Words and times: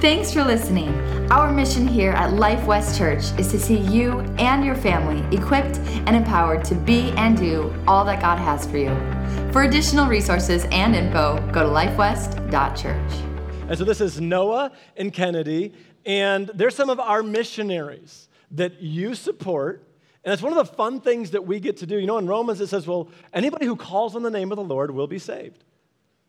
Thanks 0.00 0.30
for 0.30 0.44
listening. 0.44 0.90
Our 1.32 1.50
mission 1.50 1.88
here 1.88 2.10
at 2.12 2.34
Life 2.34 2.66
West 2.66 2.98
Church 2.98 3.24
is 3.38 3.50
to 3.50 3.58
see 3.58 3.78
you 3.78 4.20
and 4.38 4.62
your 4.62 4.74
family 4.74 5.24
equipped 5.34 5.78
and 5.78 6.14
empowered 6.14 6.66
to 6.66 6.74
be 6.74 7.12
and 7.12 7.34
do 7.34 7.74
all 7.88 8.04
that 8.04 8.20
God 8.20 8.38
has 8.38 8.66
for 8.66 8.76
you. 8.76 8.94
For 9.52 9.62
additional 9.62 10.06
resources 10.06 10.66
and 10.70 10.94
info, 10.94 11.38
go 11.50 11.62
to 11.62 11.70
lifewest.church. 11.70 13.12
And 13.70 13.78
so 13.78 13.84
this 13.84 14.02
is 14.02 14.20
Noah 14.20 14.72
and 14.98 15.14
Kennedy, 15.14 15.72
and 16.04 16.50
they're 16.52 16.70
some 16.70 16.90
of 16.90 17.00
our 17.00 17.22
missionaries 17.22 18.28
that 18.50 18.82
you 18.82 19.14
support. 19.14 19.88
And 20.24 20.32
it's 20.34 20.42
one 20.42 20.52
of 20.52 20.58
the 20.58 20.74
fun 20.74 21.00
things 21.00 21.30
that 21.30 21.46
we 21.46 21.58
get 21.58 21.78
to 21.78 21.86
do. 21.86 21.96
You 21.98 22.06
know, 22.06 22.18
in 22.18 22.26
Romans 22.26 22.60
it 22.60 22.66
says, 22.66 22.86
well, 22.86 23.08
anybody 23.32 23.64
who 23.64 23.76
calls 23.76 24.14
on 24.14 24.22
the 24.22 24.30
name 24.30 24.52
of 24.52 24.56
the 24.56 24.64
Lord 24.64 24.90
will 24.90 25.06
be 25.06 25.18
saved. 25.18 25.64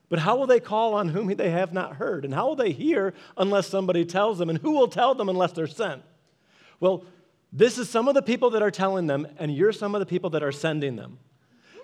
But 0.10 0.20
how 0.20 0.38
will 0.38 0.48
they 0.48 0.60
call 0.60 0.94
on 0.94 1.10
whom 1.10 1.28
they 1.36 1.50
have 1.50 1.74
not 1.74 1.98
heard? 1.98 2.24
And 2.24 2.34
how 2.34 2.48
will 2.48 2.56
they 2.56 2.72
hear 2.72 3.14
unless 3.36 3.68
somebody 3.68 4.06
tells 4.06 4.38
them? 4.38 4.50
And 4.50 4.60
who 4.60 4.72
will 4.72 4.88
tell 4.88 5.14
them 5.16 5.28
unless 5.28 5.52
they're 5.52 5.68
sent? 5.68 6.02
Well, 6.80 7.04
this 7.52 7.78
is 7.78 7.90
some 7.90 8.08
of 8.08 8.14
the 8.14 8.22
people 8.22 8.50
that 8.52 8.62
are 8.62 8.72
telling 8.72 9.08
them, 9.08 9.28
and 9.38 9.54
you're 9.54 9.72
some 9.72 9.96
of 9.96 10.00
the 10.00 10.06
people 10.06 10.30
that 10.32 10.44
are 10.44 10.52
sending 10.52 10.96
them. 10.96 11.20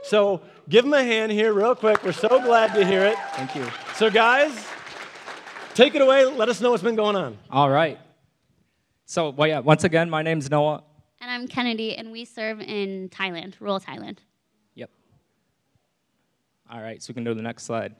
So 0.04 0.42
give 0.68 0.84
them 0.84 0.94
a 0.94 1.04
hand 1.04 1.32
here, 1.32 1.54
real 1.54 1.76
quick. 1.76 2.04
We're 2.04 2.12
so 2.12 2.28
glad 2.28 2.74
to 2.76 2.86
hear 2.86 3.06
it. 3.06 3.18
Thank 3.32 3.56
you. 3.56 3.66
So, 3.96 4.10
guys, 4.10 4.68
take 5.74 5.96
it 5.96 6.02
away. 6.02 6.26
Let 6.26 6.50
us 6.50 6.60
know 6.60 6.72
what's 6.72 6.84
been 6.84 6.96
going 6.96 7.16
on. 7.16 7.38
All 7.50 7.70
right. 7.70 8.00
So, 9.06 9.30
well, 9.30 9.48
yeah, 9.48 9.60
once 9.60 9.84
again, 9.84 10.10
my 10.10 10.22
name's 10.22 10.50
Noah. 10.50 10.84
And 11.22 11.32
I'm 11.32 11.48
Kennedy, 11.48 11.96
and 11.96 12.12
we 12.12 12.26
serve 12.26 12.60
in 12.60 13.08
Thailand, 13.10 13.56
rural 13.62 13.80
Thailand. 13.80 14.18
Yep. 14.76 14.90
All 16.70 16.82
right, 16.82 17.02
so 17.02 17.12
we 17.12 17.14
can 17.14 17.24
go 17.24 17.32
to 17.32 17.36
the 17.36 17.42
next 17.42 17.64
slide. 17.64 17.96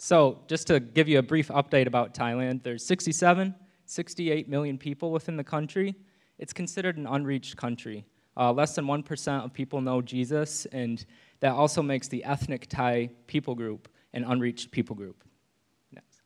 So, 0.00 0.38
just 0.46 0.68
to 0.68 0.78
give 0.78 1.08
you 1.08 1.18
a 1.18 1.22
brief 1.22 1.48
update 1.48 1.88
about 1.88 2.14
Thailand, 2.14 2.62
there's 2.62 2.86
67, 2.86 3.52
68 3.84 4.48
million 4.48 4.78
people 4.78 5.10
within 5.10 5.36
the 5.36 5.42
country. 5.42 5.96
It's 6.38 6.52
considered 6.52 6.96
an 6.96 7.06
unreached 7.08 7.56
country. 7.56 8.06
Uh, 8.36 8.52
less 8.52 8.76
than 8.76 8.84
1% 8.84 9.44
of 9.44 9.52
people 9.52 9.80
know 9.80 10.00
Jesus, 10.00 10.66
and 10.66 11.04
that 11.40 11.50
also 11.50 11.82
makes 11.82 12.06
the 12.06 12.22
ethnic 12.22 12.68
Thai 12.68 13.10
people 13.26 13.56
group 13.56 13.88
an 14.12 14.22
unreached 14.22 14.70
people 14.70 14.94
group. 14.94 15.24
Next. 15.92 16.22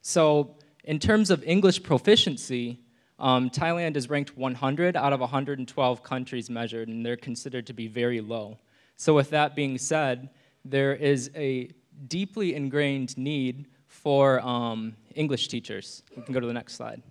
So, 0.00 0.56
in 0.84 0.98
terms 0.98 1.30
of 1.30 1.44
English 1.44 1.82
proficiency, 1.82 2.80
um, 3.18 3.50
Thailand 3.50 3.96
is 3.96 4.08
ranked 4.08 4.38
100 4.38 4.96
out 4.96 5.12
of 5.12 5.20
112 5.20 6.02
countries 6.02 6.48
measured, 6.48 6.88
and 6.88 7.04
they're 7.04 7.18
considered 7.18 7.66
to 7.66 7.74
be 7.74 7.88
very 7.88 8.22
low. 8.22 8.58
So, 8.96 9.12
with 9.14 9.28
that 9.30 9.54
being 9.54 9.76
said, 9.76 10.30
there 10.64 10.94
is 10.94 11.30
a 11.34 11.70
deeply 12.08 12.54
ingrained 12.54 13.16
need 13.16 13.66
for 13.86 14.40
um, 14.40 14.96
English 15.14 15.48
teachers. 15.48 16.02
We 16.16 16.22
can 16.22 16.34
go 16.34 16.40
to 16.40 16.46
the 16.46 16.52
next 16.52 16.74
slide. 16.74 17.02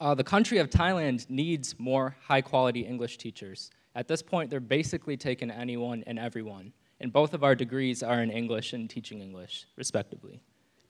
Uh, 0.00 0.14
the 0.14 0.24
country 0.24 0.58
of 0.58 0.68
Thailand 0.68 1.30
needs 1.30 1.78
more 1.78 2.16
high 2.22 2.40
quality 2.40 2.80
English 2.80 3.18
teachers. 3.18 3.70
At 3.94 4.08
this 4.08 4.22
point, 4.22 4.50
they're 4.50 4.60
basically 4.60 5.16
taking 5.16 5.50
anyone 5.50 6.02
and 6.06 6.18
everyone. 6.18 6.72
And 7.00 7.12
both 7.12 7.34
of 7.34 7.44
our 7.44 7.54
degrees 7.54 8.02
are 8.02 8.22
in 8.22 8.30
English 8.30 8.72
and 8.72 8.88
teaching 8.88 9.20
English, 9.20 9.66
respectively. 9.76 10.40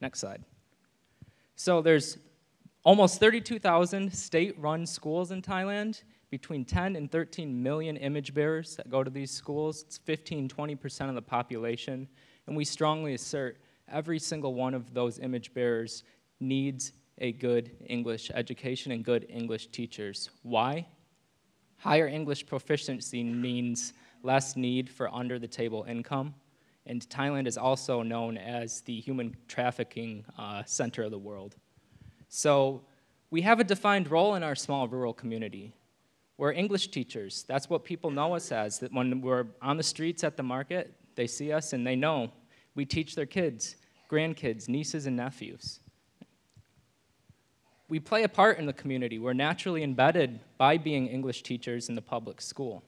Next 0.00 0.20
slide. 0.20 0.42
So 1.56 1.82
there's 1.82 2.18
almost 2.84 3.20
32,000 3.20 4.12
state 4.12 4.58
run 4.58 4.86
schools 4.86 5.30
in 5.30 5.42
Thailand, 5.42 6.02
between 6.32 6.64
10 6.64 6.96
and 6.96 7.12
13 7.12 7.62
million 7.62 7.94
image 7.98 8.32
bearers 8.32 8.74
that 8.76 8.88
go 8.88 9.04
to 9.04 9.10
these 9.10 9.30
schools. 9.30 9.84
It's 9.86 9.98
15, 9.98 10.48
20% 10.48 11.08
of 11.10 11.14
the 11.14 11.20
population. 11.20 12.08
And 12.46 12.56
we 12.56 12.64
strongly 12.64 13.12
assert 13.12 13.58
every 13.86 14.18
single 14.18 14.54
one 14.54 14.72
of 14.72 14.94
those 14.94 15.18
image 15.18 15.52
bearers 15.52 16.04
needs 16.40 16.92
a 17.18 17.32
good 17.32 17.70
English 17.86 18.30
education 18.34 18.92
and 18.92 19.04
good 19.04 19.26
English 19.28 19.66
teachers. 19.66 20.30
Why? 20.42 20.86
Higher 21.76 22.06
English 22.06 22.46
proficiency 22.46 23.22
means 23.22 23.92
less 24.22 24.56
need 24.56 24.88
for 24.88 25.12
under 25.12 25.38
the 25.38 25.46
table 25.46 25.84
income. 25.86 26.34
And 26.86 27.06
Thailand 27.10 27.46
is 27.46 27.58
also 27.58 28.00
known 28.00 28.38
as 28.38 28.80
the 28.80 28.98
human 29.00 29.36
trafficking 29.48 30.24
uh, 30.38 30.62
center 30.64 31.02
of 31.02 31.10
the 31.10 31.18
world. 31.18 31.56
So 32.30 32.86
we 33.30 33.42
have 33.42 33.60
a 33.60 33.64
defined 33.64 34.10
role 34.10 34.34
in 34.34 34.42
our 34.42 34.54
small 34.54 34.88
rural 34.88 35.12
community. 35.12 35.74
We're 36.42 36.50
English 36.50 36.88
teachers. 36.88 37.44
That's 37.46 37.70
what 37.70 37.84
people 37.84 38.10
know 38.10 38.34
us 38.34 38.50
as. 38.50 38.80
That 38.80 38.92
when 38.92 39.20
we're 39.20 39.46
on 39.62 39.76
the 39.76 39.84
streets 39.84 40.24
at 40.24 40.36
the 40.36 40.42
market, 40.42 40.92
they 41.14 41.28
see 41.28 41.52
us 41.52 41.72
and 41.72 41.86
they 41.86 41.94
know 41.94 42.32
we 42.74 42.84
teach 42.84 43.14
their 43.14 43.26
kids, 43.26 43.76
grandkids, 44.10 44.68
nieces, 44.68 45.06
and 45.06 45.16
nephews. 45.16 45.78
We 47.88 48.00
play 48.00 48.24
a 48.24 48.28
part 48.28 48.58
in 48.58 48.66
the 48.66 48.72
community. 48.72 49.20
We're 49.20 49.34
naturally 49.34 49.84
embedded 49.84 50.40
by 50.58 50.78
being 50.78 51.06
English 51.06 51.44
teachers 51.44 51.88
in 51.88 51.94
the 51.94 52.02
public 52.02 52.40
school. 52.40 52.82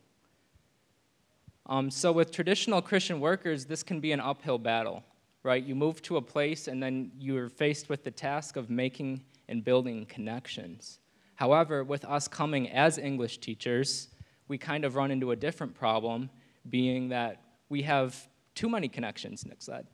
Um, 1.67 1.93
so, 1.93 2.11
with 2.11 2.33
traditional 2.33 2.83
Christian 2.83 3.21
workers, 3.21 3.67
this 3.67 3.85
can 3.85 4.01
be 4.01 4.11
an 4.11 4.19
uphill 4.19 4.59
battle, 4.59 5.05
right? 5.45 5.63
You 5.63 5.77
move 5.77 6.03
to 6.03 6.17
a 6.17 6.21
place 6.21 6.67
and 6.67 6.83
then 6.83 7.13
you're 7.21 7.51
faced 7.51 7.89
with 7.89 8.03
the 8.03 8.11
task 8.11 8.57
of 8.57 8.69
making 8.69 9.23
and 9.49 9.65
building 9.65 10.07
connections. 10.07 10.99
However, 11.37 11.85
with 11.85 12.05
us 12.05 12.29
coming 12.29 12.71
as 12.71 12.99
English 12.99 13.39
teachers, 13.39 14.09
we 14.49 14.59
kind 14.59 14.85
of 14.85 14.95
run 14.95 15.11
into 15.11 15.31
a 15.31 15.37
different 15.37 15.75
problem, 15.75 16.31
being 16.69 17.09
that 17.09 17.43
we 17.69 17.83
have 17.83 18.29
too 18.55 18.69
many 18.69 18.89
connections, 18.89 19.45
Nick 19.45 19.61
said. 19.61 19.87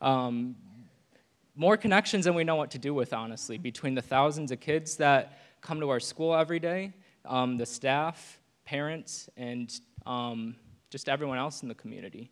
Um, 0.00 0.56
more 1.56 1.76
connections 1.76 2.24
than 2.24 2.34
we 2.34 2.44
know 2.44 2.56
what 2.56 2.70
to 2.72 2.78
do 2.78 2.92
with, 2.92 3.12
honestly, 3.12 3.58
between 3.58 3.94
the 3.94 4.02
thousands 4.02 4.50
of 4.50 4.60
kids 4.60 4.96
that 4.96 5.38
come 5.60 5.80
to 5.80 5.88
our 5.88 6.00
school 6.00 6.34
every 6.34 6.58
day, 6.58 6.92
um, 7.24 7.56
the 7.56 7.64
staff, 7.64 8.40
parents, 8.64 9.30
and 9.36 9.72
um, 10.04 10.56
just 10.90 11.08
everyone 11.08 11.38
else 11.38 11.62
in 11.62 11.68
the 11.68 11.74
community. 11.74 12.30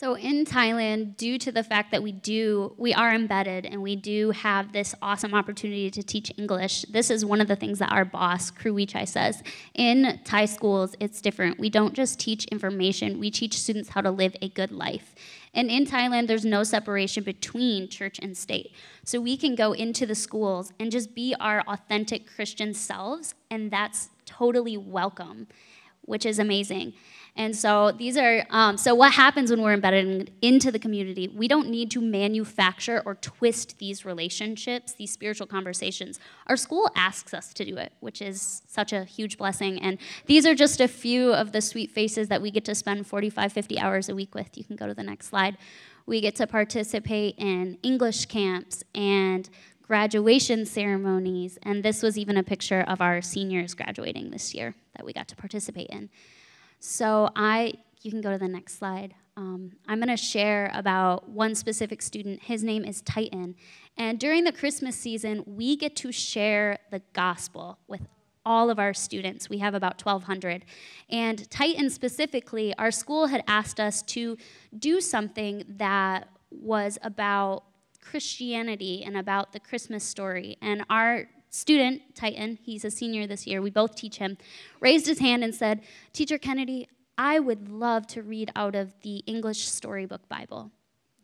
So 0.00 0.14
in 0.14 0.44
Thailand, 0.44 1.16
due 1.16 1.38
to 1.38 1.50
the 1.50 1.64
fact 1.64 1.90
that 1.90 2.04
we 2.04 2.12
do, 2.12 2.72
we 2.76 2.94
are 2.94 3.12
embedded 3.12 3.66
and 3.66 3.82
we 3.82 3.96
do 3.96 4.30
have 4.30 4.72
this 4.72 4.94
awesome 5.02 5.34
opportunity 5.34 5.90
to 5.90 6.04
teach 6.04 6.30
English, 6.38 6.82
this 6.82 7.10
is 7.10 7.24
one 7.24 7.40
of 7.40 7.48
the 7.48 7.56
things 7.56 7.80
that 7.80 7.90
our 7.90 8.04
boss, 8.04 8.52
Kru 8.52 8.72
Wichai, 8.72 9.08
says. 9.08 9.42
In 9.74 10.20
Thai 10.22 10.44
schools, 10.44 10.94
it's 11.00 11.20
different. 11.20 11.58
We 11.58 11.68
don't 11.68 11.94
just 11.94 12.20
teach 12.20 12.44
information, 12.44 13.18
we 13.18 13.32
teach 13.32 13.58
students 13.58 13.88
how 13.88 14.00
to 14.02 14.12
live 14.12 14.36
a 14.40 14.50
good 14.50 14.70
life. 14.70 15.16
And 15.52 15.68
in 15.68 15.84
Thailand, 15.84 16.28
there's 16.28 16.44
no 16.44 16.62
separation 16.62 17.24
between 17.24 17.88
church 17.88 18.20
and 18.22 18.36
state. 18.36 18.70
So 19.02 19.20
we 19.20 19.36
can 19.36 19.56
go 19.56 19.72
into 19.72 20.06
the 20.06 20.14
schools 20.14 20.72
and 20.78 20.92
just 20.92 21.12
be 21.12 21.34
our 21.40 21.62
authentic 21.62 22.32
Christian 22.32 22.72
selves, 22.72 23.34
and 23.50 23.68
that's 23.68 24.10
totally 24.26 24.76
welcome, 24.76 25.48
which 26.08 26.26
is 26.26 26.38
amazing. 26.38 26.94
And 27.36 27.54
so 27.54 27.92
these 27.92 28.16
are, 28.16 28.44
um, 28.50 28.76
so 28.76 28.96
what 28.96 29.12
happens 29.12 29.50
when 29.50 29.62
we're 29.62 29.72
embedded 29.72 30.32
into 30.42 30.72
the 30.72 30.78
community? 30.78 31.28
We 31.28 31.46
don't 31.46 31.68
need 31.68 31.88
to 31.92 32.00
manufacture 32.00 33.00
or 33.06 33.14
twist 33.14 33.78
these 33.78 34.04
relationships, 34.04 34.94
these 34.94 35.12
spiritual 35.12 35.46
conversations. 35.46 36.18
Our 36.48 36.56
school 36.56 36.90
asks 36.96 37.32
us 37.32 37.54
to 37.54 37.64
do 37.64 37.76
it, 37.76 37.92
which 38.00 38.20
is 38.20 38.62
such 38.66 38.92
a 38.92 39.04
huge 39.04 39.38
blessing. 39.38 39.80
And 39.80 39.98
these 40.26 40.46
are 40.46 40.54
just 40.56 40.80
a 40.80 40.88
few 40.88 41.32
of 41.32 41.52
the 41.52 41.60
sweet 41.60 41.92
faces 41.92 42.26
that 42.26 42.42
we 42.42 42.50
get 42.50 42.64
to 42.64 42.74
spend 42.74 43.06
45, 43.06 43.52
50 43.52 43.78
hours 43.78 44.08
a 44.08 44.16
week 44.16 44.34
with. 44.34 44.58
You 44.58 44.64
can 44.64 44.74
go 44.74 44.88
to 44.88 44.94
the 44.94 45.04
next 45.04 45.28
slide. 45.28 45.56
We 46.06 46.20
get 46.20 46.34
to 46.36 46.46
participate 46.48 47.36
in 47.38 47.78
English 47.84 48.26
camps 48.26 48.82
and 48.96 49.48
graduation 49.82 50.66
ceremonies. 50.66 51.56
And 51.62 51.84
this 51.84 52.02
was 52.02 52.18
even 52.18 52.36
a 52.36 52.42
picture 52.42 52.80
of 52.80 53.00
our 53.00 53.22
seniors 53.22 53.74
graduating 53.74 54.30
this 54.30 54.54
year 54.54 54.74
that 54.98 55.06
we 55.06 55.14
got 55.14 55.28
to 55.28 55.36
participate 55.36 55.88
in. 55.88 56.10
So 56.80 57.30
I, 57.34 57.74
you 58.02 58.10
can 58.10 58.20
go 58.20 58.30
to 58.30 58.38
the 58.38 58.48
next 58.48 58.78
slide. 58.78 59.14
Um, 59.36 59.72
I'm 59.86 59.98
going 59.98 60.08
to 60.08 60.16
share 60.16 60.70
about 60.74 61.28
one 61.28 61.54
specific 61.54 62.02
student. 62.02 62.42
His 62.42 62.62
name 62.62 62.84
is 62.84 63.00
Titan. 63.00 63.54
And 63.96 64.18
during 64.18 64.44
the 64.44 64.52
Christmas 64.52 64.96
season, 64.96 65.44
we 65.46 65.76
get 65.76 65.96
to 65.96 66.12
share 66.12 66.78
the 66.90 67.00
gospel 67.12 67.78
with 67.88 68.02
all 68.44 68.70
of 68.70 68.78
our 68.78 68.94
students. 68.94 69.48
We 69.48 69.58
have 69.58 69.74
about 69.74 70.04
1,200. 70.04 70.64
And 71.08 71.48
Titan 71.50 71.90
specifically, 71.90 72.74
our 72.78 72.90
school 72.90 73.26
had 73.26 73.44
asked 73.46 73.78
us 73.78 74.02
to 74.02 74.36
do 74.78 75.00
something 75.00 75.64
that 75.76 76.28
was 76.50 76.98
about 77.02 77.64
Christianity 78.00 79.04
and 79.04 79.16
about 79.16 79.52
the 79.52 79.60
Christmas 79.60 80.02
story. 80.02 80.56
And 80.62 80.84
our 80.88 81.28
student, 81.50 82.14
Titan, 82.14 82.58
he's 82.62 82.84
a 82.84 82.90
senior 82.90 83.26
this 83.26 83.46
year, 83.46 83.60
we 83.62 83.70
both 83.70 83.94
teach 83.94 84.18
him, 84.18 84.38
raised 84.80 85.06
his 85.06 85.18
hand 85.18 85.42
and 85.44 85.54
said, 85.54 85.82
Teacher 86.12 86.38
Kennedy, 86.38 86.88
I 87.16 87.40
would 87.40 87.68
love 87.68 88.06
to 88.08 88.22
read 88.22 88.52
out 88.54 88.74
of 88.74 88.94
the 89.02 89.18
English 89.26 89.66
Storybook 89.66 90.28
Bible. 90.28 90.70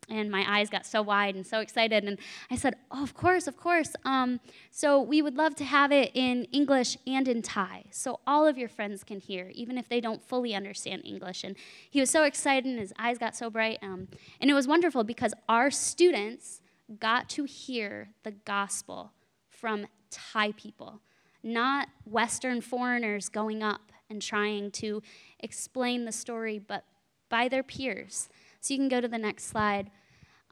and 0.09 0.29
my 0.29 0.45
eyes 0.47 0.69
got 0.69 0.85
so 0.85 1.01
wide 1.01 1.35
and 1.35 1.45
so 1.45 1.59
excited. 1.59 2.03
And 2.03 2.19
I 2.51 2.55
said, 2.55 2.75
Oh, 2.91 3.01
of 3.01 3.13
course, 3.13 3.47
of 3.47 3.57
course. 3.57 3.95
Um, 4.05 4.39
so 4.71 5.01
we 5.01 5.21
would 5.21 5.35
love 5.35 5.55
to 5.55 5.63
have 5.63 5.91
it 5.91 6.11
in 6.13 6.45
English 6.51 6.97
and 7.07 7.27
in 7.27 7.41
Thai, 7.41 7.85
so 7.91 8.19
all 8.27 8.45
of 8.45 8.57
your 8.57 8.69
friends 8.69 9.03
can 9.03 9.19
hear, 9.19 9.51
even 9.55 9.77
if 9.77 9.89
they 9.89 9.99
don't 10.01 10.21
fully 10.21 10.53
understand 10.53 11.01
English. 11.05 11.43
And 11.43 11.55
he 11.89 11.99
was 11.99 12.09
so 12.09 12.23
excited, 12.23 12.65
and 12.65 12.79
his 12.79 12.93
eyes 12.99 13.17
got 13.17 13.35
so 13.35 13.49
bright. 13.49 13.79
Um, 13.81 14.07
and 14.39 14.49
it 14.49 14.53
was 14.53 14.67
wonderful 14.67 15.03
because 15.03 15.33
our 15.49 15.71
students 15.71 16.61
got 16.99 17.29
to 17.29 17.45
hear 17.45 18.09
the 18.23 18.31
gospel 18.31 19.11
from 19.49 19.87
Thai 20.15 20.53
people, 20.53 21.01
not 21.43 21.89
Western 22.05 22.61
foreigners 22.61 23.29
going 23.29 23.61
up 23.61 23.91
and 24.09 24.21
trying 24.21 24.71
to 24.71 25.01
explain 25.39 26.05
the 26.05 26.11
story, 26.11 26.59
but 26.59 26.85
by 27.29 27.47
their 27.47 27.63
peers. 27.63 28.29
So 28.61 28.73
you 28.73 28.79
can 28.79 28.87
go 28.87 29.01
to 29.01 29.07
the 29.07 29.17
next 29.17 29.45
slide. 29.45 29.91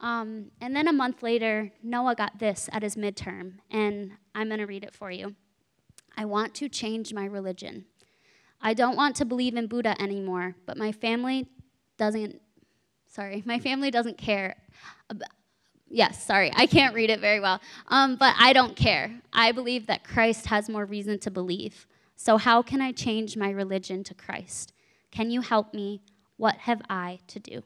Um, 0.00 0.50
and 0.60 0.76
then 0.76 0.86
a 0.86 0.92
month 0.92 1.22
later, 1.22 1.72
Noah 1.82 2.14
got 2.14 2.38
this 2.38 2.68
at 2.72 2.82
his 2.82 2.96
midterm, 2.96 3.54
and 3.70 4.12
I'm 4.34 4.48
going 4.48 4.60
to 4.60 4.66
read 4.66 4.84
it 4.84 4.94
for 4.94 5.10
you. 5.10 5.34
I 6.16 6.26
want 6.26 6.54
to 6.56 6.68
change 6.68 7.14
my 7.14 7.24
religion. 7.24 7.86
I 8.60 8.74
don't 8.74 8.96
want 8.96 9.16
to 9.16 9.24
believe 9.24 9.56
in 9.56 9.66
Buddha 9.66 10.00
anymore, 10.00 10.56
but 10.66 10.76
my 10.76 10.92
family 10.92 11.48
doesn't, 11.96 12.40
sorry, 13.06 13.42
my 13.46 13.58
family 13.58 13.90
doesn't 13.90 14.18
care. 14.18 14.56
Yes, 15.94 16.24
sorry, 16.24 16.50
I 16.56 16.66
can't 16.66 16.92
read 16.92 17.08
it 17.08 17.20
very 17.20 17.38
well. 17.38 17.60
Um, 17.86 18.16
but 18.16 18.34
I 18.36 18.52
don't 18.52 18.74
care. 18.74 19.12
I 19.32 19.52
believe 19.52 19.86
that 19.86 20.02
Christ 20.02 20.46
has 20.46 20.68
more 20.68 20.84
reason 20.84 21.20
to 21.20 21.30
believe. 21.30 21.86
So, 22.16 22.36
how 22.36 22.62
can 22.62 22.80
I 22.80 22.90
change 22.90 23.36
my 23.36 23.50
religion 23.50 24.02
to 24.04 24.14
Christ? 24.14 24.72
Can 25.12 25.30
you 25.30 25.40
help 25.40 25.72
me? 25.72 26.02
What 26.36 26.56
have 26.56 26.82
I 26.90 27.20
to 27.28 27.38
do? 27.38 27.62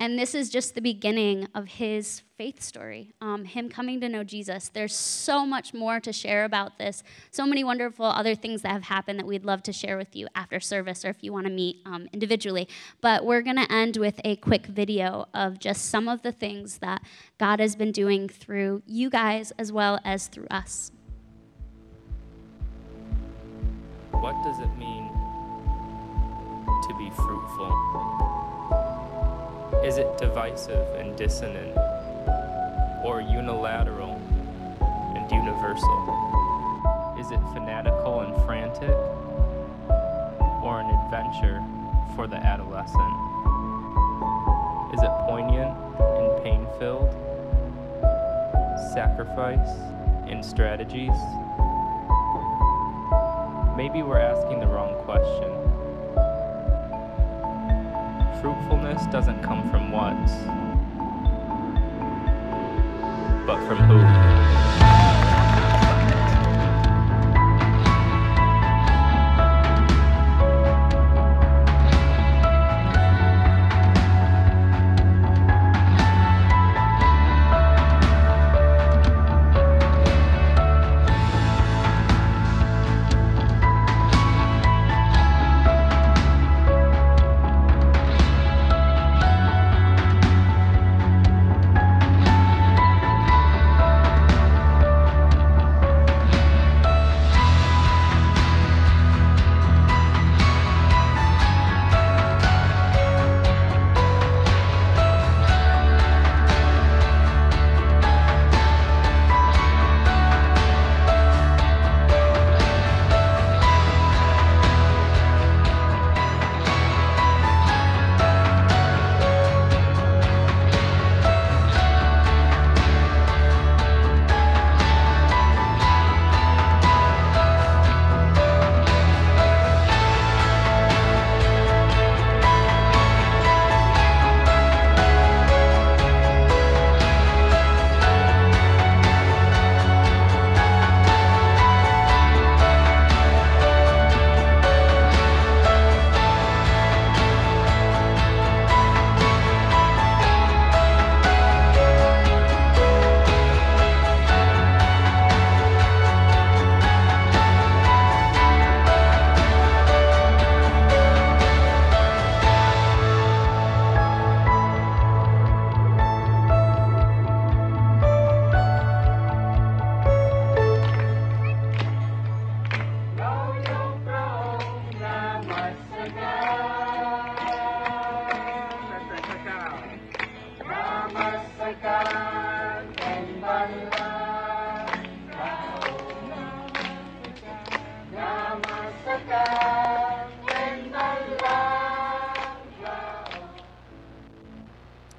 And 0.00 0.18
this 0.18 0.34
is 0.34 0.48
just 0.48 0.74
the 0.74 0.80
beginning 0.80 1.46
of 1.54 1.68
his 1.68 2.22
faith 2.38 2.62
story, 2.62 3.12
um, 3.20 3.44
him 3.44 3.68
coming 3.68 4.00
to 4.00 4.08
know 4.08 4.24
Jesus. 4.24 4.70
There's 4.70 4.96
so 4.96 5.44
much 5.44 5.74
more 5.74 6.00
to 6.00 6.10
share 6.10 6.46
about 6.46 6.78
this, 6.78 7.02
so 7.30 7.44
many 7.44 7.62
wonderful 7.62 8.06
other 8.06 8.34
things 8.34 8.62
that 8.62 8.72
have 8.72 8.84
happened 8.84 9.18
that 9.18 9.26
we'd 9.26 9.44
love 9.44 9.62
to 9.64 9.74
share 9.74 9.98
with 9.98 10.16
you 10.16 10.26
after 10.34 10.58
service 10.58 11.04
or 11.04 11.10
if 11.10 11.22
you 11.22 11.34
want 11.34 11.48
to 11.48 11.52
meet 11.52 11.82
um, 11.84 12.08
individually. 12.14 12.66
But 13.02 13.26
we're 13.26 13.42
going 13.42 13.56
to 13.56 13.70
end 13.70 13.98
with 13.98 14.22
a 14.24 14.36
quick 14.36 14.64
video 14.68 15.26
of 15.34 15.58
just 15.58 15.90
some 15.90 16.08
of 16.08 16.22
the 16.22 16.32
things 16.32 16.78
that 16.78 17.02
God 17.36 17.60
has 17.60 17.76
been 17.76 17.92
doing 17.92 18.26
through 18.26 18.82
you 18.86 19.10
guys 19.10 19.52
as 19.58 19.70
well 19.70 20.00
as 20.02 20.28
through 20.28 20.46
us. 20.50 20.92
What 24.12 24.42
does 24.44 24.60
it 24.60 24.78
mean 24.78 25.08
to 26.88 26.94
be 26.96 27.10
fruitful? 27.10 28.79
Is 29.84 29.96
it 29.96 30.18
divisive 30.18 30.86
and 30.96 31.16
dissonant, 31.16 31.74
or 33.02 33.22
unilateral 33.22 34.20
and 35.16 35.30
universal? 35.32 37.16
Is 37.18 37.30
it 37.30 37.40
fanatical 37.54 38.20
and 38.20 38.36
frantic, 38.44 38.94
or 40.62 40.80
an 40.80 40.90
adventure 40.90 41.64
for 42.14 42.26
the 42.26 42.36
adolescent? 42.36 43.14
Is 44.92 45.02
it 45.02 45.10
poignant 45.26 45.74
and 45.98 46.42
pain 46.44 46.66
filled? 46.78 47.10
Sacrifice 48.92 49.78
and 50.28 50.44
strategies? 50.44 51.16
Maybe 53.76 54.02
we're 54.02 54.20
asking 54.20 54.60
the 54.60 54.66
wrong 54.66 54.94
question. 55.04 55.59
Fruitfulness 58.40 59.04
doesn't 59.12 59.42
come 59.42 59.68
from 59.70 59.92
what, 59.92 60.16
but 63.46 63.58
from 63.66 63.76
who. 63.84 64.19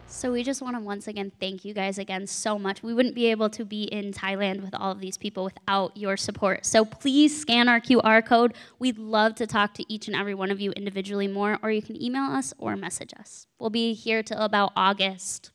So 0.07 0.31
we 0.31 0.43
just 0.43 0.61
want 0.61 0.75
to 0.75 0.81
once 0.81 1.07
again 1.07 1.31
thank 1.39 1.63
you 1.63 1.73
guys 1.73 1.97
again 1.97 2.27
so 2.27 2.59
much. 2.59 2.83
We 2.83 2.93
wouldn't 2.93 3.15
be 3.15 3.27
able 3.27 3.49
to 3.51 3.63
be 3.63 3.83
in 3.83 4.11
Thailand 4.11 4.61
with 4.61 4.75
all 4.75 4.91
of 4.91 4.99
these 4.99 5.17
people 5.17 5.45
without 5.45 5.95
your 5.95 6.17
support. 6.17 6.65
So 6.65 6.83
please 6.83 7.39
scan 7.39 7.69
our 7.69 7.79
QR 7.79 8.23
code. 8.25 8.53
We'd 8.77 8.99
love 8.99 9.35
to 9.35 9.47
talk 9.47 9.73
to 9.75 9.91
each 9.91 10.07
and 10.07 10.15
every 10.15 10.35
one 10.35 10.51
of 10.51 10.59
you 10.59 10.73
individually 10.73 11.27
more, 11.27 11.59
or 11.63 11.71
you 11.71 11.81
can 11.81 11.99
email 11.99 12.23
us 12.23 12.53
or 12.57 12.75
message 12.75 13.13
us. 13.17 13.47
We'll 13.57 13.69
be 13.69 13.93
here 13.93 14.21
till 14.21 14.39
about 14.39 14.73
August. 14.75 15.51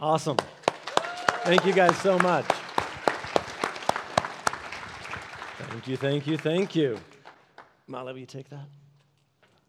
Awesome. 0.00 0.38
Thank 1.44 1.66
you 1.66 1.74
guys 1.74 1.94
so 1.98 2.18
much. 2.20 2.46
Thank 5.58 5.86
you, 5.86 5.96
thank 5.98 6.26
you, 6.26 6.38
thank 6.38 6.74
you. 6.74 6.98
Molly, 7.86 8.14
will 8.14 8.20
you 8.20 8.24
take 8.24 8.48
that? 8.48 8.64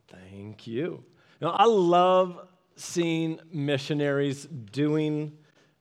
Thank 0.07 0.67
you. 0.67 1.03
Now, 1.41 1.49
I 1.49 1.65
love 1.65 2.47
seeing 2.77 3.41
missionaries 3.51 4.45
doing 4.45 5.33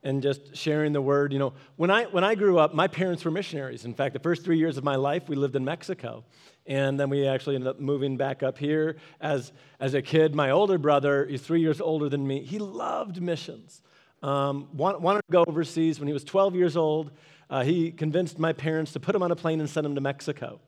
and 0.03 0.21
just 0.21 0.53
sharing 0.53 0.91
the 0.91 1.01
word. 1.01 1.31
You 1.31 1.39
know, 1.39 1.53
when 1.77 1.89
I, 1.89 2.03
when 2.05 2.25
I 2.25 2.35
grew 2.35 2.59
up, 2.59 2.73
my 2.73 2.89
parents 2.89 3.23
were 3.23 3.31
missionaries. 3.31 3.85
In 3.85 3.93
fact, 3.93 4.11
the 4.11 4.19
first 4.19 4.43
three 4.43 4.57
years 4.57 4.75
of 4.77 4.83
my 4.83 4.97
life, 4.97 5.29
we 5.29 5.37
lived 5.37 5.55
in 5.55 5.63
Mexico. 5.63 6.25
And 6.65 6.99
then 6.99 7.09
we 7.09 7.25
actually 7.25 7.55
ended 7.55 7.69
up 7.69 7.79
moving 7.79 8.17
back 8.17 8.43
up 8.43 8.57
here. 8.57 8.97
As, 9.21 9.53
as 9.79 9.93
a 9.93 10.01
kid, 10.01 10.35
my 10.35 10.49
older 10.49 10.77
brother, 10.77 11.25
he's 11.25 11.41
three 11.41 11.61
years 11.61 11.79
older 11.79 12.09
than 12.09 12.27
me, 12.27 12.43
he 12.43 12.59
loved 12.59 13.21
missions. 13.21 13.81
Um, 14.21 14.67
wanted 14.73 15.21
to 15.21 15.31
go 15.31 15.43
overseas. 15.47 15.99
When 15.99 16.07
he 16.07 16.13
was 16.13 16.23
12 16.23 16.55
years 16.55 16.77
old, 16.77 17.11
uh, 17.49 17.63
he 17.63 17.91
convinced 17.91 18.39
my 18.39 18.53
parents 18.53 18.93
to 18.93 18.99
put 18.99 19.15
him 19.15 19.23
on 19.23 19.31
a 19.31 19.35
plane 19.35 19.59
and 19.59 19.69
send 19.69 19.85
him 19.85 19.95
to 19.95 20.01
Mexico. 20.01 20.59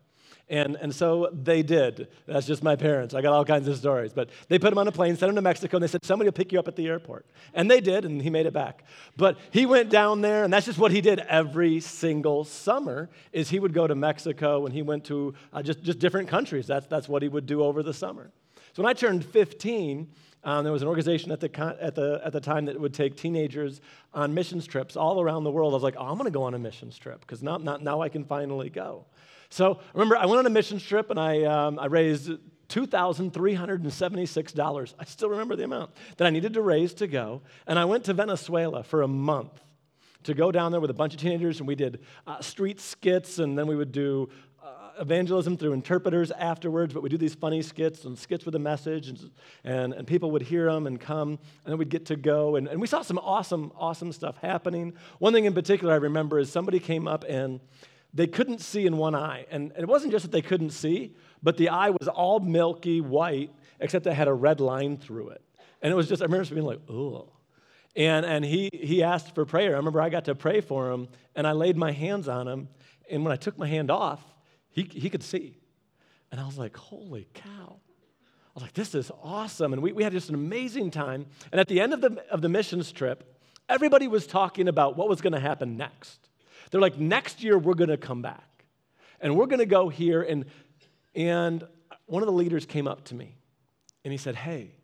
And, 0.50 0.76
and 0.76 0.94
so 0.94 1.30
they 1.32 1.64
did. 1.64 2.10
That's 2.28 2.46
just 2.46 2.64
my 2.64 2.76
parents. 2.76 3.14
I 3.14 3.22
got 3.22 3.32
all 3.32 3.46
kinds 3.46 3.68
of 3.68 3.78
stories. 3.78 4.12
But 4.12 4.30
they 4.50 4.60
put 4.60 4.74
him 4.74 4.78
on 4.78 4.88
a 4.88 4.92
plane, 4.92 5.16
sent 5.16 5.30
him 5.30 5.36
to 5.36 5.42
Mexico, 5.42 5.78
and 5.78 5.84
they 5.84 5.88
said, 5.88 6.04
somebody 6.04 6.28
will 6.28 6.34
pick 6.34 6.52
you 6.52 6.60
up 6.60 6.68
at 6.68 6.76
the 6.76 6.88
airport. 6.88 7.26
And 7.54 7.72
they 7.72 7.80
did, 7.80 8.04
and 8.04 8.22
he 8.22 8.30
made 8.30 8.46
it 8.46 8.54
back. 8.54 8.84
But 9.16 9.38
he 9.52 9.66
went 9.66 9.90
down 9.90 10.22
there, 10.22 10.44
and 10.44 10.52
that's 10.52 10.66
just 10.66 10.78
what 10.78 10.92
he 10.92 11.00
did 11.00 11.20
every 11.20 11.80
single 11.80 12.44
summer, 12.44 13.10
is 13.32 13.50
he 13.50 13.60
would 13.60 13.74
go 13.74 13.88
to 13.88 13.96
Mexico, 13.96 14.66
and 14.66 14.74
he 14.74 14.82
went 14.82 15.06
to 15.06 15.34
uh, 15.54 15.64
just, 15.64 15.82
just 15.82 16.00
different 16.00 16.28
countries. 16.28 16.68
That's, 16.68 16.88
that's 16.88 17.08
what 17.08 17.22
he 17.22 17.30
would 17.30 17.46
do 17.46 17.64
over 17.64 17.82
the 17.82 17.94
summer. 17.94 18.30
So 18.74 18.84
when 18.84 18.90
I 18.90 18.94
turned 18.94 19.24
15, 19.24 20.10
um, 20.44 20.64
there 20.64 20.74
was 20.74 20.82
an 20.82 20.88
organization 20.88 21.32
at 21.32 21.40
the, 21.40 21.78
at, 21.82 21.96
the, 21.96 22.22
at 22.24 22.34
the 22.34 22.42
time 22.42 22.66
that 22.66 22.80
would 22.80 22.94
take 22.94 23.16
teenagers 23.16 23.82
on 24.14 24.34
missions 24.34 24.68
trips 24.68 24.96
all 24.96 25.22
around 25.22 25.44
the 25.44 25.52
world. 25.52 25.74
I 25.74 25.76
was 25.76 25.84
like, 25.84 25.96
oh, 25.98 26.06
I'm 26.06 26.18
going 26.18 26.26
to 26.26 26.32
go 26.32 26.44
on 26.44 26.54
a 26.54 26.60
missions 26.60 26.98
trip 26.98 27.22
because 27.22 27.42
now, 27.42 27.58
now, 27.58 27.78
now 27.78 28.02
I 28.02 28.10
can 28.10 28.26
finally 28.26 28.70
go. 28.70 29.06
So 29.50 29.80
remember, 29.94 30.18
I 30.18 30.26
went 30.26 30.40
on 30.40 30.46
a 30.46 30.50
mission 30.50 30.80
trip 30.80 31.10
and 31.10 31.20
I, 31.20 31.44
um, 31.44 31.80
I 31.80 31.86
raised 31.86 32.32
$2,376. 32.70 34.94
I 35.00 35.06
still 35.06 35.30
remember 35.30 35.56
the 35.56 35.64
amount 35.64 35.92
that 36.18 36.26
I 36.26 36.32
needed 36.32 36.54
to 36.56 36.62
raise 36.62 36.94
to 36.96 37.08
go. 37.08 37.42
And 37.68 37.78
I 37.78 37.86
went 37.86 38.04
to 38.06 38.14
Venezuela 38.14 38.84
for 38.84 39.04
a 39.04 39.08
month 39.08 39.62
to 40.24 40.34
go 40.34 40.52
down 40.52 40.72
there 40.72 40.82
with 40.82 40.90
a 40.90 40.94
bunch 40.94 41.14
of 41.14 41.20
teenagers, 41.20 41.60
and 41.60 41.68
we 41.68 41.76
did 41.76 42.00
uh, 42.26 42.42
street 42.42 42.80
skits, 42.80 43.40
and 43.40 43.58
then 43.58 43.68
we 43.68 43.76
would 43.76 43.92
do 43.92 44.30
evangelism 45.00 45.58
through 45.58 45.74
interpreters 45.74 46.32
afterwards, 46.32 46.94
but 46.94 47.04
we 47.04 47.10
do 47.10 47.18
these 47.18 47.36
funny 47.36 47.62
skits 47.62 48.06
and 48.06 48.18
skits 48.18 48.46
with 48.46 48.56
a 48.56 48.60
message, 48.60 49.08
and, 49.08 49.32
and, 49.64 49.94
and, 49.94 50.08
people 50.08 50.32
would 50.32 50.42
hear 50.42 50.72
them 50.72 50.88
and 50.88 51.00
come, 51.00 51.30
and 51.30 51.72
then 51.72 51.78
we'd 51.78 51.90
get 51.90 52.06
to 52.08 52.16
go. 52.16 52.56
And, 52.56 52.68
and 52.68 52.80
we 52.80 52.88
saw 52.88 53.02
some 53.02 53.18
awesome, 53.20 53.72
awesome 53.76 54.12
stuff 54.12 54.38
happening. 54.38 54.94
One 55.20 55.34
thing 55.34 55.46
in 55.46 55.54
particular 55.54 55.94
I 55.94 55.98
remember 55.98 56.40
is 56.40 56.52
somebody 56.52 56.80
came 56.80 57.08
up 57.08 57.26
and 57.28 57.60
they 58.14 58.28
couldn't 58.28 58.62
see 58.62 58.86
in 58.86 58.98
one 58.98 59.16
eye. 59.16 59.46
And 59.50 59.72
it 59.78 59.88
wasn't 59.88 60.12
just 60.12 60.24
that 60.24 60.32
they 60.32 60.42
couldn't 60.42 60.70
see, 60.70 61.16
but 61.42 61.58
the 61.58 61.70
eye 61.70 61.90
was 61.90 62.08
all 62.08 62.40
milky 62.40 63.02
white, 63.02 63.52
except 63.80 64.06
it 64.06 64.14
had 64.14 64.28
a 64.28 64.34
red 64.34 64.60
line 64.60 64.98
through 64.98 65.30
it. 65.30 65.42
And 65.82 65.92
it 65.92 65.96
was 65.96 66.08
just, 66.08 66.22
I 66.22 66.26
remember 66.26 66.54
being 66.54 66.66
like, 66.66 66.80
oh. 66.90 67.30
And, 67.96 68.26
and 68.26 68.46
he, 68.46 68.70
he 68.74 69.04
asked 69.04 69.36
for 69.36 69.46
prayer. 69.46 69.74
I 69.74 69.78
remember 69.78 70.02
I 70.02 70.10
got 70.10 70.26
to 70.26 70.36
pray 70.36 70.62
for 70.62 70.92
him, 70.92 71.08
and 71.36 71.46
I 71.46 71.52
laid 71.52 71.78
my 71.78 71.92
hands 71.92 72.28
on 72.28 72.48
him. 72.48 72.70
And 73.10 73.24
when 73.24 73.32
I 73.32 73.36
took 73.36 73.58
my 73.58 73.68
hand 73.68 73.92
off, 73.92 74.24
he, 74.74 74.84
he 74.92 75.10
could 75.10 75.24
see. 75.24 75.58
And 76.32 76.42
I 76.42 76.46
was 76.46 76.58
like, 76.58 76.76
holy 76.76 77.28
cow. 77.34 77.78
I 77.78 78.52
was 78.56 78.64
like, 78.64 78.74
this 78.74 78.94
is 78.94 79.12
awesome. 79.24 79.74
And 79.74 79.82
we, 79.82 79.92
we 79.94 80.04
had 80.04 80.12
just 80.12 80.30
an 80.30 80.36
amazing 80.36 80.92
time. 80.92 81.26
And 81.52 81.62
at 81.62 81.68
the 81.68 81.80
end 81.80 81.94
of 81.94 82.02
the, 82.02 82.24
of 82.30 82.42
the 82.42 82.50
missions 82.50 82.92
trip, 82.92 83.40
everybody 83.70 84.08
was 84.08 84.28
talking 84.28 84.68
about 84.68 84.98
what 84.98 85.08
was 85.10 85.22
going 85.22 85.34
to 85.34 85.40
happen 85.40 85.78
next. 85.78 86.30
They're 86.70 86.82
like, 86.82 87.00
next 87.00 87.44
year 87.44 87.58
we're 87.58 87.76
going 87.76 87.90
to 87.90 87.98
come 87.98 88.22
back. 88.22 88.66
And 89.22 89.38
we're 89.38 89.46
going 89.46 89.60
to 89.60 89.66
go 89.66 89.90
here. 89.90 90.22
And, 90.22 90.46
and 91.16 91.64
one 92.06 92.22
of 92.22 92.28
the 92.28 92.34
leaders 92.34 92.66
came 92.66 92.88
up 92.88 93.06
to 93.06 93.16
me 93.16 93.36
and 94.04 94.12
he 94.12 94.18
said, 94.18 94.36
Hey, 94.36 94.76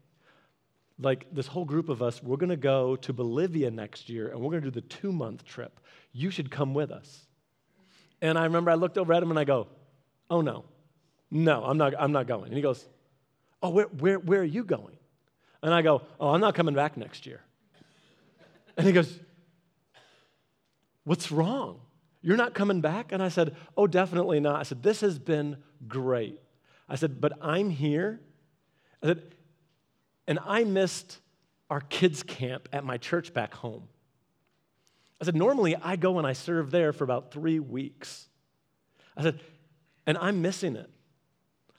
like 0.99 1.27
this 1.31 1.47
whole 1.47 1.65
group 1.65 1.89
of 1.89 2.01
us, 2.01 2.21
we're 2.21 2.37
going 2.37 2.49
to 2.49 2.57
go 2.57 2.95
to 2.97 3.13
Bolivia 3.13 3.71
next 3.71 4.09
year 4.09 4.29
and 4.29 4.39
we're 4.39 4.51
going 4.51 4.63
to 4.63 4.71
do 4.71 4.81
the 4.81 4.87
two 4.87 5.11
month 5.11 5.45
trip. 5.45 5.79
You 6.11 6.31
should 6.31 6.51
come 6.51 6.73
with 6.73 6.91
us. 6.91 7.25
And 8.21 8.37
I 8.37 8.43
remember 8.43 8.71
I 8.71 8.75
looked 8.75 8.97
over 8.97 9.13
at 9.13 9.23
him 9.23 9.29
and 9.29 9.39
I 9.39 9.45
go, 9.45 9.67
Oh, 10.29 10.41
no, 10.41 10.65
no, 11.31 11.63
I'm 11.63 11.77
not, 11.77 11.93
I'm 11.99 12.11
not 12.11 12.27
going. 12.27 12.45
And 12.45 12.53
he 12.53 12.61
goes, 12.61 12.85
Oh, 13.61 13.69
where, 13.69 13.85
where, 13.85 14.19
where 14.19 14.41
are 14.41 14.45
you 14.45 14.63
going? 14.63 14.97
And 15.61 15.73
I 15.73 15.81
go, 15.81 16.01
Oh, 16.19 16.29
I'm 16.29 16.41
not 16.41 16.55
coming 16.55 16.75
back 16.75 16.97
next 16.97 17.25
year. 17.25 17.41
And 18.77 18.87
he 18.87 18.93
goes, 18.93 19.19
What's 21.03 21.31
wrong? 21.31 21.81
You're 22.21 22.37
not 22.37 22.53
coming 22.53 22.81
back? 22.81 23.11
And 23.11 23.21
I 23.21 23.29
said, 23.29 23.55
Oh, 23.75 23.87
definitely 23.87 24.39
not. 24.39 24.59
I 24.59 24.63
said, 24.63 24.83
This 24.83 25.01
has 25.01 25.19
been 25.19 25.57
great. 25.87 26.39
I 26.87 26.95
said, 26.95 27.21
But 27.21 27.33
I'm 27.41 27.69
here. 27.69 28.19
I 29.03 29.07
said, 29.07 29.23
and 30.27 30.39
I 30.45 30.63
missed 30.63 31.19
our 31.69 31.81
kids' 31.81 32.21
camp 32.21 32.69
at 32.71 32.83
my 32.83 32.97
church 32.97 33.33
back 33.33 33.53
home. 33.53 33.87
I 35.21 35.25
said, 35.25 35.35
Normally 35.35 35.75
I 35.75 35.95
go 35.95 36.17
and 36.17 36.25
I 36.25 36.33
serve 36.33 36.71
there 36.71 36.93
for 36.93 37.03
about 37.03 37.31
three 37.31 37.59
weeks. 37.59 38.27
I 39.17 39.23
said, 39.23 39.39
And 40.09 40.17
I'm 40.17 40.41
missing 40.41 40.75
it. 40.75 40.89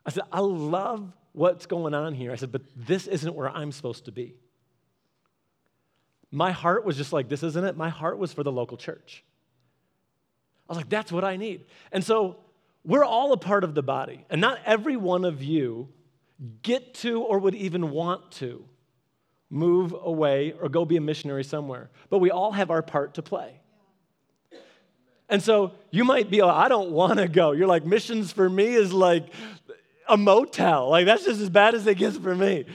I 0.06 0.10
said, 0.10 0.22
I 0.30 0.38
love 0.40 1.12
what's 1.32 1.66
going 1.66 1.94
on 1.94 2.14
here. 2.14 2.30
I 2.30 2.36
said, 2.36 2.52
But 2.52 2.62
this 2.76 3.06
isn't 3.06 3.34
where 3.34 3.50
I'm 3.50 3.72
supposed 3.72 4.04
to 4.04 4.12
be 4.12 4.36
my 6.30 6.52
heart 6.52 6.84
was 6.84 6.96
just 6.96 7.12
like, 7.12 7.28
this 7.28 7.42
isn't 7.42 7.64
it. 7.64 7.76
My 7.76 7.88
heart 7.88 8.18
was 8.18 8.32
for 8.32 8.42
the 8.42 8.52
local 8.52 8.76
church. 8.76 9.24
I 10.68 10.72
was 10.72 10.76
like, 10.76 10.88
that's 10.88 11.10
what 11.10 11.24
I 11.24 11.36
need. 11.36 11.64
And 11.90 12.04
so 12.04 12.36
we're 12.84 13.04
all 13.04 13.32
a 13.32 13.36
part 13.36 13.64
of 13.64 13.74
the 13.74 13.82
body, 13.82 14.24
and 14.30 14.40
not 14.40 14.58
every 14.64 14.96
one 14.96 15.24
of 15.24 15.42
you 15.42 15.88
get 16.62 16.94
to 16.94 17.22
or 17.22 17.38
would 17.38 17.54
even 17.54 17.90
want 17.90 18.30
to 18.32 18.64
move 19.50 19.94
away 20.00 20.52
or 20.52 20.68
go 20.68 20.84
be 20.84 20.96
a 20.96 21.00
missionary 21.00 21.42
somewhere. 21.42 21.90
But 22.08 22.18
we 22.18 22.30
all 22.30 22.52
have 22.52 22.70
our 22.70 22.82
part 22.82 23.14
to 23.14 23.22
play. 23.22 23.59
And 25.30 25.42
so 25.42 25.72
you 25.90 26.04
might 26.04 26.28
be, 26.28 26.42
like, 26.42 26.56
I 26.56 26.68
don't 26.68 26.90
want 26.90 27.18
to 27.18 27.28
go. 27.28 27.52
You're 27.52 27.68
like, 27.68 27.86
missions 27.86 28.32
for 28.32 28.50
me 28.50 28.74
is 28.74 28.92
like 28.92 29.32
a 30.08 30.16
motel. 30.16 30.90
Like, 30.90 31.06
that's 31.06 31.24
just 31.24 31.40
as 31.40 31.48
bad 31.48 31.74
as 31.74 31.86
it 31.86 31.96
gets 31.96 32.18
for 32.18 32.34
me. 32.34 32.66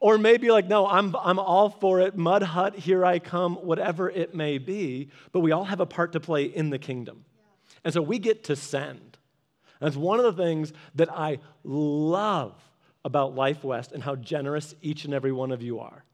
Or 0.00 0.18
maybe 0.18 0.50
like, 0.50 0.66
no, 0.66 0.86
I'm, 0.86 1.16
I'm 1.16 1.38
all 1.38 1.70
for 1.70 2.00
it, 2.00 2.16
mud 2.16 2.42
hut, 2.42 2.74
here 2.74 3.04
I 3.04 3.18
come, 3.18 3.54
whatever 3.56 4.10
it 4.10 4.34
may 4.34 4.58
be, 4.58 5.08
but 5.32 5.40
we 5.40 5.52
all 5.52 5.64
have 5.64 5.80
a 5.80 5.86
part 5.86 6.12
to 6.12 6.20
play 6.20 6.44
in 6.44 6.68
the 6.68 6.78
kingdom. 6.78 7.24
And 7.82 7.94
so 7.94 8.02
we 8.02 8.18
get 8.18 8.44
to 8.44 8.56
send. 8.56 9.16
That's 9.80 9.96
one 9.96 10.18
of 10.18 10.36
the 10.36 10.42
things 10.42 10.72
that 10.96 11.10
I 11.10 11.38
love 11.64 12.54
about 13.04 13.34
Life 13.34 13.64
West 13.64 13.92
and 13.92 14.02
how 14.02 14.16
generous 14.16 14.74
each 14.82 15.04
and 15.04 15.14
every 15.14 15.32
one 15.32 15.50
of 15.50 15.62
you 15.62 15.80
are, 15.80 16.04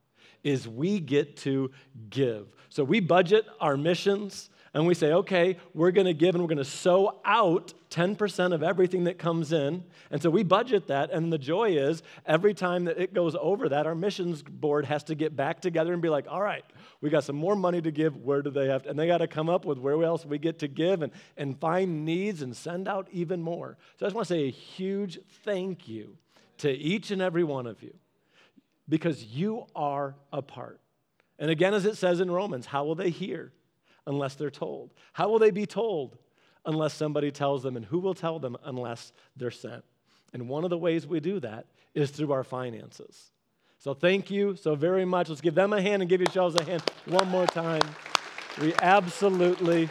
is 0.45 0.69
we 0.69 1.01
get 1.01 1.37
to 1.39 1.71
give. 2.09 2.47
So 2.69 2.85
we 2.85 3.01
budget 3.01 3.47
our 3.61 3.77
missions 3.77 4.51
and 4.75 4.87
we 4.87 4.95
say, 4.95 5.13
okay, 5.13 5.59
we're 5.75 5.91
going 5.91 6.07
to 6.07 6.15
give 6.15 6.35
and 6.35 6.43
we're 6.43 6.49
going 6.49 6.57
to 6.57 6.65
sow 6.65 7.21
out 7.27 7.75
10% 7.91 8.55
of 8.55 8.63
everything 8.63 9.05
that 9.05 9.19
comes 9.19 9.53
in. 9.53 9.85
And 10.11 10.23
so 10.23 10.31
we 10.31 10.43
budget 10.43 10.87
that. 10.87 11.11
And 11.11 11.31
the 11.31 11.37
joy 11.37 11.77
is 11.77 12.03
every 12.25 12.55
time 12.55 12.87
that 12.87 12.99
it 12.99 13.13
goes 13.13 13.37
over 13.39 13.69
that, 13.69 13.87
our 13.87 13.95
missions 13.95 14.43
board 14.43 14.87
has 14.87 15.05
to 15.05 15.15
get 15.15 15.37
back 15.37 15.61
together 15.61 15.93
and 15.93 16.01
be 16.01 16.09
like, 16.09 16.25
all 16.27 16.41
right, 16.41 16.65
we 17.03 17.11
got 17.11 17.25
some 17.25 17.37
more 17.37 17.55
money 17.55 17.83
to 17.83 17.91
give. 17.91 18.17
Where 18.17 18.41
do 18.41 18.51
they 18.51 18.67
have 18.69 18.85
to? 18.85 18.89
And 18.89 18.99
they 18.99 19.07
got 19.07 19.19
to 19.19 19.27
come 19.27 19.51
up 19.51 19.67
with 19.67 19.79
where 19.79 20.03
else 20.03 20.25
we 20.25 20.39
get 20.39 20.59
to 20.61 20.69
give 20.69 21.03
and, 21.03 21.13
and 21.37 21.59
find 21.61 22.07
needs 22.07 22.41
and 22.41 22.57
send 22.57 22.89
out 22.89 23.09
even 23.13 23.43
more. 23.43 23.77
So 23.99 24.07
I 24.07 24.09
just 24.09 24.17
want 24.17 24.27
to 24.29 24.35
say 24.35 24.45
a 24.45 24.51
huge 24.51 25.19
thank 25.45 25.87
you 25.87 26.17
to 26.59 26.71
each 26.71 27.11
and 27.11 27.21
every 27.21 27.45
one 27.45 27.67
of 27.67 27.83
you 27.83 27.93
because 28.89 29.23
you 29.23 29.67
are 29.77 30.15
a 30.33 30.41
part. 30.41 30.81
And 31.39 31.51
again, 31.51 31.75
as 31.75 31.85
it 31.85 31.99
says 31.99 32.21
in 32.21 32.31
Romans, 32.31 32.65
how 32.65 32.85
will 32.85 32.95
they 32.95 33.11
hear? 33.11 33.53
Unless 34.07 34.35
they're 34.35 34.51
told? 34.51 34.93
How 35.13 35.29
will 35.29 35.39
they 35.39 35.51
be 35.51 35.67
told 35.67 36.17
unless 36.65 36.95
somebody 36.95 37.31
tells 37.31 37.63
them? 37.63 37.77
And 37.77 37.85
who 37.85 37.99
will 37.99 38.15
tell 38.15 38.39
them 38.39 38.57
unless 38.65 39.13
they're 39.37 39.51
sent? 39.51 39.85
And 40.33 40.49
one 40.49 40.65
of 40.65 40.71
the 40.71 40.79
ways 40.79 41.07
we 41.07 41.21
do 41.21 41.41
that 41.41 41.67
is 41.95 42.11
through 42.11 42.33
our 42.33 42.45
finances. 42.45 43.31
So 43.79 43.95
thank 43.95 44.31
you 44.31 44.57
so 44.57 44.75
very 44.75 45.05
much. 45.05 45.29
Let's 45.29 45.41
give 45.41 45.55
them 45.55 45.73
a 45.73 45.83
hand 45.83 46.03
and 46.03 46.09
give 46.09 46.21
yourselves 46.21 46.55
a 46.57 46.63
hand 46.63 46.83
one 47.07 47.29
more 47.29 47.47
time. 47.47 47.83
We 48.61 48.75
absolutely, 48.81 49.89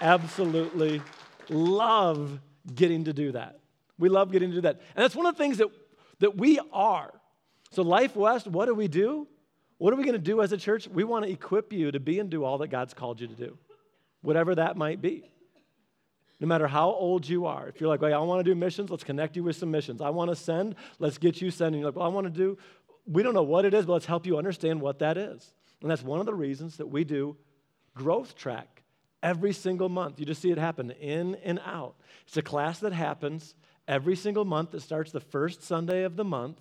absolutely 0.00 1.02
love 1.48 2.40
getting 2.74 3.04
to 3.04 3.12
do 3.12 3.32
that. 3.32 3.58
We 3.98 4.08
love 4.08 4.32
getting 4.32 4.50
to 4.50 4.54
do 4.56 4.60
that. 4.62 4.80
And 4.96 5.04
that's 5.04 5.14
one 5.14 5.26
of 5.26 5.36
the 5.36 5.42
things 5.42 5.58
that, 5.58 5.68
that 6.20 6.36
we 6.36 6.58
are. 6.72 7.12
So, 7.72 7.82
Life 7.82 8.16
West, 8.16 8.46
what 8.46 8.66
do 8.66 8.74
we 8.74 8.88
do? 8.88 9.28
What 9.80 9.94
are 9.94 9.96
we 9.96 10.04
going 10.04 10.12
to 10.12 10.18
do 10.18 10.42
as 10.42 10.52
a 10.52 10.58
church? 10.58 10.86
We 10.88 11.04
want 11.04 11.24
to 11.24 11.30
equip 11.30 11.72
you 11.72 11.90
to 11.90 11.98
be 11.98 12.18
and 12.18 12.28
do 12.28 12.44
all 12.44 12.58
that 12.58 12.68
God's 12.68 12.92
called 12.92 13.18
you 13.18 13.26
to 13.28 13.34
do, 13.34 13.56
whatever 14.20 14.54
that 14.54 14.76
might 14.76 15.00
be. 15.00 15.30
No 16.38 16.46
matter 16.46 16.66
how 16.66 16.90
old 16.90 17.26
you 17.26 17.46
are. 17.46 17.66
If 17.66 17.80
you're 17.80 17.88
like, 17.88 18.02
well, 18.02 18.12
I 18.12 18.22
want 18.26 18.44
to 18.44 18.50
do 18.50 18.54
missions, 18.54 18.90
let's 18.90 19.04
connect 19.04 19.36
you 19.36 19.42
with 19.42 19.56
some 19.56 19.70
missions. 19.70 20.02
I 20.02 20.10
want 20.10 20.30
to 20.30 20.36
send, 20.36 20.74
let's 20.98 21.16
get 21.16 21.40
you 21.40 21.50
sending. 21.50 21.80
You're 21.80 21.88
like, 21.88 21.96
well, 21.96 22.04
I 22.04 22.10
want 22.10 22.26
to 22.26 22.30
do, 22.30 22.58
we 23.06 23.22
don't 23.22 23.32
know 23.32 23.42
what 23.42 23.64
it 23.64 23.72
is, 23.72 23.86
but 23.86 23.94
let's 23.94 24.04
help 24.04 24.26
you 24.26 24.36
understand 24.36 24.82
what 24.82 24.98
that 24.98 25.16
is. 25.16 25.54
And 25.80 25.90
that's 25.90 26.02
one 26.02 26.20
of 26.20 26.26
the 26.26 26.34
reasons 26.34 26.76
that 26.76 26.86
we 26.86 27.02
do 27.02 27.38
Growth 27.94 28.36
Track 28.36 28.82
every 29.22 29.54
single 29.54 29.88
month. 29.88 30.20
You 30.20 30.26
just 30.26 30.42
see 30.42 30.50
it 30.50 30.58
happen 30.58 30.90
in 30.90 31.36
and 31.36 31.58
out. 31.64 31.94
It's 32.26 32.36
a 32.36 32.42
class 32.42 32.80
that 32.80 32.92
happens 32.92 33.54
every 33.88 34.14
single 34.14 34.44
month 34.44 34.72
that 34.72 34.82
starts 34.82 35.10
the 35.10 35.20
first 35.20 35.62
Sunday 35.62 36.02
of 36.02 36.16
the 36.16 36.24
month. 36.24 36.60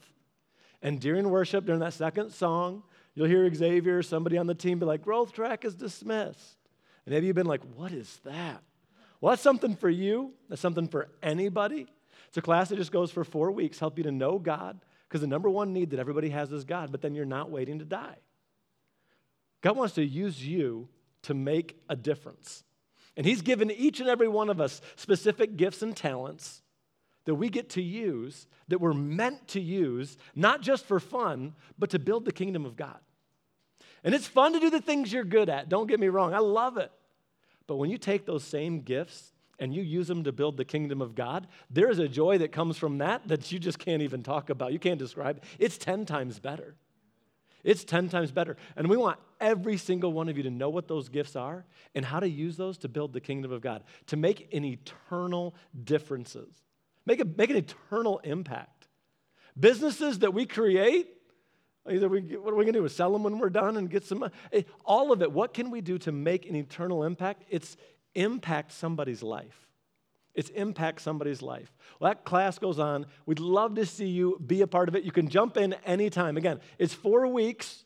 And 0.81 1.01
during 1.01 1.29
worship, 1.29 1.65
during 1.65 1.81
that 1.81 1.91
second 1.91 2.31
song, 2.31 2.83
You'll 3.19 3.27
hear 3.27 3.53
Xavier, 3.53 4.01
somebody 4.01 4.37
on 4.37 4.47
the 4.47 4.55
team, 4.55 4.79
be 4.79 4.85
like, 4.85 5.01
growth 5.01 5.33
track 5.33 5.65
is 5.65 5.75
dismissed. 5.75 6.55
And 7.05 7.13
maybe 7.13 7.27
you've 7.27 7.35
been 7.35 7.47
like, 7.47 7.59
what 7.75 7.91
is 7.91 8.21
that? 8.23 8.63
Well, 9.19 9.31
that's 9.31 9.41
something 9.41 9.75
for 9.75 9.89
you. 9.89 10.31
That's 10.47 10.61
something 10.61 10.87
for 10.87 11.09
anybody. 11.21 11.87
It's 12.29 12.37
a 12.37 12.41
class 12.41 12.69
that 12.69 12.77
just 12.77 12.93
goes 12.93 13.11
for 13.11 13.25
four 13.25 13.51
weeks, 13.51 13.77
help 13.77 13.97
you 13.97 14.05
to 14.05 14.11
know 14.13 14.39
God, 14.39 14.79
because 15.03 15.19
the 15.19 15.27
number 15.27 15.49
one 15.49 15.73
need 15.73 15.89
that 15.89 15.99
everybody 15.99 16.29
has 16.29 16.49
is 16.53 16.63
God, 16.63 16.93
but 16.93 17.01
then 17.01 17.13
you're 17.13 17.25
not 17.25 17.51
waiting 17.51 17.79
to 17.79 17.83
die. 17.83 18.15
God 19.59 19.75
wants 19.75 19.95
to 19.95 20.05
use 20.05 20.47
you 20.47 20.87
to 21.23 21.33
make 21.33 21.77
a 21.89 21.97
difference. 21.97 22.63
And 23.17 23.25
He's 23.25 23.41
given 23.41 23.69
each 23.69 23.99
and 23.99 24.07
every 24.07 24.29
one 24.29 24.49
of 24.49 24.61
us 24.61 24.79
specific 24.95 25.57
gifts 25.57 25.81
and 25.81 25.93
talents 25.93 26.61
that 27.25 27.35
we 27.35 27.49
get 27.49 27.71
to 27.71 27.81
use, 27.81 28.47
that 28.69 28.79
we're 28.79 28.93
meant 28.93 29.49
to 29.49 29.59
use, 29.59 30.15
not 30.35 30.61
just 30.61 30.85
for 30.85 31.01
fun, 31.01 31.53
but 31.77 31.89
to 31.89 31.99
build 31.99 32.23
the 32.23 32.31
kingdom 32.31 32.65
of 32.65 32.77
God. 32.77 32.99
And 34.03 34.15
it's 34.15 34.27
fun 34.27 34.53
to 34.53 34.59
do 34.59 34.69
the 34.69 34.81
things 34.81 35.11
you're 35.11 35.23
good 35.23 35.49
at. 35.49 35.69
Don't 35.69 35.87
get 35.87 35.99
me 35.99 36.07
wrong, 36.07 36.33
I 36.33 36.39
love 36.39 36.77
it. 36.77 36.91
But 37.67 37.75
when 37.75 37.89
you 37.89 37.97
take 37.97 38.25
those 38.25 38.43
same 38.43 38.81
gifts 38.81 39.33
and 39.59 39.73
you 39.73 39.83
use 39.83 40.07
them 40.07 40.23
to 40.23 40.31
build 40.31 40.57
the 40.57 40.65
kingdom 40.65 41.01
of 41.01 41.13
God, 41.15 41.47
there 41.69 41.89
is 41.89 41.99
a 41.99 42.07
joy 42.07 42.39
that 42.39 42.51
comes 42.51 42.77
from 42.77 42.97
that 42.99 43.27
that 43.27 43.51
you 43.51 43.59
just 43.59 43.77
can't 43.77 44.01
even 44.01 44.23
talk 44.23 44.49
about. 44.49 44.73
You 44.73 44.79
can't 44.79 44.97
describe. 44.97 45.43
It's 45.59 45.77
10 45.77 46.05
times 46.05 46.39
better. 46.39 46.75
It's 47.63 47.83
10 47.83 48.09
times 48.09 48.31
better. 48.31 48.57
And 48.75 48.87
we 48.87 48.97
want 48.97 49.19
every 49.39 49.77
single 49.77 50.13
one 50.13 50.29
of 50.29 50.37
you 50.37 50.43
to 50.43 50.49
know 50.49 50.69
what 50.69 50.87
those 50.87 51.09
gifts 51.09 51.35
are 51.35 51.65
and 51.93 52.05
how 52.05 52.19
to 52.19 52.29
use 52.29 52.57
those 52.57 52.77
to 52.79 52.87
build 52.87 53.13
the 53.13 53.21
kingdom 53.21 53.51
of 53.51 53.61
God, 53.61 53.83
to 54.07 54.17
make 54.17 54.53
an 54.53 54.63
eternal 54.63 55.55
differences, 55.83 56.49
make, 57.05 57.19
a, 57.19 57.25
make 57.25 57.49
an 57.49 57.57
eternal 57.57 58.19
impact. 58.23 58.87
Businesses 59.59 60.19
that 60.19 60.33
we 60.33 60.45
create, 60.45 61.07
either 61.89 62.09
we, 62.09 62.21
what 62.21 62.53
are 62.53 62.57
we 62.57 62.63
going 62.63 62.73
to 62.73 62.81
do? 62.81 62.87
Sell 62.87 63.13
them 63.13 63.23
when 63.23 63.39
we're 63.39 63.49
done 63.49 63.77
and 63.77 63.89
get 63.89 64.05
some, 64.05 64.29
eh, 64.51 64.63
all 64.85 65.11
of 65.11 65.21
it. 65.21 65.31
What 65.31 65.53
can 65.53 65.71
we 65.71 65.81
do 65.81 65.97
to 65.99 66.11
make 66.11 66.47
an 66.47 66.55
eternal 66.55 67.03
impact? 67.03 67.43
It's 67.49 67.77
impact 68.15 68.71
somebody's 68.71 69.23
life. 69.23 69.67
It's 70.35 70.49
impact 70.49 71.01
somebody's 71.01 71.41
life. 71.41 71.71
Well, 71.99 72.11
that 72.11 72.23
class 72.23 72.59
goes 72.59 72.79
on. 72.79 73.05
We'd 73.25 73.39
love 73.39 73.75
to 73.75 73.85
see 73.85 74.07
you 74.07 74.39
be 74.45 74.61
a 74.61 74.67
part 74.67 74.87
of 74.87 74.95
it. 74.95 75.03
You 75.03 75.11
can 75.11 75.27
jump 75.27 75.57
in 75.57 75.73
anytime. 75.85 76.37
Again, 76.37 76.59
it's 76.77 76.93
four 76.93 77.27
weeks. 77.27 77.83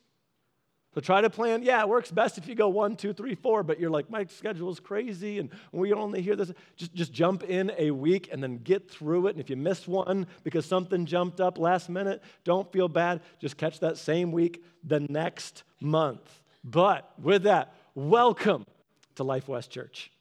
So 0.94 1.02
try 1.02 1.22
to 1.22 1.30
plan. 1.30 1.64
Yeah, 1.64 1.82
it 1.82 1.90
works 1.90 2.12
best 2.12 2.38
if 2.38 2.48
you 2.48 2.54
go 2.54 2.70
one, 2.70 2.96
two, 2.96 3.14
three, 3.14 3.34
four, 3.34 3.64
but 3.64 3.80
you're 3.80 3.90
like, 3.90 4.12
my 4.12 4.26
schedule 4.26 4.72
is 4.72 4.80
crazy 4.80 5.40
and 5.40 5.50
we 5.72 5.92
only 5.92 6.22
hear 6.22 6.36
this. 6.36 6.52
Just, 6.76 6.94
just 6.94 7.12
jump 7.12 7.44
in 7.44 7.72
a 7.80 7.90
week 7.90 8.30
and 8.32 8.44
then 8.44 8.58
get 8.58 8.92
through 8.92 9.28
it. 9.28 9.32
And 9.32 9.40
if 9.40 9.50
you 9.50 9.56
miss 9.56 9.88
one 9.88 10.28
because 10.44 10.68
something 10.68 11.08
jumped 11.08 11.42
up 11.42 11.58
last 11.58 11.90
minute, 11.90 12.22
don't 12.44 12.72
feel 12.72 12.88
bad. 12.88 13.22
Just 13.40 13.58
catch 13.58 13.80
that 13.80 13.98
same 13.98 14.32
week 14.32 14.64
the 14.84 15.00
next 15.00 15.64
month. 15.82 16.42
But 16.64 17.12
with 17.20 17.44
that, 17.44 17.74
welcome 17.96 18.68
to 19.16 19.24
Life 19.24 19.48
West 19.48 19.72
Church. 19.72 20.12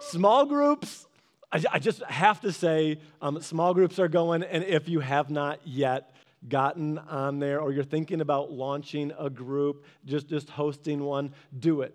Small 0.00 0.44
groups, 0.44 1.06
I, 1.52 1.62
I 1.72 1.78
just 1.78 2.02
have 2.02 2.40
to 2.40 2.50
say, 2.50 2.98
um, 3.22 3.40
small 3.40 3.74
groups 3.74 4.00
are 4.00 4.08
going, 4.08 4.42
and 4.42 4.64
if 4.64 4.88
you 4.88 4.98
have 5.00 5.30
not 5.30 5.60
yet, 5.64 6.15
gotten 6.48 6.98
on 6.98 7.38
there 7.38 7.60
or 7.60 7.72
you're 7.72 7.84
thinking 7.84 8.20
about 8.20 8.52
launching 8.52 9.12
a 9.18 9.28
group, 9.30 9.84
just, 10.04 10.28
just 10.28 10.50
hosting 10.50 11.02
one, 11.04 11.32
do 11.58 11.82
it. 11.82 11.94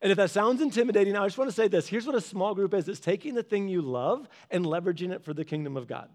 And 0.00 0.12
if 0.12 0.16
that 0.18 0.30
sounds 0.30 0.60
intimidating, 0.60 1.16
I 1.16 1.26
just 1.26 1.38
want 1.38 1.50
to 1.50 1.54
say 1.56 1.66
this. 1.66 1.88
Here's 1.88 2.06
what 2.06 2.14
a 2.14 2.20
small 2.20 2.54
group 2.54 2.72
is 2.72 2.88
it's 2.88 3.00
taking 3.00 3.34
the 3.34 3.42
thing 3.42 3.68
you 3.68 3.82
love 3.82 4.28
and 4.50 4.64
leveraging 4.64 5.12
it 5.12 5.24
for 5.24 5.34
the 5.34 5.44
kingdom 5.44 5.76
of 5.76 5.88
God. 5.88 6.08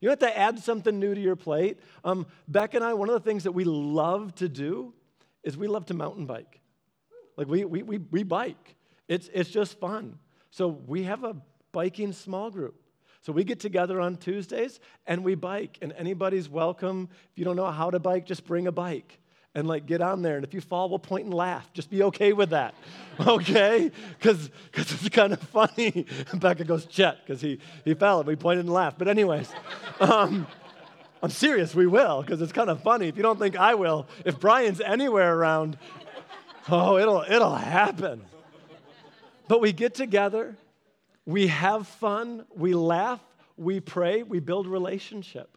You 0.00 0.08
have 0.08 0.18
to 0.20 0.36
add 0.36 0.58
something 0.58 0.98
new 0.98 1.14
to 1.14 1.20
your 1.20 1.36
plate. 1.36 1.78
Um, 2.04 2.26
Beck 2.48 2.74
and 2.74 2.82
I, 2.82 2.94
one 2.94 3.08
of 3.08 3.14
the 3.14 3.28
things 3.28 3.44
that 3.44 3.52
we 3.52 3.64
love 3.64 4.34
to 4.36 4.48
do 4.48 4.94
is 5.44 5.56
we 5.56 5.68
love 5.68 5.86
to 5.86 5.94
mountain 5.94 6.26
bike. 6.26 6.60
Like 7.36 7.48
we, 7.48 7.64
we, 7.64 7.82
we, 7.82 7.98
we 7.98 8.22
bike, 8.22 8.76
it's, 9.08 9.28
it's 9.32 9.50
just 9.50 9.78
fun. 9.78 10.18
So 10.50 10.68
we 10.68 11.04
have 11.04 11.22
a 11.22 11.36
biking 11.72 12.12
small 12.12 12.50
group. 12.50 12.79
So 13.22 13.32
we 13.32 13.44
get 13.44 13.60
together 13.60 14.00
on 14.00 14.16
Tuesdays 14.16 14.80
and 15.06 15.22
we 15.22 15.34
bike, 15.34 15.78
and 15.82 15.92
anybody's 15.92 16.48
welcome. 16.48 17.08
If 17.32 17.38
you 17.38 17.44
don't 17.44 17.56
know 17.56 17.70
how 17.70 17.90
to 17.90 17.98
bike, 17.98 18.24
just 18.24 18.46
bring 18.46 18.66
a 18.66 18.72
bike 18.72 19.18
and 19.54 19.66
like 19.68 19.86
get 19.86 20.00
on 20.00 20.22
there. 20.22 20.36
And 20.36 20.44
if 20.44 20.54
you 20.54 20.60
fall, 20.60 20.88
we'll 20.88 20.98
point 20.98 21.24
and 21.24 21.34
laugh. 21.34 21.70
Just 21.74 21.90
be 21.90 22.02
okay 22.04 22.32
with 22.32 22.50
that, 22.50 22.74
okay? 23.20 23.90
Because 24.18 24.50
it's 24.74 25.08
kind 25.10 25.32
of 25.32 25.40
funny. 25.40 26.06
Becca 26.34 26.64
goes, 26.64 26.86
Chet, 26.86 27.18
because 27.26 27.42
he, 27.42 27.58
he 27.84 27.94
fell 27.94 28.20
and 28.20 28.26
we 28.26 28.36
pointed 28.36 28.64
and 28.64 28.72
laughed. 28.72 28.98
But, 28.98 29.08
anyways, 29.08 29.50
um, 30.00 30.46
I'm 31.22 31.30
serious, 31.30 31.74
we 31.74 31.86
will, 31.86 32.22
because 32.22 32.40
it's 32.40 32.52
kind 32.52 32.70
of 32.70 32.82
funny. 32.82 33.08
If 33.08 33.16
you 33.16 33.22
don't 33.22 33.38
think 33.38 33.56
I 33.56 33.74
will, 33.74 34.06
if 34.24 34.40
Brian's 34.40 34.80
anywhere 34.80 35.36
around, 35.36 35.76
oh, 36.70 36.96
it'll, 36.96 37.24
it'll 37.28 37.54
happen. 37.54 38.22
But 39.46 39.60
we 39.60 39.72
get 39.72 39.94
together 39.94 40.56
we 41.30 41.46
have 41.46 41.86
fun, 41.86 42.44
we 42.54 42.74
laugh, 42.74 43.20
we 43.56 43.80
pray, 43.80 44.22
we 44.22 44.40
build 44.40 44.66
relationship. 44.66 45.56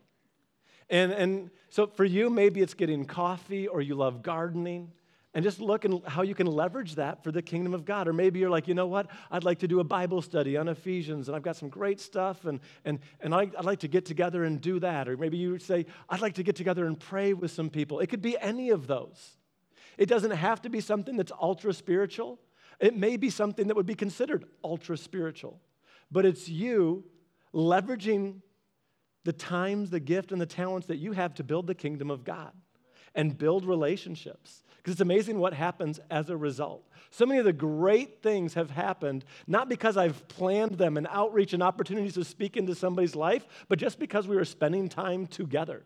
And, 0.89 1.11
and 1.11 1.49
so 1.69 1.87
for 1.87 2.05
you, 2.05 2.29
maybe 2.29 2.61
it's 2.61 2.73
getting 2.73 3.05
coffee 3.05 3.67
or 3.67 3.81
you 3.81 3.95
love 3.95 4.21
gardening. 4.21 4.91
And 5.35 5.43
just 5.43 5.59
look 5.59 5.83
at 5.83 5.91
how 6.05 6.21
you 6.21 6.35
can 6.35 6.45
leverage 6.45 6.93
that 6.95 7.23
for 7.23 7.31
the 7.31 7.41
kingdom 7.41 7.73
of 7.73 7.85
God. 7.85 8.07
Or 8.07 8.13
maybe 8.13 8.39
you're 8.39 8.51
like, 8.51 8.67
you 8.67 8.75
know 8.75 8.85
what? 8.85 9.07
I'd 9.31 9.43
like 9.43 9.59
to 9.59 9.67
do 9.67 9.79
a 9.79 9.83
Bible 9.83 10.21
study 10.21 10.57
on 10.57 10.67
Ephesians, 10.67 11.27
and 11.27 11.35
I've 11.35 11.41
got 11.41 11.55
some 11.55 11.69
great 11.69 11.99
stuff, 11.99 12.45
and, 12.45 12.59
and, 12.85 12.99
and 13.19 13.33
I'd, 13.33 13.55
I'd 13.55 13.65
like 13.65 13.79
to 13.79 13.87
get 13.87 14.05
together 14.05 14.43
and 14.43 14.61
do 14.61 14.79
that. 14.81 15.09
Or 15.09 15.17
maybe 15.17 15.37
you 15.37 15.57
say, 15.57 15.87
I'd 16.07 16.21
like 16.21 16.35
to 16.35 16.43
get 16.43 16.55
together 16.55 16.85
and 16.85 16.99
pray 16.99 17.33
with 17.33 17.49
some 17.49 17.71
people. 17.71 17.99
It 17.99 18.07
could 18.07 18.21
be 18.21 18.37
any 18.37 18.69
of 18.69 18.85
those. 18.85 19.37
It 19.97 20.07
doesn't 20.07 20.31
have 20.31 20.61
to 20.63 20.69
be 20.69 20.81
something 20.81 21.17
that's 21.17 21.31
ultra 21.41 21.73
spiritual. 21.73 22.39
It 22.83 22.97
may 22.97 23.15
be 23.15 23.29
something 23.29 23.67
that 23.67 23.77
would 23.77 23.85
be 23.85 23.95
considered 23.95 24.43
ultra 24.61 24.97
spiritual, 24.97 25.61
but 26.11 26.25
it's 26.25 26.49
you 26.49 27.05
leveraging 27.53 28.41
the 29.23 29.31
times, 29.31 29.89
the 29.89 30.01
gift, 30.01 30.33
and 30.33 30.41
the 30.41 30.45
talents 30.45 30.87
that 30.87 30.97
you 30.97 31.13
have 31.13 31.33
to 31.35 31.45
build 31.45 31.65
the 31.65 31.75
kingdom 31.75 32.11
of 32.11 32.25
God 32.25 32.51
and 33.15 33.37
build 33.37 33.63
relationships. 33.63 34.63
Because 34.75 34.95
it's 34.95 35.01
amazing 35.01 35.39
what 35.39 35.53
happens 35.53 36.01
as 36.11 36.29
a 36.29 36.35
result. 36.35 36.83
So 37.09 37.25
many 37.25 37.39
of 37.39 37.45
the 37.45 37.53
great 37.53 38.21
things 38.21 38.53
have 38.55 38.69
happened, 38.69 39.23
not 39.47 39.69
because 39.69 39.95
I've 39.95 40.27
planned 40.27 40.77
them 40.77 40.97
and 40.97 41.07
outreach 41.09 41.53
and 41.53 41.63
opportunities 41.63 42.15
to 42.15 42.25
speak 42.25 42.57
into 42.57 42.75
somebody's 42.75 43.15
life, 43.15 43.47
but 43.69 43.79
just 43.79 43.97
because 43.97 44.27
we 44.27 44.35
were 44.35 44.43
spending 44.43 44.89
time 44.89 45.25
together. 45.25 45.85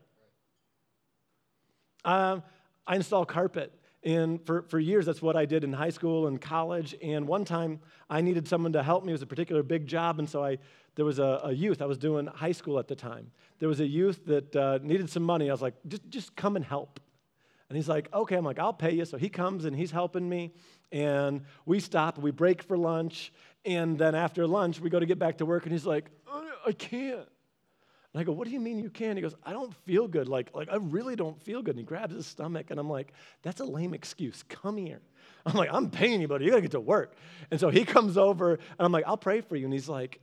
Um, 2.04 2.42
I 2.88 2.96
install 2.96 3.24
carpet 3.24 3.72
and 4.04 4.46
for, 4.46 4.62
for 4.64 4.80
years, 4.80 5.06
that's 5.06 5.22
what 5.22 5.36
I 5.36 5.46
did 5.46 5.64
in 5.64 5.74
high 5.74 5.90
school 5.90 6.28
and 6.28 6.40
college. 6.40 6.96
And 7.02 7.28
one 7.28 7.46
time, 7.46 7.80
I 8.10 8.22
needed 8.22 8.48
someone 8.48 8.74
to 8.74 8.84
help 8.84 9.04
me. 9.04 9.12
It 9.12 9.16
was 9.16 9.22
a 9.22 9.28
particular 9.28 9.64
big 9.64 9.88
job. 9.88 10.20
And 10.20 10.30
so 10.30 10.44
I, 10.44 10.60
there 10.96 11.06
was 11.06 11.20
a, 11.20 11.42
a 11.44 11.52
youth, 11.52 11.82
I 11.82 11.86
was 11.86 11.98
doing 11.98 12.28
high 12.28 12.52
school 12.52 12.80
at 12.80 12.88
the 12.88 12.96
time. 12.96 13.32
There 13.60 13.68
was 13.68 13.80
a 13.80 13.88
youth 13.88 14.26
that 14.26 14.56
uh, 14.56 14.80
needed 14.82 15.10
some 15.10 15.24
money. 15.24 15.50
I 15.50 15.54
was 15.54 15.62
like, 15.62 15.76
just, 15.88 16.08
just 16.10 16.36
come 16.36 16.56
and 16.56 16.64
help. 16.64 17.00
And 17.70 17.76
he's 17.76 17.90
like, 17.90 18.08
okay. 18.14 18.36
I'm 18.36 18.46
like, 18.46 18.60
I'll 18.60 18.74
pay 18.74 18.94
you. 18.94 19.04
So 19.04 19.18
he 19.18 19.30
comes 19.30 19.66
and 19.66 19.76
he's 19.76 19.92
helping 19.92 20.28
me. 20.30 20.54
And 20.92 21.42
we 21.66 21.80
stop, 21.80 22.18
we 22.18 22.32
break 22.32 22.64
for 22.64 22.78
lunch. 22.78 23.34
And 23.66 23.98
then 23.98 24.16
after 24.16 24.48
lunch, 24.48 24.80
we 24.80 24.90
go 24.90 25.00
to 25.00 25.06
get 25.06 25.20
back 25.20 25.40
to 25.40 25.46
work. 25.46 25.64
And 25.64 25.74
he's 25.74 25.86
like, 25.86 26.10
I 26.66 26.72
can't. 26.72 27.28
And 28.18 28.24
I 28.24 28.24
go, 28.24 28.32
What 28.32 28.48
do 28.48 28.52
you 28.52 28.60
mean 28.60 28.80
you 28.80 28.90
can? 28.90 29.16
He 29.16 29.22
goes, 29.22 29.36
I 29.44 29.54
don't 29.54 29.72
feel 29.86 30.08
good. 30.08 30.28
Like, 30.28 30.50
like 30.56 30.70
I 30.72 30.78
really 30.78 31.16
don't 31.16 31.40
feel 31.40 31.62
good. 31.62 31.76
And 31.76 31.80
he 31.80 31.86
grabs 31.86 32.16
his 32.16 32.26
stomach, 32.26 32.72
and 32.72 32.80
I'm 32.80 32.90
like, 32.90 33.14
That's 33.44 33.60
a 33.60 33.64
lame 33.64 33.94
excuse. 33.94 34.44
Come 34.50 34.78
here. 34.78 35.02
I'm 35.46 35.54
like, 35.54 35.70
I'm 35.72 35.92
paying 35.92 36.20
you, 36.20 36.28
buddy. 36.28 36.46
You 36.46 36.50
gotta 36.50 36.64
get 36.64 36.72
to 36.72 36.80
work. 36.80 37.14
And 37.52 37.60
so 37.60 37.70
he 37.70 37.86
comes 37.86 38.18
over, 38.18 38.54
and 38.54 38.62
I'm 38.80 38.92
like, 38.92 39.04
I'll 39.06 39.18
pray 39.18 39.42
for 39.42 39.56
you. 39.56 39.66
And 39.66 39.72
he's 39.74 39.88
like, 39.88 40.20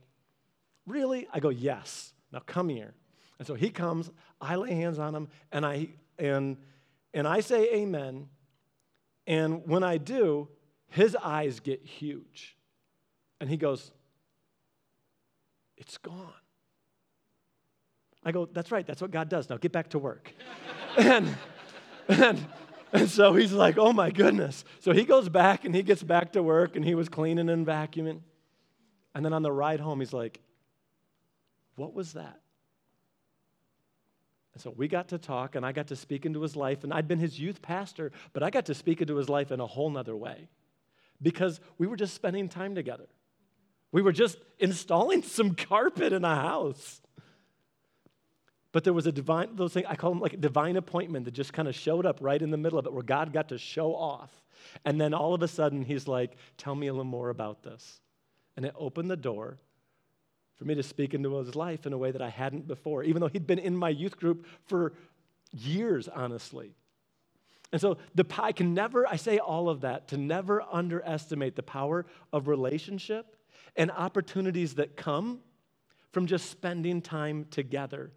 Really? 0.85 1.25
I 1.31 1.39
go, 1.39 1.47
Yes. 1.47 2.11
Now 2.33 2.41
come 2.45 2.67
here. 2.67 2.93
And 3.39 3.47
so 3.47 3.53
he 3.53 3.69
comes, 3.69 4.11
I 4.41 4.57
lay 4.57 4.73
hands 4.73 4.99
on 4.99 5.15
him, 5.15 5.29
and 5.53 5.65
I 5.65 5.87
and 6.19 6.57
and 7.13 7.25
I 7.25 7.39
say 7.39 7.75
amen. 7.75 8.27
And 9.25 9.65
when 9.65 9.83
I 9.83 9.99
do, 9.99 10.49
his 10.89 11.15
eyes 11.15 11.61
get 11.61 11.81
huge. 11.85 12.57
And 13.39 13.49
he 13.49 13.55
goes, 13.55 13.89
It's 15.77 15.97
gone. 15.97 16.33
I 18.25 18.31
go, 18.31 18.49
that's 18.51 18.71
right, 18.71 18.85
that's 18.85 19.01
what 19.01 19.11
God 19.11 19.29
does. 19.29 19.49
Now 19.49 19.57
get 19.57 19.71
back 19.71 19.89
to 19.89 19.99
work. 19.99 20.33
and, 20.97 21.37
and, 22.07 22.45
and 22.91 23.09
so 23.09 23.35
he's 23.35 23.53
like, 23.53 23.77
oh 23.77 23.93
my 23.93 24.09
goodness. 24.09 24.65
So 24.79 24.91
he 24.91 25.03
goes 25.05 25.29
back 25.29 25.63
and 25.63 25.75
he 25.75 25.83
gets 25.83 26.01
back 26.01 26.33
to 26.33 26.41
work 26.41 26.75
and 26.75 26.83
he 26.83 26.95
was 26.95 27.07
cleaning 27.07 27.49
and 27.49 27.65
vacuuming. 27.65 28.21
And 29.13 29.23
then 29.23 29.31
on 29.31 29.43
the 29.43 29.51
ride 29.51 29.79
home, 29.79 29.99
he's 29.99 30.11
like, 30.11 30.41
what 31.75 31.93
was 31.93 32.13
that? 32.13 32.39
And 34.53 34.61
so 34.61 34.73
we 34.75 34.87
got 34.87 35.09
to 35.09 35.17
talk 35.17 35.55
and 35.55 35.65
I 35.65 35.71
got 35.71 35.87
to 35.87 35.95
speak 35.95 36.25
into 36.25 36.41
his 36.41 36.55
life. 36.55 36.83
And 36.83 36.93
I'd 36.93 37.07
been 37.07 37.19
his 37.19 37.39
youth 37.39 37.61
pastor, 37.61 38.11
but 38.33 38.41
I 38.41 38.49
got 38.49 38.65
to 38.67 38.73
speak 38.73 39.01
into 39.01 39.17
his 39.17 39.29
life 39.29 39.51
in 39.51 39.59
a 39.59 39.67
whole 39.67 39.89
nother 39.89 40.15
way 40.15 40.47
because 41.21 41.59
we 41.77 41.87
were 41.87 41.97
just 41.97 42.15
spending 42.15 42.49
time 42.49 42.73
together. 42.73 43.07
We 43.91 44.01
were 44.01 44.13
just 44.13 44.37
installing 44.59 45.23
some 45.23 45.55
carpet 45.55 46.11
in 46.11 46.23
a 46.23 46.35
house. 46.35 47.01
But 48.75 48.83
there 48.83 48.91
was 48.91 49.07
a 49.07 49.11
divine, 49.13 49.55
those 49.55 49.71
things, 49.71 49.85
I 49.87 49.95
call 49.95 50.09
them 50.09 50.19
like 50.19 50.33
a 50.33 50.37
divine 50.37 50.75
appointment 50.75 51.23
that 51.23 51.33
just 51.33 51.53
kind 51.53 51.69
of 51.69 51.75
showed 51.75 52.05
up 52.05 52.17
right 52.19 52.41
in 52.41 52.51
the 52.51 52.57
middle 52.57 52.77
of 52.77 52.85
it 52.85 52.91
where 52.91 53.03
God 53.03 53.31
got 53.31 53.47
to 53.47 53.57
show 53.57 53.95
off. 53.95 54.29
And 54.83 54.99
then 54.99 55.13
all 55.13 55.33
of 55.33 55.41
a 55.41 55.47
sudden, 55.47 55.81
he's 55.81 56.09
like, 56.09 56.35
Tell 56.57 56.75
me 56.75 56.87
a 56.87 56.91
little 56.91 57.05
more 57.05 57.29
about 57.29 57.63
this. 57.63 58.01
And 58.57 58.65
it 58.65 58.73
opened 58.77 59.09
the 59.09 59.15
door 59.15 59.59
for 60.57 60.65
me 60.65 60.75
to 60.75 60.83
speak 60.83 61.13
into 61.13 61.37
his 61.37 61.55
life 61.55 61.85
in 61.85 61.93
a 61.93 61.97
way 61.97 62.11
that 62.11 62.21
I 62.21 62.27
hadn't 62.27 62.67
before, 62.67 63.05
even 63.05 63.21
though 63.21 63.29
he'd 63.29 63.47
been 63.47 63.59
in 63.59 63.77
my 63.77 63.87
youth 63.87 64.17
group 64.17 64.45
for 64.65 64.91
years, 65.53 66.09
honestly. 66.09 66.75
And 67.71 67.79
so 67.79 67.95
the 68.13 68.25
I 68.37 68.51
can 68.51 68.73
never, 68.73 69.07
I 69.07 69.15
say 69.15 69.37
all 69.37 69.69
of 69.69 69.79
that 69.81 70.09
to 70.09 70.17
never 70.17 70.61
underestimate 70.69 71.55
the 71.55 71.63
power 71.63 72.05
of 72.33 72.49
relationship 72.49 73.37
and 73.77 73.89
opportunities 73.89 74.75
that 74.75 74.97
come 74.97 75.39
from 76.11 76.25
just 76.27 76.49
spending 76.49 77.01
time 77.01 77.45
together. 77.49 78.11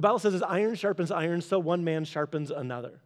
The 0.00 0.08
Bible 0.08 0.18
says, 0.18 0.32
as 0.32 0.42
iron 0.42 0.76
sharpens 0.76 1.10
iron, 1.10 1.42
so 1.42 1.58
one 1.58 1.84
man 1.84 2.06
sharpens 2.06 2.50
another. 2.50 3.02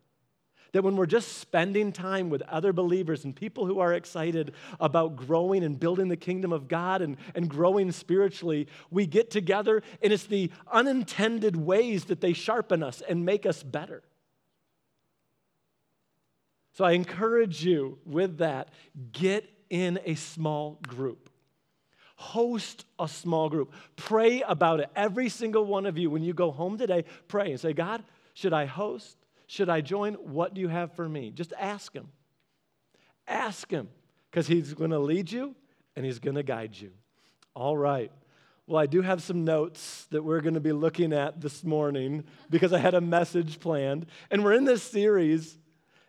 That 0.70 0.84
when 0.84 0.94
we're 0.94 1.06
just 1.06 1.38
spending 1.38 1.90
time 1.90 2.30
with 2.30 2.40
other 2.42 2.72
believers 2.72 3.24
and 3.24 3.34
people 3.34 3.66
who 3.66 3.80
are 3.80 3.92
excited 3.92 4.54
about 4.78 5.16
growing 5.16 5.64
and 5.64 5.80
building 5.80 6.06
the 6.06 6.16
kingdom 6.16 6.52
of 6.52 6.68
God 6.68 7.02
and, 7.02 7.16
and 7.34 7.50
growing 7.50 7.90
spiritually, 7.90 8.68
we 8.92 9.08
get 9.08 9.32
together 9.32 9.82
and 10.04 10.12
it's 10.12 10.26
the 10.26 10.52
unintended 10.70 11.56
ways 11.56 12.04
that 12.04 12.20
they 12.20 12.32
sharpen 12.32 12.80
us 12.84 13.02
and 13.08 13.24
make 13.24 13.44
us 13.44 13.64
better. 13.64 14.04
So 16.74 16.84
I 16.84 16.92
encourage 16.92 17.64
you 17.64 17.98
with 18.06 18.38
that 18.38 18.68
get 19.10 19.50
in 19.68 19.98
a 20.04 20.14
small 20.14 20.78
group. 20.86 21.28
Host 22.16 22.84
a 22.98 23.08
small 23.08 23.48
group. 23.48 23.72
Pray 23.96 24.42
about 24.42 24.80
it. 24.80 24.88
Every 24.94 25.28
single 25.28 25.64
one 25.64 25.86
of 25.86 25.98
you, 25.98 26.10
when 26.10 26.22
you 26.22 26.32
go 26.32 26.50
home 26.50 26.78
today, 26.78 27.04
pray 27.28 27.50
and 27.50 27.60
say, 27.60 27.72
God, 27.72 28.04
should 28.34 28.52
I 28.52 28.66
host? 28.66 29.16
Should 29.46 29.68
I 29.68 29.80
join? 29.80 30.14
What 30.14 30.54
do 30.54 30.60
you 30.60 30.68
have 30.68 30.92
for 30.92 31.08
me? 31.08 31.30
Just 31.30 31.52
ask 31.58 31.92
Him. 31.92 32.08
Ask 33.26 33.70
Him, 33.70 33.88
because 34.30 34.46
He's 34.46 34.74
going 34.74 34.90
to 34.90 34.98
lead 34.98 35.30
you 35.30 35.54
and 35.96 36.04
He's 36.04 36.18
going 36.18 36.36
to 36.36 36.42
guide 36.42 36.76
you. 36.76 36.90
All 37.54 37.76
right. 37.76 38.10
Well, 38.66 38.80
I 38.80 38.86
do 38.86 39.02
have 39.02 39.22
some 39.22 39.44
notes 39.44 40.06
that 40.10 40.22
we're 40.22 40.40
going 40.40 40.54
to 40.54 40.60
be 40.60 40.72
looking 40.72 41.12
at 41.12 41.40
this 41.40 41.64
morning 41.64 42.24
because 42.48 42.72
I 42.72 42.78
had 42.78 42.94
a 42.94 43.00
message 43.00 43.60
planned. 43.60 44.06
And 44.30 44.42
we're 44.42 44.54
in 44.54 44.64
this 44.64 44.82
series, 44.82 45.58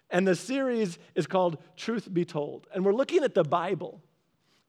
and 0.10 0.26
the 0.26 0.36
series 0.36 0.98
is 1.16 1.28
called 1.28 1.58
Truth 1.76 2.14
Be 2.14 2.24
Told. 2.24 2.68
And 2.74 2.86
we're 2.86 2.94
looking 2.94 3.24
at 3.24 3.34
the 3.34 3.44
Bible 3.44 4.02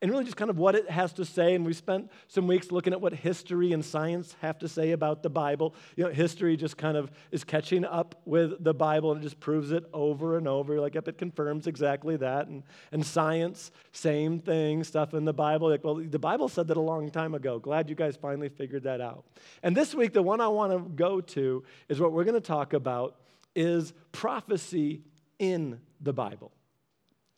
and 0.03 0.11
really 0.11 0.25
just 0.25 0.37
kind 0.37 0.51
of 0.51 0.59
what 0.59 0.75
it 0.75 0.91
has 0.91 1.13
to 1.15 1.25
say. 1.25 1.55
And 1.55 1.65
we 1.65 1.73
spent 1.73 2.11
some 2.29 2.47
weeks 2.47 2.71
looking 2.71 2.93
at 2.93 3.01
what 3.01 3.15
history 3.15 3.73
and 3.73 3.83
science 3.83 4.37
have 4.43 4.59
to 4.59 4.69
say 4.69 4.91
about 4.91 5.23
the 5.23 5.31
Bible. 5.31 5.75
You 5.97 6.05
know, 6.05 6.11
history 6.11 6.57
just 6.57 6.77
kind 6.77 6.99
of 6.99 7.11
is 7.31 7.45
catching 7.45 7.85
up 7.85 8.21
with 8.27 8.63
the 8.63 8.75
Bible 8.75 9.13
and 9.13 9.21
it 9.21 9.25
just 9.25 9.41
proves 9.41 9.73
it 9.73 9.85
over 9.95 10.37
and 10.37 10.47
over. 10.47 10.79
Like, 10.81 10.97
if 10.97 11.09
it 11.09 11.17
confirms 11.17 11.67
exactly 11.67 12.17
that. 12.19 12.47
And, 12.47 12.63
and 12.93 13.05
science, 13.07 13.71
same 13.93 14.39
thing, 14.39 14.85
stuff 14.85 15.15
in 15.15 15.25
the 15.25 15.33
Bible. 15.33 15.71
Like, 15.71 15.83
well, 15.83 15.95
the 15.95 16.19
Bible 16.19 16.49
said 16.49 16.69
that 16.69 16.77
a 16.77 16.81
long 16.81 17.11
time 17.11 17.35
ago. 17.35 17.59
Glad 17.59 17.89
you 17.89 17.97
guys 17.97 18.17
finally 18.17 18.51
figured 18.51 18.83
that 18.83 19.01
out. 19.01 19.25
And 19.63 19.75
this 19.75 19.95
week, 19.95 20.13
the 20.13 20.23
one 20.23 20.43
I 20.43 20.49
want 20.49 20.73
to 20.73 20.91
go 20.91 21.23
to 21.23 21.65
is 21.89 22.01
what 22.01 22.13
we're 22.13 22.25
going 22.25 22.35
to 22.35 22.41
talk 22.41 22.75
about 22.75 23.17
is 23.55 23.95
prophecy 24.13 25.01
in 25.39 25.81
the 26.03 26.13
Bible. 26.13 26.53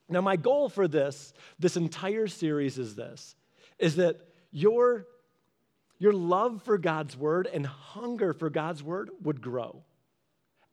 Now, 0.09 0.21
my 0.21 0.37
goal 0.37 0.69
for 0.69 0.89
this, 0.89 1.35
this 1.59 1.77
entire 1.77 2.27
series 2.27 2.79
is 2.79 2.95
this, 2.95 3.37
is 3.79 3.97
that 3.97 4.17
your, 4.51 5.07
your 5.99 6.13
love 6.13 6.63
for 6.63 6.79
God's 6.79 7.17
word 7.17 7.47
and 7.47 7.67
hunger 7.67 8.33
for 8.33 8.49
God's 8.49 8.83
word 8.83 9.11
would 9.23 9.43
grow 9.43 9.83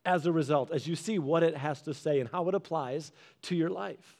as 0.06 0.24
a 0.24 0.32
result, 0.32 0.70
as 0.70 0.86
you 0.86 0.96
see 0.96 1.18
what 1.18 1.42
it 1.42 1.56
has 1.56 1.82
to 1.82 1.92
say 1.92 2.20
and 2.20 2.30
how 2.30 2.48
it 2.48 2.54
applies 2.54 3.12
to 3.42 3.56
your 3.56 3.68
life. 3.68 4.16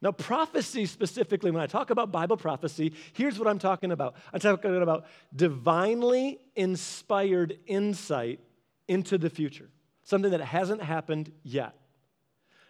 Now, 0.00 0.12
prophecy 0.12 0.86
specifically, 0.86 1.50
when 1.50 1.62
I 1.62 1.66
talk 1.66 1.90
about 1.90 2.12
Bible 2.12 2.36
prophecy, 2.36 2.92
here's 3.12 3.38
what 3.38 3.48
I'm 3.48 3.58
talking 3.58 3.90
about. 3.90 4.14
I'm 4.32 4.40
talking 4.40 4.80
about 4.80 5.06
divinely 5.34 6.38
inspired 6.54 7.58
insight 7.66 8.40
into 8.86 9.18
the 9.18 9.28
future, 9.28 9.68
something 10.04 10.30
that 10.30 10.40
hasn't 10.40 10.82
happened 10.82 11.32
yet. 11.42 11.74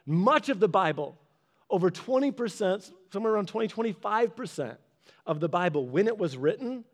Much 0.07 0.49
of 0.49 0.59
the 0.59 0.69
Bible 0.69 1.19
over 1.71 1.91
20%, 1.91 2.91
somewhere 3.13 3.35
around 3.35 3.49
20, 3.49 3.69
25% 3.69 4.77
of 5.27 5.41
the 5.41 5.49
Bible, 5.49 5.87
when 5.87 6.07
it 6.07 6.17
was 6.17 6.37
written, 6.37 6.85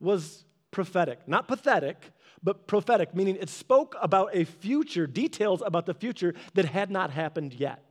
was 0.00 0.44
prophetic. 0.70 1.26
Not 1.26 1.48
pathetic, 1.48 1.96
but 2.42 2.66
prophetic, 2.66 3.14
meaning 3.14 3.36
it 3.36 3.48
spoke 3.48 3.96
about 4.00 4.30
a 4.34 4.44
future, 4.44 5.06
details 5.06 5.62
about 5.64 5.86
the 5.86 5.94
future 5.94 6.34
that 6.54 6.64
had 6.64 6.90
not 6.90 7.10
happened 7.10 7.54
yet. 7.54 7.84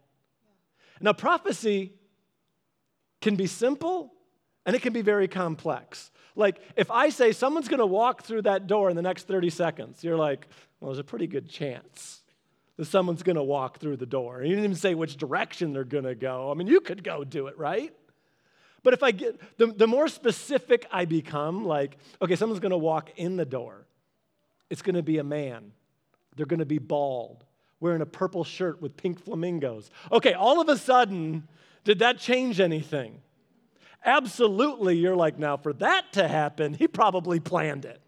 Now, 0.99 1.13
prophecy 1.13 1.93
can 3.21 3.35
be 3.35 3.47
simple 3.47 4.13
and 4.65 4.75
it 4.75 4.81
can 4.81 4.93
be 4.93 5.01
very 5.01 5.27
complex. 5.27 6.11
Like, 6.35 6.61
if 6.75 6.91
I 6.91 7.09
say 7.09 7.31
someone's 7.31 7.67
gonna 7.67 7.85
walk 7.85 8.23
through 8.23 8.43
that 8.43 8.67
door 8.67 8.89
in 8.89 8.95
the 8.95 9.01
next 9.01 9.27
30 9.27 9.49
seconds, 9.49 10.03
you're 10.03 10.17
like, 10.17 10.47
well, 10.79 10.89
there's 10.89 10.99
a 10.99 11.03
pretty 11.03 11.27
good 11.27 11.49
chance 11.49 12.20
that 12.81 12.87
someone's 12.87 13.21
going 13.21 13.35
to 13.35 13.43
walk 13.43 13.77
through 13.77 13.95
the 13.95 14.07
door. 14.07 14.41
You 14.41 14.49
didn't 14.55 14.63
even 14.63 14.75
say 14.75 14.95
which 14.95 15.15
direction 15.15 15.71
they're 15.71 15.83
going 15.83 16.05
to 16.05 16.15
go. 16.15 16.49
I 16.49 16.55
mean, 16.55 16.65
you 16.65 16.81
could 16.81 17.03
go 17.03 17.23
do 17.23 17.45
it, 17.45 17.55
right? 17.55 17.93
But 18.81 18.95
if 18.95 19.03
I 19.03 19.11
get, 19.11 19.39
the, 19.59 19.67
the 19.67 19.85
more 19.85 20.07
specific 20.07 20.87
I 20.91 21.05
become, 21.05 21.63
like, 21.63 21.99
okay, 22.23 22.35
someone's 22.35 22.59
going 22.59 22.71
to 22.71 22.79
walk 22.79 23.11
in 23.17 23.37
the 23.37 23.45
door, 23.45 23.85
it's 24.71 24.81
going 24.81 24.95
to 24.95 25.03
be 25.03 25.19
a 25.19 25.23
man. 25.23 25.73
They're 26.35 26.47
going 26.47 26.57
to 26.57 26.65
be 26.65 26.79
bald, 26.79 27.45
wearing 27.79 28.01
a 28.01 28.07
purple 28.07 28.43
shirt 28.43 28.81
with 28.81 28.97
pink 28.97 29.23
flamingos. 29.23 29.91
Okay, 30.11 30.33
all 30.33 30.59
of 30.59 30.67
a 30.67 30.75
sudden, 30.75 31.47
did 31.83 31.99
that 31.99 32.17
change 32.17 32.59
anything? 32.59 33.21
Absolutely, 34.03 34.97
you're 34.97 35.15
like, 35.15 35.37
now 35.37 35.55
for 35.55 35.73
that 35.73 36.13
to 36.13 36.27
happen, 36.27 36.73
he 36.73 36.87
probably 36.87 37.39
planned 37.39 37.85
it. 37.85 38.01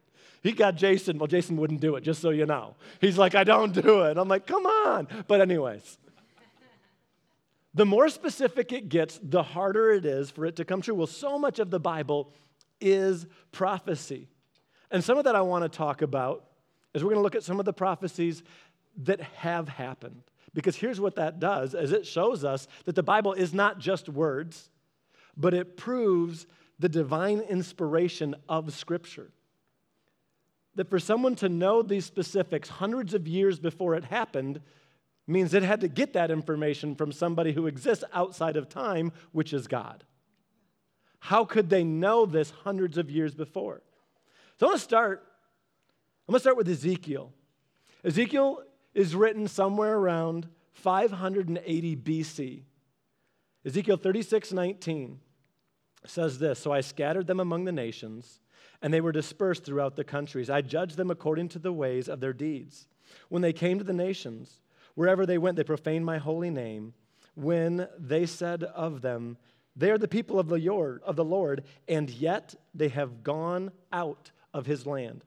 He 0.43 0.51
got 0.51 0.75
Jason. 0.75 1.17
Well, 1.17 1.27
Jason 1.27 1.55
wouldn't 1.55 1.79
do 1.79 1.95
it, 1.95 2.01
just 2.01 2.21
so 2.21 2.29
you 2.29 2.45
know. 2.45 2.75
He's 2.99 3.17
like, 3.17 3.33
I 3.33 3.45
don't 3.45 3.73
do 3.73 4.01
it. 4.01 4.17
I'm 4.17 4.27
like, 4.27 4.45
come 4.45 4.65
on. 4.65 5.07
But, 5.27 5.39
anyways, 5.39 5.97
the 7.73 7.85
more 7.85 8.09
specific 8.09 8.73
it 8.73 8.89
gets, 8.89 9.19
the 9.23 9.41
harder 9.41 9.91
it 9.91 10.05
is 10.05 10.29
for 10.29 10.45
it 10.45 10.57
to 10.57 10.65
come 10.65 10.81
true. 10.81 10.95
Well, 10.95 11.07
so 11.07 11.39
much 11.39 11.59
of 11.59 11.71
the 11.71 11.79
Bible 11.79 12.33
is 12.81 13.25
prophecy. 13.53 14.27
And 14.91 15.01
some 15.01 15.17
of 15.17 15.23
that 15.23 15.35
I 15.35 15.41
want 15.41 15.63
to 15.63 15.69
talk 15.69 16.01
about 16.01 16.43
is 16.93 17.03
we're 17.03 17.11
going 17.11 17.19
to 17.19 17.23
look 17.23 17.35
at 17.35 17.43
some 17.43 17.59
of 17.59 17.65
the 17.65 17.73
prophecies 17.73 18.43
that 19.03 19.21
have 19.21 19.69
happened. 19.69 20.23
Because 20.53 20.75
here's 20.75 20.99
what 20.99 21.15
that 21.15 21.39
does 21.39 21.73
is 21.73 21.93
it 21.93 22.05
shows 22.05 22.43
us 22.43 22.67
that 22.83 22.95
the 22.95 23.01
Bible 23.01 23.31
is 23.31 23.53
not 23.53 23.79
just 23.79 24.09
words, 24.09 24.69
but 25.37 25.53
it 25.53 25.77
proves 25.77 26.45
the 26.79 26.89
divine 26.89 27.39
inspiration 27.39 28.35
of 28.49 28.73
Scripture 28.73 29.31
that 30.75 30.89
for 30.89 30.99
someone 30.99 31.35
to 31.35 31.49
know 31.49 31.81
these 31.81 32.05
specifics 32.05 32.69
hundreds 32.69 33.13
of 33.13 33.27
years 33.27 33.59
before 33.59 33.95
it 33.95 34.05
happened 34.05 34.61
means 35.27 35.53
it 35.53 35.63
had 35.63 35.81
to 35.81 35.87
get 35.87 36.13
that 36.13 36.31
information 36.31 36.95
from 36.95 37.11
somebody 37.11 37.53
who 37.53 37.67
exists 37.67 38.03
outside 38.13 38.57
of 38.57 38.67
time, 38.67 39.11
which 39.31 39.53
is 39.53 39.67
God. 39.67 40.03
How 41.19 41.45
could 41.45 41.69
they 41.69 41.83
know 41.83 42.25
this 42.25 42.51
hundreds 42.63 42.97
of 42.97 43.09
years 43.09 43.33
before? 43.33 43.81
So 44.59 44.67
I'm 44.67 44.73
to 44.73 44.79
start. 44.79 45.25
I'm 46.27 46.33
to 46.33 46.39
start 46.39 46.57
with 46.57 46.67
Ezekiel. 46.67 47.31
Ezekiel 48.03 48.63
is 48.93 49.15
written 49.15 49.47
somewhere 49.47 49.95
around 49.95 50.47
580 50.73 51.95
BC. 51.95 52.63
Ezekiel 53.65 53.95
36, 53.95 54.51
19 54.51 55.19
says 56.05 56.39
this 56.39 56.59
So 56.59 56.71
I 56.71 56.81
scattered 56.81 57.27
them 57.27 57.39
among 57.39 57.63
the 57.63 57.71
nations 57.71 58.41
and 58.83 58.93
they 58.93 59.01
were 59.01 59.13
dispersed 59.13 59.63
throughout 59.63 59.95
the 59.95 60.03
countries. 60.03 60.49
I 60.49 60.61
judged 60.61 60.97
them 60.97 61.09
according 61.09 61.49
to 61.49 61.59
the 61.59 61.71
ways 61.71 62.09
of 62.09 62.19
their 62.19 62.33
deeds. 62.33 62.87
When 63.29 63.41
they 63.41 63.53
came 63.53 63.77
to 63.79 63.83
the 63.83 63.93
nations, 63.93 64.59
wherever 64.93 65.25
they 65.25 65.37
went, 65.37 65.55
they 65.55 65.63
profaned 65.63 66.05
my 66.05 66.17
holy 66.17 66.49
name. 66.49 66.93
When 67.35 67.87
they 67.97 68.25
said 68.25 68.63
of 68.63 69.01
them, 69.01 69.37
They 69.75 69.89
are 69.89 69.97
the 69.97 70.07
people 70.07 70.37
of 70.37 70.49
the 70.49 70.57
Lord, 70.57 71.01
of 71.03 71.15
the 71.15 71.23
Lord, 71.23 71.63
and 71.87 72.09
yet 72.09 72.53
they 72.75 72.89
have 72.89 73.23
gone 73.23 73.71
out 73.91 74.31
of 74.53 74.65
his 74.65 74.85
land. 74.85 75.23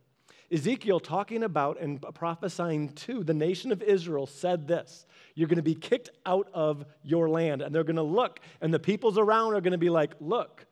Ezekiel, 0.53 1.01
talking 1.01 1.43
about 1.43 1.81
and 1.81 2.01
prophesying 2.15 2.91
to 2.91 3.25
the 3.25 3.35
nation 3.35 3.73
of 3.73 3.83
Israel, 3.83 4.27
said 4.27 4.69
this 4.69 5.07
You're 5.35 5.49
going 5.49 5.57
to 5.57 5.63
be 5.63 5.75
kicked 5.75 6.11
out 6.27 6.49
of 6.53 6.85
your 7.03 7.31
land. 7.31 7.63
And 7.63 7.75
they're 7.75 7.85
going 7.85 7.97
to 7.97 8.03
look, 8.03 8.41
and 8.61 8.73
the 8.73 8.79
peoples 8.79 9.17
around 9.17 9.55
are 9.55 9.63
going 9.63 9.73
to 9.73 9.79
be 9.79 9.91
like, 9.91 10.13
Look, 10.21 10.67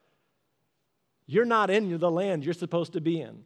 you're 1.27 1.45
not 1.45 1.69
in 1.69 1.97
the 1.97 2.11
land 2.11 2.45
you're 2.45 2.53
supposed 2.53 2.93
to 2.93 3.01
be 3.01 3.21
in. 3.21 3.43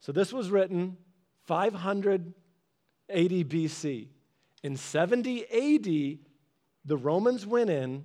So 0.00 0.12
this 0.12 0.32
was 0.32 0.50
written 0.50 0.96
580 1.44 3.44
BC. 3.44 4.08
In 4.62 4.76
70 4.76 5.44
AD, 5.44 6.18
the 6.84 6.96
Romans 6.96 7.46
went 7.46 7.70
in, 7.70 8.04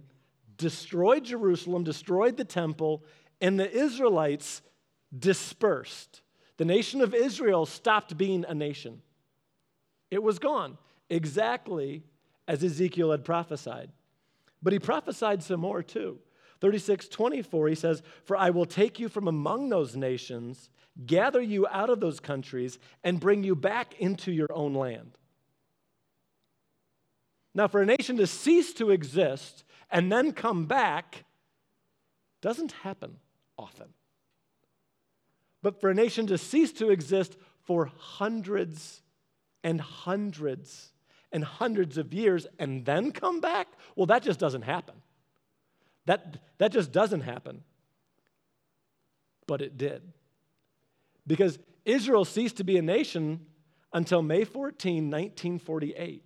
destroyed 0.58 1.24
Jerusalem, 1.24 1.84
destroyed 1.84 2.38
the 2.38 2.46
temple, 2.46 3.04
and 3.40 3.60
the 3.60 3.72
Israelites 3.72 4.62
dispersed. 5.18 6.22
The 6.58 6.66
nation 6.66 7.02
of 7.02 7.14
Israel 7.14 7.66
stopped 7.66 8.18
being 8.18 8.46
a 8.48 8.54
nation. 8.54 9.02
It 10.10 10.22
was 10.22 10.40
gone, 10.40 10.78
exactly 11.10 12.04
as 12.48 12.64
Ezekiel 12.64 13.12
had 13.12 13.24
prophesied. 13.24 13.92
But 14.62 14.74
he 14.74 14.80
prophesied 14.80 15.42
some 15.42 15.60
more 15.60 15.82
too. 15.82 16.20
36 16.62 17.08
24, 17.08 17.68
he 17.68 17.76
says, 17.76 18.04
For 18.24 18.38
I 18.38 18.52
will 18.52 18.66
take 18.66 19.00
you 19.00 19.10
from 19.10 19.28
among 19.28 19.70
those 19.70 19.96
nations, 19.96 20.70
gather 21.06 21.42
you 21.42 21.68
out 21.68 21.90
of 21.90 22.00
those 22.00 22.20
countries, 22.20 22.80
and 23.04 23.20
bring 23.20 23.44
you 23.44 23.56
back 23.56 24.00
into 24.00 24.32
your 24.32 24.52
own 24.54 24.74
land. 24.74 25.18
Now, 27.54 27.68
for 27.68 27.82
a 27.82 27.86
nation 27.86 28.16
to 28.18 28.28
cease 28.28 28.74
to 28.76 28.92
exist 28.92 29.66
and 29.90 30.12
then 30.12 30.32
come 30.32 30.68
back 30.68 31.26
doesn't 32.42 32.72
happen 32.72 33.18
often. 33.58 33.90
But 35.62 35.82
for 35.82 35.90
a 35.90 35.94
nation 35.94 36.28
to 36.28 36.38
cease 36.38 36.72
to 36.74 36.90
exist 36.90 37.38
for 37.64 37.92
hundreds 37.98 39.02
and 39.64 39.82
hundreds 39.82 40.92
and 41.32 41.44
hundreds 41.44 41.98
of 41.98 42.14
years 42.14 42.48
and 42.58 42.86
then 42.86 43.12
come 43.12 43.42
back, 43.42 43.68
well, 43.96 44.08
that 44.08 44.24
just 44.24 44.40
doesn't 44.40 44.64
happen. 44.64 44.96
That, 46.06 46.38
that 46.58 46.72
just 46.72 46.92
doesn't 46.92 47.22
happen. 47.22 47.64
But 49.48 49.62
it 49.62 49.78
did. 49.78 50.02
Because 51.28 51.60
Israel 51.86 52.26
ceased 52.26 52.58
to 52.58 52.64
be 52.64 52.78
a 52.78 52.82
nation 52.82 53.46
until 53.94 54.22
May 54.22 54.44
14, 54.44 55.06
1948. 55.06 56.24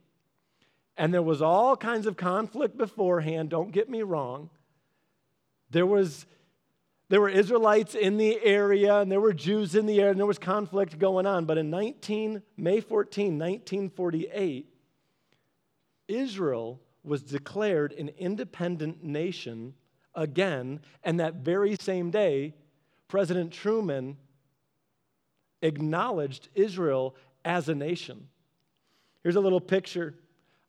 And 0.98 1.14
there 1.14 1.22
was 1.22 1.42
all 1.42 1.76
kinds 1.76 2.06
of 2.06 2.16
conflict 2.16 2.78
beforehand, 2.78 3.50
don't 3.50 3.72
get 3.72 3.90
me 3.90 4.02
wrong. 4.02 4.50
There 5.72 5.86
was 5.86 6.26
there 7.08 7.22
were 7.22 7.30
Israelites 7.30 7.94
in 7.94 8.18
the 8.18 8.44
area 8.44 9.00
and 9.00 9.12
there 9.12 9.22
were 9.22 9.34
Jews 9.34 9.76
in 9.76 9.86
the 9.86 10.00
area 10.00 10.12
and 10.12 10.20
there 10.20 10.26
was 10.26 10.40
conflict 10.40 10.98
going 10.98 11.28
on. 11.28 11.46
But 11.46 11.60
in 11.60 11.70
19, 11.70 12.42
May 12.58 12.80
14, 12.80 13.38
1948, 13.38 14.68
Israel 16.08 16.82
was 17.06 17.22
declared 17.22 17.94
an 17.94 18.10
independent 18.18 19.04
nation 19.04 19.74
again. 20.14 20.80
And 21.04 21.20
that 21.20 21.36
very 21.36 21.76
same 21.76 22.12
day, 22.12 22.56
President 23.08 23.52
Truman 23.52 24.18
acknowledged 25.62 26.50
Israel 26.56 27.16
as 27.44 27.70
a 27.70 27.76
nation. 27.76 28.28
Here's 29.24 29.36
a 29.36 29.42
little 29.42 29.62
picture 29.62 30.16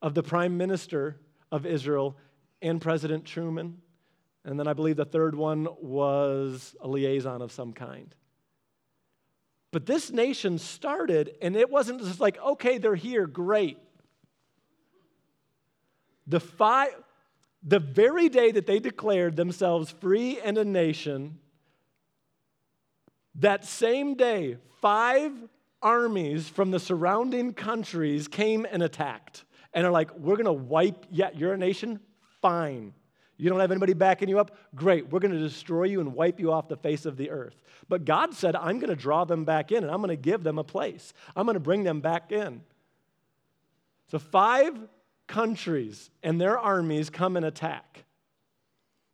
of 0.02 0.14
the 0.14 0.22
prime 0.22 0.56
minister 0.56 1.16
of 1.50 1.66
Israel 1.66 2.16
and 2.62 2.80
President 2.80 3.24
Truman. 3.24 3.78
And 4.44 4.58
then 4.58 4.68
I 4.68 4.72
believe 4.72 4.96
the 4.96 5.04
third 5.04 5.34
one 5.34 5.66
was 5.80 6.76
a 6.80 6.88
liaison 6.88 7.42
of 7.42 7.52
some 7.52 7.72
kind. 7.72 8.14
But 9.72 9.86
this 9.86 10.10
nation 10.10 10.58
started, 10.58 11.36
and 11.42 11.56
it 11.56 11.68
wasn't 11.68 12.00
just 12.00 12.20
like, 12.20 12.38
okay, 12.38 12.78
they're 12.78 12.94
here, 12.94 13.26
great. 13.26 13.78
The, 16.26 16.40
five, 16.40 16.94
the 17.62 17.78
very 17.78 18.28
day 18.28 18.50
that 18.52 18.66
they 18.66 18.78
declared 18.78 19.36
themselves 19.36 19.90
free 19.90 20.40
and 20.40 20.58
a 20.58 20.64
nation, 20.64 21.38
that 23.36 23.64
same 23.64 24.14
day, 24.14 24.56
five 24.80 25.32
armies 25.82 26.48
from 26.48 26.70
the 26.70 26.80
surrounding 26.80 27.52
countries 27.52 28.28
came 28.28 28.66
and 28.70 28.82
attacked 28.82 29.44
and 29.72 29.86
are 29.86 29.92
like, 29.92 30.16
we're 30.18 30.36
to 30.46 30.52
wipe, 30.52 31.06
yeah, 31.10 31.30
you're 31.34 31.52
a 31.52 31.58
nation? 31.58 32.00
Fine. 32.40 32.94
You 33.36 33.50
don't 33.50 33.60
have 33.60 33.70
anybody 33.70 33.92
backing 33.92 34.28
you 34.28 34.38
up? 34.38 34.56
Great. 34.74 35.12
We're 35.12 35.20
to 35.32 35.38
destroy 35.38 35.84
you 35.84 36.00
and 36.00 36.14
wipe 36.14 36.40
you 36.40 36.50
off 36.50 36.68
the 36.68 36.76
face 36.76 37.04
of 37.04 37.18
the 37.18 37.30
earth. 37.30 37.54
But 37.88 38.06
God 38.06 38.32
said, 38.32 38.56
I'm 38.56 38.78
to 38.88 38.96
draw 38.96 39.24
them 39.24 39.44
back 39.44 39.72
in 39.72 39.84
and 39.84 39.92
I'm 39.92 40.00
to 40.10 40.16
give 40.16 40.42
them 40.42 40.58
a 40.58 40.64
place. 40.64 41.12
I'm 41.36 41.44
to 41.54 41.60
bring 41.60 41.82
them 41.82 42.00
back 42.00 42.32
in. 42.32 42.62
So, 44.08 44.18
five 44.18 44.78
countries 45.26 46.10
and 46.22 46.40
their 46.40 46.58
armies 46.58 47.10
come 47.10 47.36
and 47.36 47.44
attack. 47.44 48.04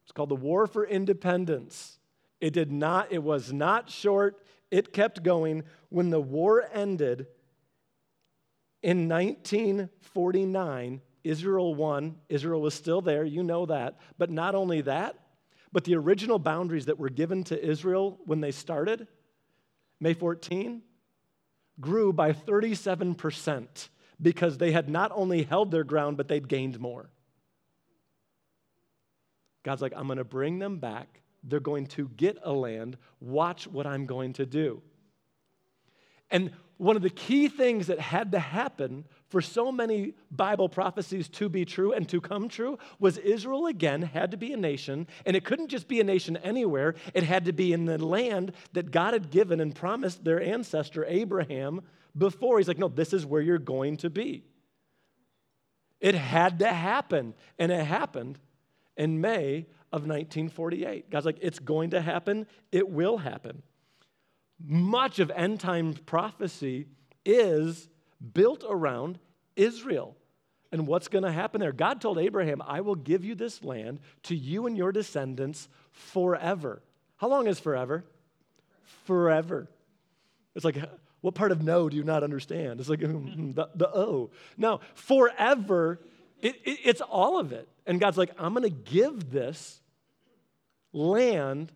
It's 0.05 0.13
called 0.13 0.29
the 0.29 0.37
War 0.37 0.67
for 0.67 0.87
Independence. 0.87 1.99
It 2.41 2.53
did 2.53 2.73
not, 2.73 3.13
it 3.13 3.23
was 3.23 3.53
not 3.53 3.89
short. 3.91 4.45
It 4.71 4.93
kept 4.93 5.23
going. 5.23 5.63
When 5.91 6.11
the 6.11 6.21
war 6.21 6.65
ended 6.73 7.27
in 8.83 9.09
1949, 9.09 11.01
Israel 11.25 11.75
won. 11.75 12.17
Israel 12.29 12.61
was 12.61 12.75
still 12.75 13.01
there, 13.01 13.25
you 13.25 13.43
know 13.43 13.67
that. 13.67 14.01
But 14.19 14.31
not 14.31 14.55
only 14.55 14.81
that, 14.83 15.17
but 15.73 15.85
the 15.85 15.95
original 15.95 16.39
boundaries 16.39 16.87
that 16.87 16.99
were 16.99 17.11
given 17.11 17.45
to 17.45 17.65
Israel 17.65 18.19
when 18.25 18.41
they 18.41 18.51
started, 18.51 19.07
May 20.01 20.15
14, 20.15 20.83
grew 21.81 22.13
by 22.13 22.33
37% 22.33 23.89
because 24.21 24.59
they 24.59 24.73
had 24.73 24.89
not 24.89 25.13
only 25.15 25.43
held 25.43 25.71
their 25.71 25.85
ground, 25.85 26.17
but 26.17 26.29
they'd 26.29 26.49
gained 26.49 26.79
more. 26.81 27.11
God's 29.63 29.83
like, 29.83 29.93
I'm 29.97 30.07
going 30.07 30.19
to 30.19 30.25
bring 30.25 30.59
them 30.59 30.79
back. 30.79 31.21
They're 31.45 31.61
going 31.61 31.87
to 31.89 32.09
get 32.09 32.39
a 32.43 32.53
land. 32.53 32.97
Watch 33.21 33.67
what 33.67 33.87
I'm 33.87 34.07
going 34.07 34.33
to 34.35 34.47
do. 34.47 34.83
And 36.31 36.53
one 36.79 36.97
of 36.97 37.03
the 37.03 37.11
key 37.11 37.49
things 37.49 37.87
that 37.89 38.01
had 38.01 38.33
to 38.33 38.39
happen 38.39 39.05
for 39.29 39.41
so 39.41 39.71
many 39.71 40.15
Bible 40.31 40.69
prophecies 40.69 41.29
to 41.29 41.49
be 41.49 41.65
true 41.65 41.93
and 41.93 42.09
to 42.09 42.21
come 42.21 42.49
true 42.49 42.79
was 42.99 43.19
Israel 43.19 43.67
again 43.67 44.03
had 44.03 44.33
to 44.33 44.37
be 44.37 44.53
a 44.53 44.57
nation, 44.57 45.07
and 45.25 45.37
it 45.37 45.45
couldn't 45.45 45.69
just 45.69 45.87
be 45.87 46.01
a 46.01 46.05
nation 46.05 46.37
anywhere. 46.39 46.95
It 47.15 47.23
had 47.23 47.45
to 47.45 47.53
be 47.53 47.73
in 47.73 47.85
the 47.85 48.05
land 48.05 48.53
that 48.73 48.91
God 48.91 49.13
had 49.13 49.31
given 49.31 49.61
and 49.61 49.75
promised 49.75 50.25
their 50.25 50.43
ancestor 50.43 51.05
Abraham 51.05 51.83
before. 52.17 52.59
He's 52.59 52.69
like, 52.69 52.79
no, 52.79 52.89
this 52.89 53.13
is 53.13 53.25
where 53.25 53.43
you're 53.43 53.59
going 53.59 53.99
to 53.99 54.11
be. 54.11 54.45
It 56.01 56.15
had 56.15 56.59
to 56.61 56.69
happen, 56.69 57.35
and 57.59 57.71
it 57.71 57.85
happened 57.85 58.39
in 58.97 59.21
May 59.21 59.67
of 59.93 60.03
1948. 60.03 61.11
God's 61.11 61.27
like, 61.27 61.39
it's 61.41 61.59
going 61.59 61.91
to 61.91 62.01
happen, 62.01 62.47
it 62.73 62.89
will 62.89 63.19
happen 63.19 63.63
much 64.65 65.19
of 65.19 65.31
end 65.31 65.61
time 65.61 65.95
prophecy 65.95 66.87
is 67.25 67.89
built 68.33 68.65
around 68.69 69.19
Israel 69.57 70.17
and 70.71 70.87
what's 70.87 71.09
going 71.09 71.25
to 71.25 71.33
happen 71.33 71.61
there. 71.61 71.73
God 71.73 72.01
told 72.01 72.19
Abraham, 72.19 72.63
I 72.65 72.81
will 72.81 72.95
give 72.95 73.25
you 73.25 73.35
this 73.35 73.63
land 73.63 74.01
to 74.25 74.35
you 74.35 74.67
and 74.67 74.77
your 74.77 74.93
descendants 74.93 75.69
forever. 75.91 76.83
How 77.17 77.29
long 77.29 77.47
is 77.47 77.61
forever? 77.61 78.05
Forever. 79.05 79.69
It's 80.55 80.65
like, 80.65 80.79
what 81.23 81.35
part 81.35 81.53
of 81.53 81.63
no 81.63 81.89
do 81.89 81.97
you 81.97 82.05
not 82.05 82.23
understand? 82.23 82.81
It's 82.81 82.89
like 82.89 83.01
hmm, 83.03 83.17
hmm, 83.17 83.53
the, 83.53 83.69
the 83.75 83.89
oh. 83.89 84.01
O. 84.01 84.31
No, 84.59 84.81
forever, 84.95 86.01
it, 86.43 86.57
it, 86.65 86.81
it's 86.85 87.01
all 87.01 87.39
of 87.39 87.53
it. 87.53 87.69
And 87.87 87.99
God's 87.99 88.19
like, 88.19 88.33
I'm 88.39 88.53
going 88.53 88.65
to 88.65 88.91
give 88.93 89.31
this 89.31 89.81
land 90.93 91.73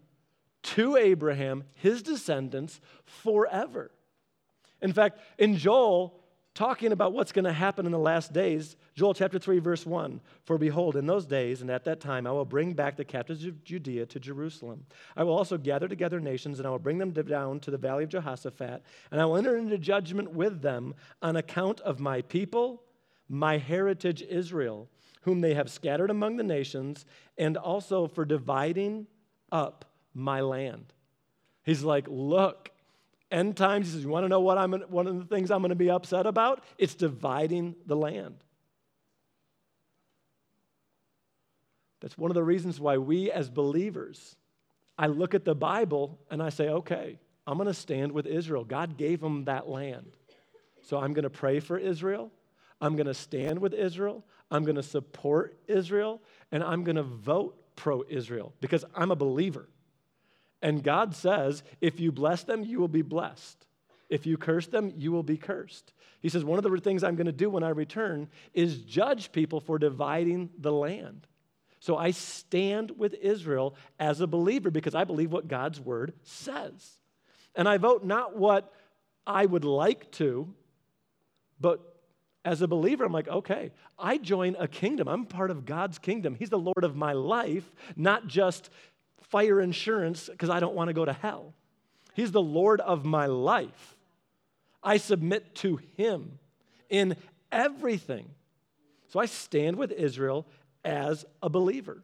to 0.63 0.97
Abraham, 0.97 1.65
his 1.77 2.03
descendants, 2.03 2.81
forever. 3.05 3.91
In 4.83 4.93
fact, 4.93 5.21
in 5.39 5.57
Joel, 5.57 6.21
talking 6.57 6.91
about 6.91 7.13
what's 7.13 7.31
going 7.31 7.45
to 7.45 7.53
happen 7.53 7.87
in 7.87 7.93
the 7.93 7.99
last 7.99 8.33
days, 8.33 8.77
Joel 8.95 9.15
chapter 9.15 9.39
3, 9.39 9.61
verse 9.61 9.87
1 9.87 10.21
For 10.45 10.59
behold, 10.59 10.97
in 10.97 11.07
those 11.07 11.27
days 11.27 11.61
and 11.61 11.71
at 11.71 11.85
that 11.85 12.01
time, 12.01 12.27
I 12.27 12.33
will 12.33 12.45
bring 12.45 12.73
back 12.73 12.97
the 12.97 13.05
captives 13.05 13.45
of 13.45 13.63
Judea 13.63 14.07
to 14.07 14.19
Jerusalem. 14.19 14.87
I 15.17 15.23
will 15.23 15.37
also 15.37 15.59
gather 15.59 15.87
together 15.87 16.19
nations, 16.19 16.59
and 16.59 16.67
I 16.67 16.71
will 16.71 16.81
bring 16.81 16.99
them 16.99 17.13
down 17.13 17.61
to 17.61 17.71
the 17.71 17.79
valley 17.79 18.05
of 18.05 18.11
Jehoshaphat, 18.11 18.83
and 19.13 19.21
I 19.21 19.25
will 19.27 19.37
enter 19.37 19.57
into 19.57 19.79
judgment 19.79 20.33
with 20.33 20.63
them 20.63 20.95
on 21.23 21.37
account 21.37 21.81
of 21.83 22.01
my 22.01 22.23
people, 22.23 22.83
my 23.29 23.59
heritage 23.59 24.23
Israel, 24.23 24.89
whom 25.23 25.43
they 25.43 25.55
have 25.55 25.71
scattered 25.71 26.11
among 26.11 26.37
the 26.37 26.43
nations, 26.43 27.05
and 27.37 27.57
also 27.57 28.07
for 28.07 28.25
dividing 28.25 29.07
up 29.53 29.85
my 30.15 30.41
land. 30.41 30.95
He's 31.65 31.83
like, 31.83 32.07
look, 32.09 32.71
end 33.31 33.57
times, 33.57 33.87
he 33.87 33.93
says, 33.93 34.03
you 34.03 34.09
want 34.09 34.25
to 34.25 34.29
know 34.29 34.41
what 34.41 34.59
I'm, 34.59 34.73
one 34.73 35.07
of 35.07 35.19
the 35.19 35.25
things 35.25 35.51
I'm 35.51 35.61
going 35.61 35.71
to 35.71 35.75
be 35.75 35.91
upset 35.91 36.27
about? 36.27 36.63
It's 36.79 36.95
dividing 36.95 37.75
the 37.87 37.97
land. 37.97 38.37
That's 42.01 42.17
one 42.17 42.31
of 42.31 42.35
the 42.35 42.43
reasons 42.43 42.79
why 42.79 42.99
we 42.99 43.31
as 43.31 43.51
believers, 43.51 44.37
I 44.99 45.09
look 45.09 45.35
at 45.35 45.45
the 45.45 45.55
Bible 45.55 46.19
and 46.31 46.43
I 46.43 46.51
say, 46.51 46.69
okay, 46.69 47.19
I'm 47.47 47.57
going 47.57 47.69
to 47.69 47.75
stand 47.75 48.13
with 48.13 48.27
Israel. 48.27 48.65
God 48.65 48.97
gave 48.97 49.21
them 49.21 49.45
that 49.45 49.69
land. 49.69 50.13
So 50.83 50.99
I'm 50.99 51.13
going 51.13 51.25
to 51.25 51.31
pray 51.31 51.61
for 51.61 51.79
Israel. 51.79 52.31
I'm 52.81 52.97
going 52.97 53.07
to 53.07 53.15
stand 53.15 53.59
with 53.59 53.75
Israel. 53.75 54.25
I'm 54.51 54.65
going 54.65 54.77
to 54.77 54.83
support 54.83 55.59
Israel. 55.67 56.23
And 56.53 56.63
I'm 56.63 56.85
going 56.85 56.97
to 56.97 57.03
vote 57.03 57.57
pro 57.77 58.05
Israel 58.09 58.53
because 58.61 58.85
I'm 58.95 59.11
a 59.11 59.17
believer. 59.17 59.69
And 60.63 60.83
God 60.83 61.15
says, 61.15 61.63
if 61.81 62.01
you 62.01 62.11
bless 62.11 62.43
them, 62.43 62.65
you 62.65 62.81
will 62.81 62.89
be 62.89 63.03
blessed. 63.03 63.67
If 64.09 64.27
you 64.27 64.37
curse 64.37 64.67
them, 64.67 64.93
you 64.97 65.13
will 65.13 65.23
be 65.23 65.37
cursed. 65.37 65.93
He 66.21 66.29
says, 66.29 66.45
one 66.45 66.59
of 66.59 66.65
the 66.65 66.81
things 66.81 67.05
I'm 67.05 67.17
going 67.17 67.27
to 67.27 67.33
do 67.33 67.51
when 67.51 67.63
I 67.63 67.71
return 67.71 68.29
is 68.55 68.79
judge 68.79 69.33
people 69.33 69.61
for 69.61 69.79
dividing 69.79 70.51
the 70.59 70.73
land. 70.73 71.27
So 71.81 71.97
I 71.97 72.13
stand 72.13 72.93
with 72.97 73.15
Israel 73.15 73.75
as 73.99 74.21
a 74.21 74.27
believer 74.27 74.71
because 74.71 74.95
I 74.95 75.05
believe 75.05 75.33
what 75.33 75.49
God's 75.49 75.81
word 75.81 76.15
says. 76.23 76.99
And 77.55 77.69
I 77.69 77.79
vote 77.79 78.05
not 78.05 78.37
what 78.37 78.73
I 79.27 79.45
would 79.45 79.65
like 79.65 80.11
to, 80.13 80.53
but 81.61 81.81
as 82.45 82.63
a 82.63 82.69
believer, 82.69 83.05
I'm 83.05 83.13
like, 83.13 83.29
okay, 83.29 83.73
I 83.99 84.19
join 84.19 84.57
a 84.59 84.69
kingdom. 84.69 85.09
I'm 85.09 85.27
part 85.27 85.51
of 85.51 85.65
God's 85.65 85.99
kingdom. 85.99 86.37
He's 86.37 86.51
the 86.51 86.59
Lord 86.59 86.85
of 86.85 86.95
my 86.95 87.13
life, 87.13 87.73
not 87.97 88.29
just 88.29 88.71
fire 89.23 89.61
insurance 89.61 90.29
because 90.29 90.51
I 90.51 90.61
don't 90.61 90.75
want 90.75 90.89
to 90.89 90.95
go 90.95 91.05
to 91.05 91.13
hell. 91.13 91.55
He's 92.15 92.33
the 92.33 92.43
Lord 92.43 92.81
of 92.81 93.05
my 93.05 93.27
life. 93.27 93.97
I 94.83 94.97
submit 94.97 95.55
to 95.57 95.79
Him 95.97 96.39
in 96.89 97.17
everything. 97.51 98.31
So 99.09 99.21
I 99.21 99.27
stand 99.27 99.77
with 99.77 99.93
Israel 99.93 100.47
as 100.85 101.25
a 101.43 101.51
believer. 101.51 102.03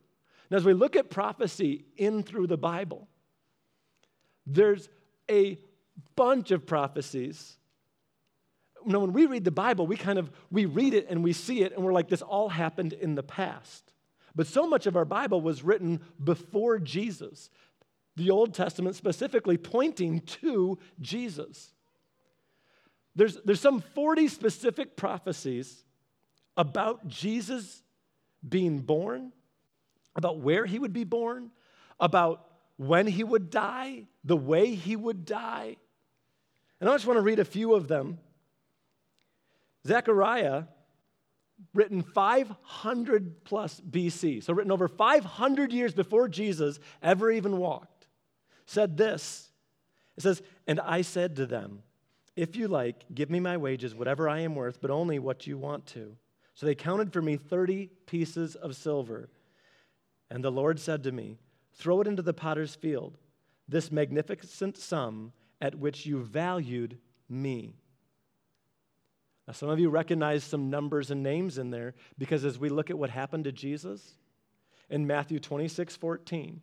Now, 0.51 0.59
as 0.59 0.65
we 0.65 0.75
look 0.75 0.97
at 0.97 1.09
prophecy 1.09 1.85
in 1.97 2.23
through 2.23 2.49
the 2.49 2.59
Bible, 2.59 3.09
there's 4.47 4.89
a 5.31 5.59
bunch 6.17 6.51
of 6.51 6.67
prophecies. 6.67 7.57
Now, 8.85 8.99
when 8.99 9.13
we 9.13 9.27
read 9.27 9.45
the 9.45 9.51
Bible, 9.51 9.87
we 9.87 9.97
kind 9.97 10.19
of 10.19 10.31
we 10.51 10.67
read 10.67 10.95
it 10.95 11.07
and 11.09 11.23
we 11.23 11.33
see 11.33 11.63
it 11.63 11.73
and 11.75 11.85
we're 11.85 11.93
like, 11.93 12.09
this 12.09 12.23
all 12.23 12.49
happened 12.49 12.93
in 12.93 13.15
the 13.15 13.23
past. 13.23 13.93
But 14.35 14.47
so 14.47 14.67
much 14.67 14.87
of 14.87 14.97
our 14.97 15.05
Bible 15.05 15.41
was 15.41 15.63
written 15.63 16.01
before 16.23 16.79
Jesus. 16.79 17.51
The 18.17 18.31
Old 18.31 18.55
Testament 18.55 18.97
specifically 18.97 19.57
pointing 19.57 20.21
to 20.21 20.79
Jesus. 21.01 21.73
There's, 23.15 23.39
there's 23.45 23.61
some 23.61 23.81
40 23.81 24.29
specific 24.29 24.97
prophecies 24.97 25.85
about 26.57 27.07
Jesus 27.09 27.83
being 28.47 28.81
born, 28.81 29.33
about 30.17 30.41
where 30.41 30.67
he 30.67 30.79
would 30.79 30.93
be 30.93 31.05
born, 31.05 31.51
about 32.01 32.47
when 32.77 33.07
he 33.07 33.23
would 33.23 33.51
die, 33.51 34.07
the 34.25 34.37
way 34.37 34.75
he 34.75 34.97
would 34.97 35.25
die. 35.25 35.77
And 36.81 36.89
I 36.89 36.95
just 36.95 37.07
want 37.07 37.19
to 37.19 37.23
read 37.23 37.39
a 37.39 37.45
few 37.45 37.75
of 37.75 37.87
them. 37.87 38.19
Zechariah, 39.87 40.65
written 41.75 42.03
500 42.03 43.45
plus 43.45 43.81
BC, 43.81 44.43
so 44.43 44.53
written 44.53 44.73
over 44.73 44.89
500 44.89 45.73
years 45.73 45.95
before 45.95 46.29
Jesus 46.29 46.79
ever 47.03 47.31
even 47.31 47.59
walked, 47.59 48.07
said 48.67 48.97
this. 48.97 49.51
It 50.17 50.23
says, 50.23 50.43
And 50.67 50.81
I 50.81 51.03
said 51.03 51.37
to 51.37 51.47
them, 51.47 51.83
If 52.37 52.57
you 52.57 52.69
like, 52.69 53.05
give 53.15 53.31
me 53.31 53.41
my 53.41 53.57
wages, 53.57 53.95
whatever 53.95 54.29
I 54.29 54.41
am 54.41 54.55
worth, 54.55 54.81
but 54.81 54.91
only 54.91 55.19
what 55.19 55.47
you 55.47 55.59
want 55.59 55.87
to. 55.89 56.17
So 56.55 56.67
they 56.67 56.75
counted 56.75 57.13
for 57.13 57.23
me 57.23 57.37
30 57.37 57.91
pieces 58.07 58.55
of 58.55 58.77
silver. 58.77 59.31
And 60.31 60.45
the 60.45 60.53
Lord 60.53 60.79
said 60.79 61.03
to 61.05 61.13
me, 61.13 61.39
Throw 61.75 62.01
it 62.01 62.07
into 62.07 62.23
the 62.23 62.35
potter's 62.35 62.75
field, 62.75 63.17
this 63.69 63.91
magnificent 63.91 64.77
sum 64.77 65.33
at 65.61 65.75
which 65.75 66.05
you 66.05 66.23
valued 66.23 66.99
me. 67.29 67.75
Now, 69.47 69.53
some 69.53 69.69
of 69.69 69.81
you 69.81 69.91
recognize 69.91 70.45
some 70.45 70.71
numbers 70.71 71.11
and 71.11 71.23
names 71.23 71.59
in 71.59 71.71
there 71.71 71.95
because 72.17 72.45
as 72.45 72.59
we 72.59 72.69
look 72.69 72.91
at 72.91 72.99
what 72.99 73.11
happened 73.11 73.45
to 73.45 73.53
Jesus 73.53 74.15
in 74.89 75.07
Matthew 75.07 75.41
26 75.41 75.97
14, 75.97 76.61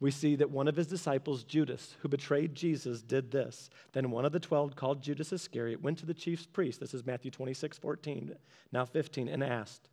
we 0.00 0.10
see 0.10 0.36
that 0.36 0.50
one 0.50 0.68
of 0.68 0.76
his 0.76 0.86
disciples, 0.86 1.44
Judas, 1.44 1.96
who 2.00 2.08
betrayed 2.08 2.54
Jesus, 2.54 3.00
did 3.00 3.30
this. 3.30 3.70
Then 3.92 4.10
one 4.10 4.26
of 4.26 4.32
the 4.32 4.40
twelve, 4.40 4.76
called 4.76 5.02
Judas 5.02 5.32
Iscariot, 5.32 5.80
went 5.80 5.96
to 5.98 6.06
the 6.06 6.12
chief 6.12 6.52
priest, 6.52 6.80
this 6.80 6.92
is 6.92 7.06
Matthew 7.06 7.30
26 7.30 7.78
14, 7.78 8.34
now 8.70 8.84
15, 8.84 9.28
and 9.28 9.42
asked, 9.42 9.88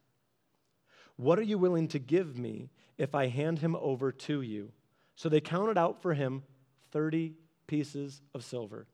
What 1.15 1.39
are 1.39 1.43
you 1.43 1.57
willing 1.57 1.87
to 1.89 1.99
give 1.99 2.37
me 2.37 2.71
if 2.97 3.15
I 3.15 3.27
hand 3.27 3.59
him 3.59 3.75
over 3.77 4.11
to 4.11 4.41
you? 4.41 4.73
So 5.15 5.29
they 5.29 5.39
counted 5.39 5.77
out 5.77 6.01
for 6.01 6.13
him 6.13 6.43
30 6.91 7.35
pieces 7.67 8.21
of 8.33 8.43
silver. 8.43 8.87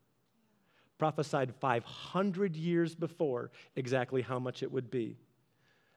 Prophesied 0.97 1.53
500 1.55 2.55
years 2.55 2.95
before 2.95 3.51
exactly 3.75 4.21
how 4.21 4.39
much 4.39 4.63
it 4.63 4.71
would 4.71 4.89
be. 4.89 5.17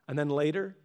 And 0.08 0.18
then 0.18 0.28
later, 0.28 0.76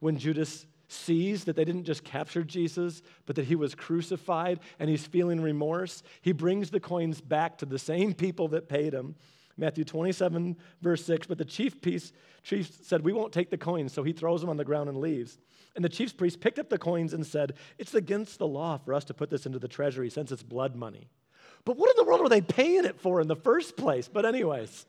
when 0.00 0.18
Judas 0.18 0.66
sees 0.88 1.44
that 1.44 1.54
they 1.54 1.64
didn't 1.64 1.84
just 1.84 2.02
capture 2.02 2.42
Jesus, 2.42 3.02
but 3.26 3.36
that 3.36 3.44
he 3.44 3.54
was 3.54 3.74
crucified 3.74 4.58
and 4.78 4.90
he's 4.90 5.06
feeling 5.06 5.40
remorse, 5.40 6.02
he 6.20 6.32
brings 6.32 6.70
the 6.70 6.80
coins 6.80 7.20
back 7.20 7.58
to 7.58 7.66
the 7.66 7.78
same 7.78 8.12
people 8.12 8.48
that 8.48 8.68
paid 8.68 8.92
him. 8.92 9.14
Matthew 9.56 9.84
27, 9.84 10.56
verse 10.80 11.04
6. 11.04 11.26
But 11.26 11.38
the 11.38 11.44
chief 11.44 11.80
priest, 11.80 12.14
chief 12.42 12.70
said, 12.82 13.04
We 13.04 13.12
won't 13.12 13.32
take 13.32 13.50
the 13.50 13.58
coins. 13.58 13.92
So 13.92 14.02
he 14.02 14.12
throws 14.12 14.40
them 14.40 14.50
on 14.50 14.56
the 14.56 14.64
ground 14.64 14.88
and 14.88 14.98
leaves. 14.98 15.38
And 15.76 15.84
the 15.84 15.88
chief 15.88 16.16
priest 16.16 16.40
picked 16.40 16.58
up 16.58 16.70
the 16.70 16.78
coins 16.78 17.12
and 17.12 17.24
said, 17.24 17.54
It's 17.78 17.94
against 17.94 18.38
the 18.38 18.48
law 18.48 18.78
for 18.78 18.94
us 18.94 19.04
to 19.04 19.14
put 19.14 19.30
this 19.30 19.46
into 19.46 19.58
the 19.58 19.68
treasury 19.68 20.10
since 20.10 20.32
it's 20.32 20.42
blood 20.42 20.74
money. 20.74 21.10
But 21.64 21.76
what 21.76 21.90
in 21.90 21.96
the 21.96 22.04
world 22.04 22.20
were 22.20 22.28
they 22.28 22.40
paying 22.40 22.84
it 22.84 23.00
for 23.00 23.20
in 23.20 23.28
the 23.28 23.36
first 23.36 23.76
place? 23.76 24.08
But, 24.08 24.24
anyways, 24.24 24.86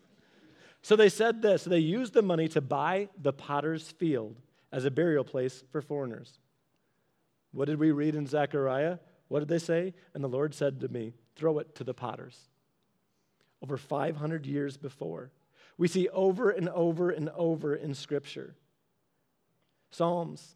so 0.82 0.96
they 0.96 1.10
said 1.10 1.42
this 1.42 1.64
they 1.64 1.80
used 1.80 2.14
the 2.14 2.22
money 2.22 2.48
to 2.50 2.62
buy 2.62 3.10
the 3.22 3.34
potter's 3.34 3.92
field 3.92 4.38
as 4.72 4.86
a 4.86 4.92
burial 4.92 5.24
place 5.24 5.64
for 5.72 5.82
foreigners. 5.82 6.40
What 7.52 7.66
did 7.66 7.80
we 7.80 7.92
read 7.92 8.16
in 8.16 8.26
Zechariah? 8.26 8.98
What 9.28 9.40
did 9.40 9.50
they 9.50 9.60
say? 9.60 9.94
And 10.14 10.24
the 10.24 10.30
Lord 10.30 10.54
said 10.54 10.80
to 10.82 10.88
me, 10.88 11.14
Throw 11.36 11.60
it 11.60 11.76
to 11.76 11.84
the 11.84 11.94
potters. 11.94 12.50
Over 13.62 13.78
500 13.78 14.46
years 14.46 14.78
before. 14.78 15.32
We 15.78 15.88
see 15.88 16.08
over 16.10 16.50
and 16.50 16.70
over 16.70 17.10
and 17.10 17.30
over 17.30 17.76
in 17.76 17.94
Scripture. 17.94 18.56
Psalms 19.90 20.56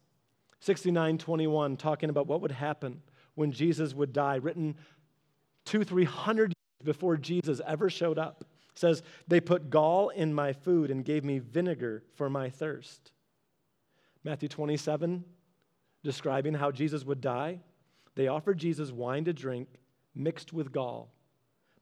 69 0.60 1.18
21, 1.18 1.76
talking 1.76 2.10
about 2.10 2.26
what 2.26 2.40
would 2.40 2.52
happen 2.52 3.02
when 3.34 3.52
Jesus 3.52 3.94
would 3.94 4.12
die, 4.12 4.36
written 4.36 4.76
two, 5.66 5.84
three 5.84 6.04
hundred 6.04 6.54
years 6.54 6.86
before 6.86 7.18
Jesus 7.18 7.60
ever 7.66 7.90
showed 7.90 8.18
up. 8.18 8.44
says, 8.74 9.02
They 9.28 9.40
put 9.40 9.68
gall 9.68 10.08
in 10.08 10.32
my 10.32 10.54
food 10.54 10.90
and 10.90 11.04
gave 11.04 11.24
me 11.24 11.38
vinegar 11.38 12.02
for 12.14 12.30
my 12.30 12.48
thirst. 12.48 13.12
Matthew 14.24 14.48
27, 14.48 15.24
describing 16.02 16.54
how 16.54 16.70
Jesus 16.70 17.04
would 17.04 17.20
die, 17.20 17.60
they 18.14 18.28
offered 18.28 18.58
Jesus 18.58 18.90
wine 18.90 19.24
to 19.26 19.32
drink 19.32 19.68
mixed 20.14 20.52
with 20.52 20.72
gall. 20.72 21.12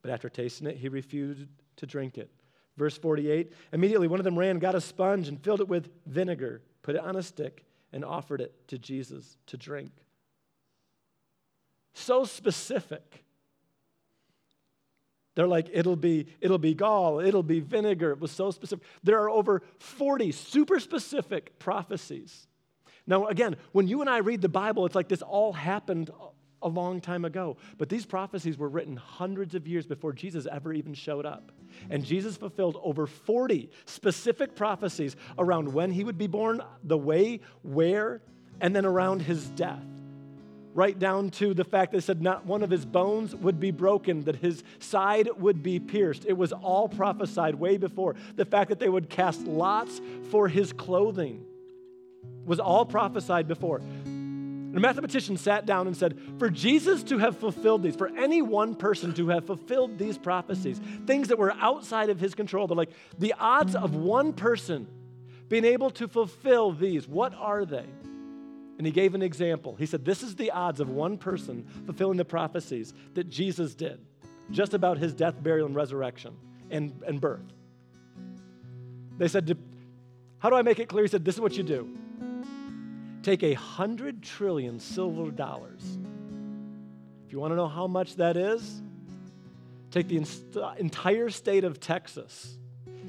But 0.02 0.10
after 0.10 0.28
tasting 0.28 0.66
it, 0.66 0.76
he 0.76 0.88
refused 0.88 1.46
to 1.76 1.86
drink 1.86 2.18
it. 2.18 2.30
Verse 2.76 2.98
48 2.98 3.52
immediately 3.72 4.08
one 4.08 4.20
of 4.20 4.24
them 4.24 4.38
ran, 4.38 4.58
got 4.58 4.74
a 4.74 4.80
sponge, 4.80 5.28
and 5.28 5.42
filled 5.42 5.60
it 5.60 5.68
with 5.68 5.90
vinegar, 6.06 6.60
put 6.82 6.96
it 6.96 7.00
on 7.00 7.16
a 7.16 7.22
stick, 7.22 7.64
and 7.92 8.04
offered 8.04 8.40
it 8.40 8.52
to 8.68 8.78
Jesus 8.78 9.36
to 9.46 9.56
drink. 9.56 9.92
So 11.94 12.24
specific. 12.24 13.24
They're 15.34 15.46
like, 15.46 15.68
it'll 15.72 15.96
be, 15.96 16.26
it'll 16.40 16.58
be 16.58 16.74
gall, 16.74 17.20
it'll 17.20 17.42
be 17.42 17.60
vinegar. 17.60 18.12
It 18.12 18.20
was 18.20 18.30
so 18.30 18.50
specific. 18.50 18.84
There 19.02 19.18
are 19.20 19.30
over 19.30 19.62
40 19.78 20.32
super 20.32 20.78
specific 20.78 21.58
prophecies. 21.58 22.46
Now, 23.06 23.26
again, 23.26 23.56
when 23.72 23.88
you 23.88 24.00
and 24.00 24.08
I 24.08 24.18
read 24.18 24.40
the 24.40 24.48
Bible, 24.48 24.86
it's 24.86 24.94
like 24.94 25.08
this 25.08 25.22
all 25.22 25.52
happened 25.52 26.10
a 26.62 26.68
long 26.68 27.00
time 27.00 27.24
ago. 27.24 27.58
But 27.76 27.88
these 27.88 28.06
prophecies 28.06 28.56
were 28.56 28.68
written 28.68 28.96
hundreds 28.96 29.54
of 29.54 29.68
years 29.68 29.86
before 29.86 30.12
Jesus 30.12 30.46
ever 30.50 30.72
even 30.72 30.94
showed 30.94 31.26
up. 31.26 31.52
And 31.90 32.04
Jesus 32.04 32.36
fulfilled 32.36 32.80
over 32.82 33.06
40 33.06 33.70
specific 33.84 34.54
prophecies 34.54 35.16
around 35.38 35.72
when 35.72 35.90
he 35.90 36.04
would 36.04 36.16
be 36.16 36.28
born, 36.28 36.62
the 36.82 36.96
way, 36.96 37.40
where, 37.62 38.22
and 38.60 38.74
then 38.74 38.86
around 38.86 39.20
his 39.20 39.44
death 39.48 39.84
right 40.74 40.98
down 40.98 41.30
to 41.30 41.54
the 41.54 41.64
fact 41.64 41.92
that 41.92 42.02
said 42.02 42.20
not 42.20 42.44
one 42.44 42.62
of 42.62 42.70
his 42.70 42.84
bones 42.84 43.34
would 43.34 43.60
be 43.60 43.70
broken, 43.70 44.22
that 44.24 44.36
his 44.36 44.62
side 44.80 45.28
would 45.38 45.62
be 45.62 45.78
pierced. 45.78 46.24
It 46.26 46.36
was 46.36 46.52
all 46.52 46.88
prophesied 46.88 47.54
way 47.54 47.76
before. 47.76 48.16
The 48.34 48.44
fact 48.44 48.68
that 48.70 48.80
they 48.80 48.88
would 48.88 49.08
cast 49.08 49.42
lots 49.42 50.00
for 50.30 50.48
his 50.48 50.72
clothing 50.72 51.46
was 52.44 52.58
all 52.58 52.84
prophesied 52.84 53.46
before. 53.46 53.78
And 53.78 54.76
a 54.76 54.80
mathematician 54.80 55.36
sat 55.36 55.66
down 55.66 55.86
and 55.86 55.96
said, 55.96 56.18
For 56.40 56.50
Jesus 56.50 57.04
to 57.04 57.18
have 57.18 57.38
fulfilled 57.38 57.84
these, 57.84 57.94
for 57.94 58.08
any 58.08 58.42
one 58.42 58.74
person 58.74 59.14
to 59.14 59.28
have 59.28 59.46
fulfilled 59.46 59.98
these 59.98 60.18
prophecies, 60.18 60.80
things 61.06 61.28
that 61.28 61.38
were 61.38 61.52
outside 61.52 62.10
of 62.10 62.18
his 62.18 62.34
control, 62.34 62.66
they're 62.66 62.76
like 62.76 62.90
the 63.16 63.34
odds 63.38 63.76
of 63.76 63.94
one 63.94 64.32
person 64.32 64.88
being 65.48 65.64
able 65.64 65.90
to 65.90 66.08
fulfill 66.08 66.72
these, 66.72 67.06
what 67.06 67.32
are 67.34 67.64
they? 67.64 67.86
And 68.76 68.86
he 68.86 68.92
gave 68.92 69.14
an 69.14 69.22
example. 69.22 69.76
He 69.76 69.86
said, 69.86 70.04
This 70.04 70.22
is 70.22 70.34
the 70.36 70.50
odds 70.50 70.80
of 70.80 70.90
one 70.90 71.16
person 71.16 71.66
fulfilling 71.86 72.16
the 72.16 72.24
prophecies 72.24 72.92
that 73.14 73.30
Jesus 73.30 73.74
did, 73.74 74.00
just 74.50 74.74
about 74.74 74.98
his 74.98 75.14
death, 75.14 75.40
burial, 75.42 75.66
and 75.66 75.76
resurrection 75.76 76.36
and, 76.70 77.00
and 77.06 77.20
birth. 77.20 77.52
They 79.16 79.28
said, 79.28 79.56
How 80.38 80.50
do 80.50 80.56
I 80.56 80.62
make 80.62 80.80
it 80.80 80.88
clear? 80.88 81.04
He 81.04 81.08
said, 81.08 81.24
This 81.24 81.36
is 81.36 81.40
what 81.40 81.56
you 81.56 81.62
do 81.62 81.88
take 83.24 83.42
a 83.42 83.54
hundred 83.54 84.22
trillion 84.22 84.78
silver 84.78 85.30
dollars. 85.30 85.82
If 87.26 87.32
you 87.32 87.40
want 87.40 87.52
to 87.52 87.56
know 87.56 87.68
how 87.68 87.86
much 87.86 88.16
that 88.16 88.36
is, 88.36 88.82
take 89.90 90.08
the 90.08 90.22
entire 90.78 91.30
state 91.30 91.64
of 91.64 91.80
Texas. 91.80 92.58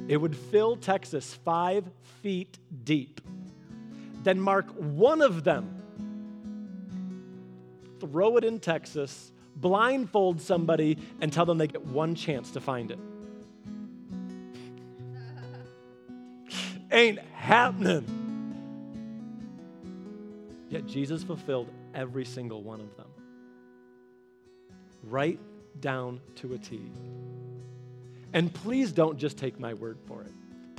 It 0.07 0.17
would 0.17 0.35
fill 0.35 0.77
Texas 0.77 1.33
five 1.43 1.83
feet 2.21 2.57
deep 2.85 3.19
then 4.25 4.41
mark 4.41 4.65
one 4.75 5.21
of 5.21 5.43
them, 5.43 5.69
throw 7.99 8.37
it 8.37 8.43
in 8.43 8.59
Texas, 8.59 9.31
blindfold 9.55 10.41
somebody 10.41 10.97
and 11.21 11.31
tell 11.31 11.45
them 11.45 11.59
they 11.59 11.67
get 11.67 11.85
one 11.85 12.15
chance 12.15 12.49
to 12.51 12.59
find 12.59 12.91
it. 12.91 12.99
Ain't 16.91 17.19
happening. 17.19 18.03
Yet 20.69 20.87
Jesus 20.87 21.23
fulfilled 21.23 21.69
every 21.93 22.25
single 22.25 22.63
one 22.63 22.81
of 22.81 22.97
them. 22.97 23.07
Right 25.03 25.39
down 25.79 26.19
to 26.37 26.55
a 26.55 26.57
T. 26.57 26.81
And 28.33 28.51
please 28.51 28.91
don't 28.91 29.19
just 29.19 29.37
take 29.37 29.59
my 29.59 29.75
word 29.75 29.99
for 30.07 30.23
it. 30.23 30.31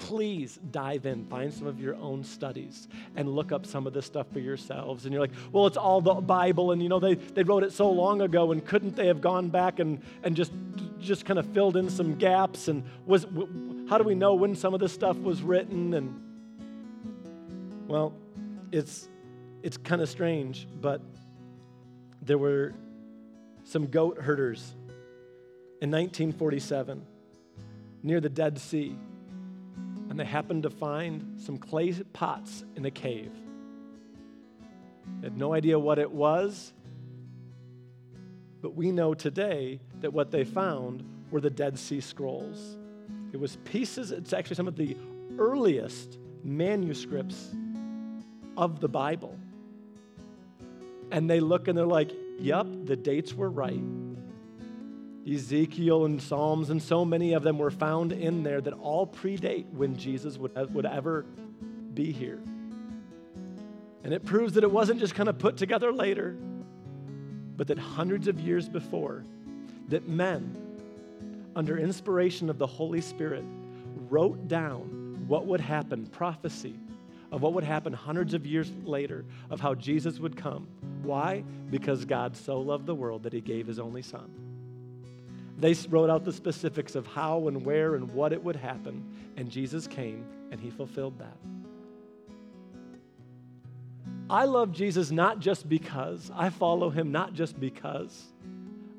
Please 0.07 0.57
dive 0.71 1.05
in, 1.05 1.25
find 1.25 1.53
some 1.53 1.67
of 1.67 1.81
your 1.81 1.97
own 1.97 2.23
studies, 2.23 2.87
and 3.17 3.29
look 3.29 3.51
up 3.51 3.67
some 3.67 3.89
of 3.89 3.93
this 3.93 4.07
stuff 4.07 4.29
for 4.33 4.39
yourselves. 4.39 5.05
And 5.05 5.13
you're 5.13 5.21
like, 5.21 5.33
well, 5.51 5.67
it's 5.67 5.77
all 5.77 6.01
the 6.01 6.15
Bible, 6.15 6.71
and 6.71 6.81
you 6.81 6.89
know, 6.89 7.01
they, 7.01 7.15
they 7.15 7.43
wrote 7.43 7.65
it 7.65 7.73
so 7.73 7.91
long 7.91 8.21
ago, 8.21 8.53
and 8.53 8.65
couldn't 8.65 8.95
they 8.95 9.09
have 9.09 9.21
gone 9.21 9.49
back 9.49 9.81
and, 9.81 10.01
and 10.23 10.37
just, 10.37 10.53
just 11.01 11.25
kind 11.25 11.41
of 11.41 11.47
filled 11.47 11.77
in 11.77 11.91
some 11.91 12.15
gaps? 12.15 12.69
And 12.69 12.85
was, 13.05 13.27
how 13.89 13.99
do 13.99 14.05
we 14.05 14.15
know 14.15 14.35
when 14.35 14.55
some 14.55 14.75
of 14.75 14.79
this 14.79 14.93
stuff 14.93 15.17
was 15.17 15.43
written? 15.43 15.93
And 15.93 16.23
well, 17.89 18.15
it's, 18.71 19.09
it's 19.65 19.77
kind 19.77 20.01
of 20.01 20.09
strange, 20.09 20.69
but 20.81 21.01
there 22.23 22.39
were 22.39 22.75
some 23.65 23.87
goat 23.87 24.19
herders 24.19 24.73
in 25.83 25.91
1947 25.91 27.05
near 28.05 28.21
the 28.21 28.29
Dead 28.29 28.57
Sea, 28.57 28.97
and 30.17 30.21
they 30.23 30.31
happened 30.31 30.63
to 30.63 30.71
find 30.71 31.39
some 31.39 31.59
clay 31.59 31.93
pots 32.15 32.65
in 32.75 32.87
a 32.87 32.91
cave. 32.91 33.31
They 35.21 35.27
had 35.27 35.37
no 35.37 35.53
idea 35.53 35.79
what 35.79 35.99
it 35.99 36.11
was, 36.11 36.73
but 38.63 38.75
we 38.75 38.93
know 38.93 39.13
today 39.13 39.79
that 40.01 40.15
what 40.15 40.31
they 40.31 40.43
found 40.45 41.05
were 41.31 41.43
the 41.43 41.51
Dead 41.51 41.79
Sea 41.79 42.01
Scrolls. 42.01 42.79
It 43.35 43.37
was 43.39 43.57
pieces, 43.67 44.11
it's 44.11 44.33
actually 44.33 44.57
some 44.57 44.69
of 44.69 44.77
the 44.77 44.97
earliest 45.37 46.17
manuscripts 46.43 47.55
of 48.57 48.81
the 48.81 48.89
Bible. 48.89 49.39
And 51.11 51.29
they 51.29 51.41
look 51.41 51.69
and 51.69 51.77
they're 51.77 51.85
like, 51.85 52.11
yep, 52.39 52.67
the 52.85 52.97
dates 52.97 53.35
were 53.35 53.51
right. 53.51 53.83
Ezekiel 55.29 56.05
and 56.05 56.23
Psalms 56.23 56.71
and 56.71 56.81
so 56.81 57.05
many 57.05 57.33
of 57.33 57.43
them 57.43 57.59
were 57.59 57.71
found 57.71 58.13
in 58.13 58.43
there 58.43 58.61
that 58.61 58.73
all 58.75 59.07
predate 59.07 59.69
when 59.73 59.97
Jesus 59.97 60.39
would, 60.39 60.55
would 60.73 60.87
ever 60.87 61.27
be 61.95 62.13
here. 62.13 62.41
And 64.05 64.15
it 64.15 64.25
proves 64.25 64.55
that 64.55 64.63
it 64.63 64.71
wasn't 64.71 65.01
just 65.01 65.15
kind 65.15 65.29
of 65.29 65.39
put 65.39 65.57
together 65.57 65.93
later, 65.93 66.37
but 67.57 67.67
that 67.67 67.79
hundreds 67.79 68.29
of 68.29 68.39
years 68.39 68.69
before, 68.69 69.25
that 69.89 70.09
men, 70.09 70.57
under 71.57 71.77
inspiration 71.77 72.49
of 72.49 72.59
the 72.59 72.67
Holy 72.67 73.01
Spirit, 73.01 73.45
wrote 74.09 74.47
down 74.47 75.25
what 75.27 75.47
would 75.47 75.61
happen, 75.61 76.07
prophecy 76.07 76.79
of 77.33 77.43
what 77.43 77.53
would 77.53 77.65
happen 77.65 77.93
hundreds 77.93 78.35
of 78.35 78.47
years 78.47 78.71
later, 78.85 79.25
of 79.51 79.61
how 79.61 79.75
Jesus 79.75 80.19
would 80.19 80.37
come. 80.37 80.69
Why? 81.03 81.43
Because 81.71 82.05
God 82.05 82.37
so 82.37 82.61
loved 82.61 82.87
the 82.87 82.95
world 82.95 83.25
that 83.25 83.33
he 83.33 83.41
gave 83.41 83.67
his 83.67 83.79
only 83.79 84.03
son. 84.03 84.46
They 85.59 85.75
wrote 85.89 86.11
out 86.11 86.25
the 86.25 86.33
specifics 86.33 86.95
of 86.95 87.07
how 87.07 87.49
and 87.49 87.65
where 87.65 87.95
and 87.95 88.13
what 88.13 88.33
it 88.33 88.43
would 88.43 88.57
happen, 88.57 89.05
and 89.37 89.51
Jesus 89.51 89.87
came 89.87 90.27
and 90.51 90.61
he 90.61 90.71
fulfilled 90.71 91.19
that. 91.19 91.37
I 94.29 94.45
love 94.45 94.73
Jesus 94.73 95.11
not 95.11 95.39
just 95.39 95.69
because, 95.69 96.31
I 96.35 96.51
follow 96.51 96.91
him 96.91 97.13
not 97.13 97.33
just 97.33 97.59
because 97.59 98.33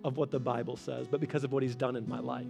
of 0.03 0.15
what 0.15 0.31
the 0.31 0.39
Bible 0.39 0.77
says, 0.77 1.07
but 1.07 1.19
because 1.19 1.43
of 1.43 1.51
what 1.51 1.63
he's 1.63 1.75
done 1.75 1.95
in 1.95 2.07
my 2.07 2.19
life. 2.19 2.45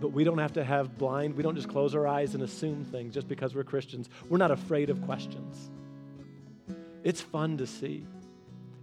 But 0.00 0.08
we 0.08 0.22
don't 0.22 0.38
have 0.38 0.52
to 0.52 0.64
have 0.64 0.98
blind, 0.98 1.34
we 1.34 1.42
don't 1.42 1.56
just 1.56 1.68
close 1.68 1.94
our 1.94 2.06
eyes 2.06 2.34
and 2.34 2.42
assume 2.42 2.84
things 2.84 3.14
just 3.14 3.26
because 3.26 3.54
we're 3.54 3.64
Christians. 3.64 4.08
We're 4.28 4.38
not 4.38 4.50
afraid 4.50 4.90
of 4.90 5.02
questions. 5.02 5.70
It's 7.02 7.20
fun 7.20 7.56
to 7.56 7.66
see. 7.66 8.06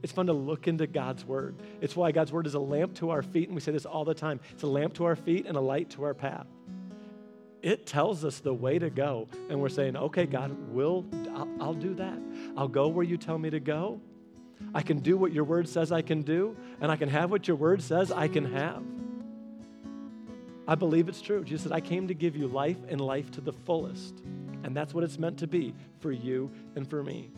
It's 0.03 0.11
fun 0.11 0.27
to 0.27 0.33
look 0.33 0.67
into 0.67 0.87
God's 0.87 1.25
Word. 1.25 1.55
It's 1.81 1.95
why 1.95 2.11
God's 2.11 2.31
Word 2.31 2.47
is 2.47 2.53
a 2.53 2.59
lamp 2.59 2.95
to 2.95 3.09
our 3.09 3.21
feet, 3.21 3.47
and 3.47 3.55
we 3.55 3.61
say 3.61 3.71
this 3.71 3.85
all 3.85 4.05
the 4.05 4.13
time 4.13 4.39
it's 4.51 4.63
a 4.63 4.67
lamp 4.67 4.93
to 4.95 5.05
our 5.05 5.15
feet 5.15 5.45
and 5.45 5.57
a 5.57 5.61
light 5.61 5.89
to 5.91 6.03
our 6.03 6.13
path. 6.13 6.47
It 7.61 7.87
tells 7.87 8.23
us 8.23 8.39
the 8.39 8.53
way 8.53 8.77
to 8.77 8.91
go, 8.91 9.27
and 9.49 9.59
we're 9.59 9.69
saying, 9.69 9.97
okay, 9.97 10.25
God, 10.27 10.55
will 10.71 11.05
I'll, 11.35 11.49
I'll 11.59 11.73
do 11.73 11.95
that. 11.95 12.19
I'll 12.55 12.67
go 12.67 12.87
where 12.87 13.03
you 13.03 13.17
tell 13.17 13.37
me 13.37 13.49
to 13.49 13.59
go. 13.59 13.99
I 14.73 14.81
can 14.81 14.99
do 14.99 15.17
what 15.17 15.31
your 15.31 15.43
word 15.43 15.67
says 15.67 15.91
I 15.91 16.01
can 16.01 16.21
do, 16.21 16.55
and 16.79 16.91
I 16.91 16.95
can 16.95 17.09
have 17.09 17.31
what 17.31 17.47
your 17.47 17.57
word 17.57 17.81
says 17.81 18.11
I 18.11 18.27
can 18.27 18.53
have. 18.53 18.83
I 20.67 20.75
believe 20.75 21.07
it's 21.09 21.21
true. 21.21 21.43
Jesus 21.43 21.63
said, 21.63 21.71
I 21.71 21.81
came 21.81 22.07
to 22.07 22.13
give 22.13 22.35
you 22.35 22.47
life 22.47 22.77
and 22.89 22.99
life 22.99 23.31
to 23.31 23.41
the 23.41 23.53
fullest. 23.53 24.15
And 24.63 24.75
that's 24.75 24.93
what 24.93 25.03
it's 25.03 25.19
meant 25.19 25.37
to 25.39 25.47
be 25.47 25.75
for 25.99 26.11
you 26.11 26.51
and 26.75 26.89
for 26.89 27.03
me. 27.03 27.29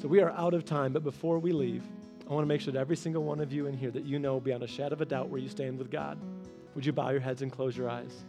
So 0.00 0.08
we 0.08 0.20
are 0.20 0.30
out 0.30 0.54
of 0.54 0.64
time, 0.64 0.92
but 0.92 1.04
before 1.04 1.38
we 1.38 1.52
leave, 1.52 1.82
I 2.28 2.32
want 2.32 2.42
to 2.44 2.48
make 2.48 2.60
sure 2.60 2.72
that 2.72 2.78
every 2.78 2.96
single 2.96 3.24
one 3.24 3.40
of 3.40 3.52
you 3.52 3.66
in 3.66 3.76
here 3.76 3.90
that 3.90 4.04
you 4.04 4.18
know 4.18 4.40
beyond 4.40 4.62
a 4.62 4.66
shadow 4.66 4.94
of 4.94 5.00
a 5.00 5.04
doubt 5.04 5.28
where 5.28 5.40
you 5.40 5.48
stand 5.48 5.78
with 5.78 5.90
God. 5.90 6.18
Would 6.74 6.86
you 6.86 6.92
bow 6.92 7.10
your 7.10 7.20
heads 7.20 7.42
and 7.42 7.50
close 7.50 7.76
your 7.76 7.90
eyes? 7.90 8.24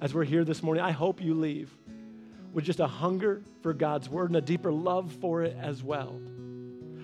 As 0.00 0.14
we're 0.14 0.24
here 0.24 0.44
this 0.44 0.62
morning, 0.62 0.84
I 0.84 0.92
hope 0.92 1.20
you 1.20 1.34
leave 1.34 1.76
with 2.52 2.64
just 2.64 2.78
a 2.78 2.86
hunger 2.86 3.42
for 3.62 3.72
God's 3.72 4.08
word 4.08 4.30
and 4.30 4.36
a 4.36 4.40
deeper 4.40 4.70
love 4.70 5.12
for 5.20 5.42
it 5.42 5.56
as 5.60 5.82
well. 5.82 6.20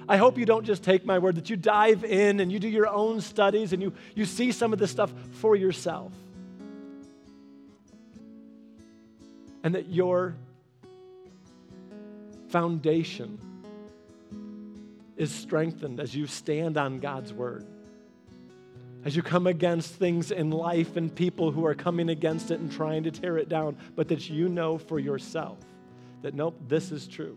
I 0.09 0.17
hope 0.17 0.39
you 0.39 0.47
don't 0.47 0.65
just 0.65 0.83
take 0.83 1.05
my 1.05 1.19
word, 1.19 1.37
that 1.37 1.51
you 1.51 1.57
dive 1.57 2.05
in 2.05 2.41
and 2.41 2.51
you 2.51 2.59
do 2.59 2.69
your 2.69 2.89
own 2.89 3.21
studies 3.21 3.73
and 3.73 3.83
you, 3.83 3.93
you 4.15 4.25
see 4.25 4.53
some 4.53 4.73
of 4.73 4.79
this 4.79 4.91
stuff 4.91 5.13
for 5.33 5.55
yourself. 5.55 6.13
And 9.63 9.75
that 9.75 9.89
your 9.89 10.37
foundation 12.51 13.39
is 15.17 15.31
strengthened 15.31 16.01
as 16.01 16.15
you 16.15 16.27
stand 16.27 16.77
on 16.77 16.99
God's 16.99 17.33
word. 17.33 17.67
As 19.05 19.17
you 19.17 19.23
come 19.23 19.47
against 19.47 19.95
things 19.95 20.31
in 20.31 20.51
life 20.51 20.97
and 20.97 21.15
people 21.15 21.51
who 21.51 21.65
are 21.65 21.75
coming 21.75 22.11
against 22.11 22.51
it 22.51 22.61
and 22.61 22.71
trying 22.71 23.03
to 23.05 23.11
tear 23.11 23.39
it 23.39 23.49
down, 23.49 23.77
but 23.97 24.09
that 24.09 24.29
you 24.29 24.49
know 24.49 24.79
for 24.79 24.99
yourself 24.99 25.59
that, 26.23 26.35
nope, 26.35 26.59
this 26.69 26.91
is 26.93 27.07
true. 27.07 27.37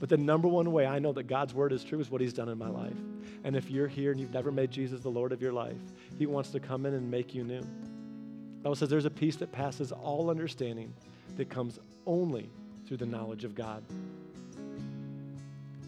But 0.00 0.08
the 0.08 0.16
number 0.16 0.46
one 0.46 0.72
way 0.72 0.86
I 0.86 0.98
know 1.00 1.12
that 1.12 1.24
God's 1.24 1.54
word 1.54 1.72
is 1.72 1.84
true 1.84 2.00
is 2.00 2.10
what 2.10 2.20
he's 2.20 2.32
done 2.32 2.48
in 2.48 2.56
my 2.56 2.68
life. 2.68 2.96
And 3.44 3.56
if 3.56 3.70
you're 3.70 3.88
here 3.88 4.10
and 4.10 4.20
you've 4.20 4.32
never 4.32 4.52
made 4.52 4.70
Jesus 4.70 5.00
the 5.00 5.10
Lord 5.10 5.32
of 5.32 5.42
your 5.42 5.52
life, 5.52 5.76
he 6.18 6.26
wants 6.26 6.50
to 6.50 6.60
come 6.60 6.86
in 6.86 6.94
and 6.94 7.10
make 7.10 7.34
you 7.34 7.44
new. 7.44 7.60
The 7.60 8.62
Bible 8.62 8.76
says 8.76 8.88
there's 8.88 9.04
a 9.04 9.10
peace 9.10 9.36
that 9.36 9.52
passes 9.52 9.92
all 9.92 10.30
understanding 10.30 10.92
that 11.36 11.48
comes 11.48 11.78
only 12.06 12.50
through 12.88 12.96
the 12.96 13.06
knowledge 13.06 13.44
of 13.44 13.54
God. 13.54 13.84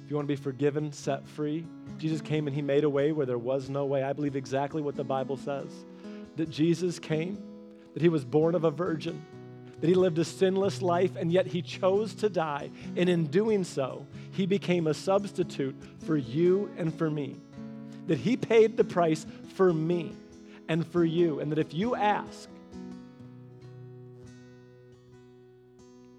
If 0.05 0.11
you 0.11 0.17
want 0.17 0.29
to 0.29 0.33
be 0.37 0.41
forgiven, 0.41 0.93
set 0.93 1.27
free, 1.27 1.67
Jesus 1.99 2.21
came 2.21 2.47
and 2.47 2.55
he 2.55 2.63
made 2.63 2.85
a 2.85 2.91
way 2.91 3.11
where 3.11 3.27
there 3.27 3.39
was 3.39 3.69
no 3.69 3.87
way. 3.87 4.03
I 4.05 4.13
believe 4.13 4.37
exactly 4.37 4.83
what 4.83 4.95
the 4.95 5.05
Bible 5.05 5.37
says 5.37 5.73
that 6.37 6.51
Jesus 6.51 6.99
came, 6.99 7.43
that 7.95 8.03
he 8.03 8.09
was 8.09 8.25
born 8.25 8.55
of 8.55 8.65
a 8.65 8.71
virgin 8.71 9.25
that 9.81 9.89
he 9.89 9.95
lived 9.95 10.19
a 10.19 10.25
sinless 10.25 10.83
life 10.83 11.17
and 11.17 11.33
yet 11.33 11.47
he 11.47 11.63
chose 11.63 12.15
to 12.15 12.29
die. 12.29 12.71
And 12.97 13.09
in 13.09 13.27
doing 13.27 13.65
so, 13.65 14.07
he 14.33 14.47
became 14.47 14.87
a 14.87 14.95
substitute 14.95 15.75
for 16.05 16.17
you 16.17 16.71
and 16.77 16.95
for 16.95 17.11
me. 17.11 17.37
That 18.07 18.19
he 18.19 18.37
paid 18.37 18.77
the 18.77 18.85
price 18.85 19.27
for 19.55 19.73
me 19.73 20.13
and 20.69 20.87
for 20.87 21.05
you. 21.05 21.41
And 21.41 21.51
that 21.51 21.59
if 21.59 21.73
you 21.73 21.95
ask, 21.95 22.49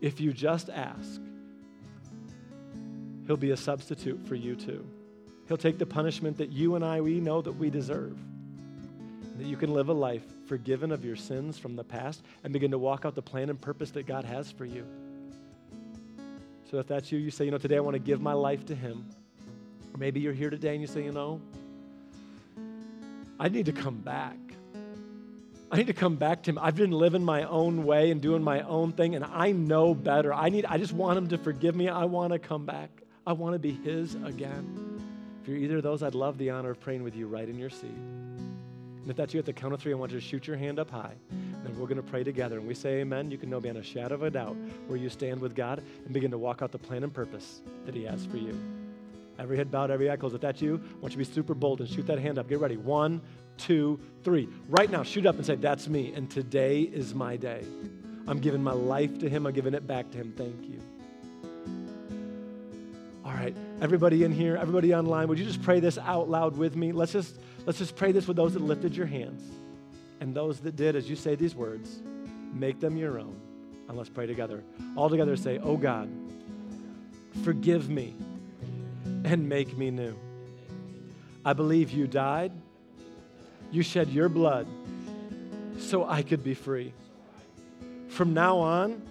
if 0.01 0.19
you 0.19 0.33
just 0.33 0.69
ask, 0.69 1.21
he'll 3.27 3.37
be 3.37 3.51
a 3.51 3.57
substitute 3.57 4.27
for 4.27 4.35
you 4.35 4.55
too. 4.55 4.85
He'll 5.47 5.57
take 5.57 5.77
the 5.77 5.85
punishment 5.85 6.37
that 6.37 6.51
you 6.51 6.75
and 6.75 6.83
I, 6.83 7.01
we 7.01 7.19
know 7.19 7.41
that 7.41 7.53
we 7.53 7.69
deserve. 7.69 8.17
That 9.37 9.45
you 9.45 9.57
can 9.57 9.73
live 9.73 9.89
a 9.89 9.93
life 9.93 10.23
forgiven 10.47 10.91
of 10.91 11.05
your 11.05 11.15
sins 11.15 11.57
from 11.57 11.75
the 11.75 11.83
past 11.83 12.21
and 12.43 12.51
begin 12.51 12.71
to 12.71 12.77
walk 12.77 13.05
out 13.05 13.15
the 13.15 13.21
plan 13.21 13.49
and 13.49 13.59
purpose 13.59 13.91
that 13.91 14.05
God 14.05 14.25
has 14.25 14.51
for 14.51 14.65
you. 14.65 14.85
So 16.69 16.79
if 16.79 16.87
that's 16.87 17.11
you, 17.11 17.19
you 17.19 17.31
say, 17.31 17.45
you 17.45 17.51
know, 17.51 17.57
today 17.57 17.77
I 17.77 17.81
want 17.81 17.95
to 17.95 17.99
give 17.99 18.21
my 18.21 18.33
life 18.33 18.65
to 18.67 18.75
Him. 18.75 19.05
Or 19.93 19.97
maybe 19.97 20.19
you're 20.19 20.33
here 20.33 20.49
today 20.49 20.71
and 20.71 20.81
you 20.81 20.87
say, 20.87 21.03
you 21.03 21.11
know, 21.11 21.41
I 23.39 23.49
need 23.49 23.65
to 23.65 23.73
come 23.73 23.97
back. 23.97 24.37
I 25.71 25.77
need 25.77 25.87
to 25.87 25.93
come 25.93 26.17
back 26.17 26.43
to 26.43 26.51
him. 26.51 26.59
I've 26.61 26.75
been 26.75 26.91
living 26.91 27.23
my 27.23 27.43
own 27.43 27.85
way 27.85 28.11
and 28.11 28.21
doing 28.21 28.43
my 28.43 28.61
own 28.63 28.91
thing, 28.91 29.15
and 29.15 29.23
I 29.23 29.53
know 29.53 29.95
better. 29.95 30.33
I 30.33 30.49
need, 30.49 30.65
I 30.65 30.77
just 30.77 30.91
want 30.91 31.17
him 31.17 31.29
to 31.29 31.37
forgive 31.37 31.77
me. 31.77 31.87
I 31.87 32.03
want 32.03 32.33
to 32.33 32.39
come 32.39 32.65
back. 32.65 32.89
I 33.25 33.31
want 33.31 33.53
to 33.53 33.59
be 33.59 33.71
his 33.71 34.15
again. 34.15 35.01
If 35.41 35.47
you're 35.47 35.57
either 35.57 35.77
of 35.77 35.83
those, 35.83 36.03
I'd 36.03 36.13
love 36.13 36.37
the 36.37 36.49
honor 36.49 36.71
of 36.71 36.81
praying 36.81 37.03
with 37.03 37.15
you 37.15 37.25
right 37.27 37.47
in 37.47 37.57
your 37.57 37.69
seat. 37.69 37.89
And 37.89 39.09
if 39.09 39.15
that's 39.15 39.33
you 39.33 39.39
at 39.39 39.45
the 39.45 39.53
count 39.53 39.73
of 39.73 39.79
three, 39.79 39.93
I 39.93 39.95
want 39.95 40.11
you 40.11 40.19
to 40.19 40.25
shoot 40.25 40.45
your 40.45 40.57
hand 40.57 40.77
up 40.77 40.91
high. 40.91 41.15
And 41.29 41.77
we're 41.77 41.87
going 41.87 41.95
to 41.97 42.03
pray 42.03 42.25
together. 42.25 42.59
And 42.59 42.67
we 42.67 42.73
say 42.73 42.99
amen. 42.99 43.31
You 43.31 43.37
can 43.37 43.49
know 43.49 43.61
beyond 43.61 43.77
a 43.77 43.83
shadow 43.83 44.15
of 44.15 44.23
a 44.23 44.29
doubt 44.29 44.57
where 44.87 44.99
you 44.99 45.09
stand 45.09 45.39
with 45.39 45.55
God 45.55 45.81
and 46.03 46.13
begin 46.13 46.31
to 46.31 46.37
walk 46.37 46.61
out 46.61 46.71
the 46.71 46.79
plan 46.79 47.03
and 47.03 47.13
purpose 47.13 47.61
that 47.85 47.95
He 47.95 48.03
has 48.03 48.25
for 48.25 48.37
you. 48.37 48.59
Every 49.39 49.57
head 49.57 49.71
bowed, 49.71 49.89
every 49.89 50.11
eye 50.11 50.17
closed. 50.17 50.35
If 50.35 50.41
that's 50.41 50.61
you, 50.61 50.75
I 50.75 50.99
want 50.99 51.05
you 51.05 51.09
to 51.11 51.17
be 51.17 51.23
super 51.23 51.55
bold 51.55 51.79
and 51.79 51.89
shoot 51.89 52.05
that 52.07 52.19
hand 52.19 52.37
up. 52.37 52.47
Get 52.47 52.59
ready. 52.59 52.77
One, 52.77 53.21
two, 53.61 53.99
three. 54.23 54.49
Right 54.67 54.89
now, 54.89 55.03
shoot 55.03 55.25
up 55.25 55.35
and 55.35 55.45
say, 55.45 55.55
That's 55.55 55.87
me. 55.87 56.13
And 56.13 56.29
today 56.29 56.81
is 56.81 57.13
my 57.13 57.37
day. 57.37 57.63
I'm 58.27 58.39
giving 58.39 58.63
my 58.63 58.73
life 58.73 59.19
to 59.19 59.29
Him. 59.29 59.45
I'm 59.45 59.53
giving 59.53 59.73
it 59.73 59.87
back 59.87 60.11
to 60.11 60.17
Him. 60.17 60.33
Thank 60.35 60.63
you. 60.63 60.81
All 63.23 63.33
right, 63.33 63.55
everybody 63.81 64.23
in 64.23 64.31
here, 64.31 64.57
everybody 64.57 64.93
online, 64.93 65.27
would 65.27 65.39
you 65.39 65.45
just 65.45 65.61
pray 65.61 65.79
this 65.79 65.97
out 65.97 66.29
loud 66.29 66.57
with 66.57 66.75
me? 66.75 66.91
Let's 66.91 67.13
just 67.13 67.37
let's 67.65 67.77
just 67.77 67.95
pray 67.95 68.11
this 68.11 68.27
with 68.27 68.35
those 68.35 68.53
that 68.53 68.61
lifted 68.61 68.95
your 68.95 69.05
hands 69.05 69.43
and 70.19 70.35
those 70.35 70.59
that 70.61 70.75
did 70.75 70.95
as 70.95 71.09
you 71.09 71.15
say 71.15 71.35
these 71.35 71.55
words. 71.55 72.01
Make 72.53 72.79
them 72.79 72.97
your 72.97 73.19
own. 73.19 73.39
And 73.87 73.97
let's 73.97 74.09
pray 74.09 74.25
together. 74.25 74.63
All 74.95 75.09
together 75.09 75.35
say, 75.35 75.59
"Oh 75.59 75.77
God, 75.77 76.09
forgive 77.43 77.89
me 77.89 78.15
and 79.23 79.47
make 79.47 79.77
me 79.77 79.91
new. 79.91 80.15
I 81.43 81.53
believe 81.53 81.91
you 81.91 82.07
died. 82.07 82.51
You 83.71 83.83
shed 83.83 84.09
your 84.09 84.29
blood 84.29 84.67
so 85.77 86.05
I 86.07 86.21
could 86.21 86.43
be 86.43 86.53
free. 86.53 86.93
From 88.09 88.33
now 88.33 88.57
on, 88.57 89.01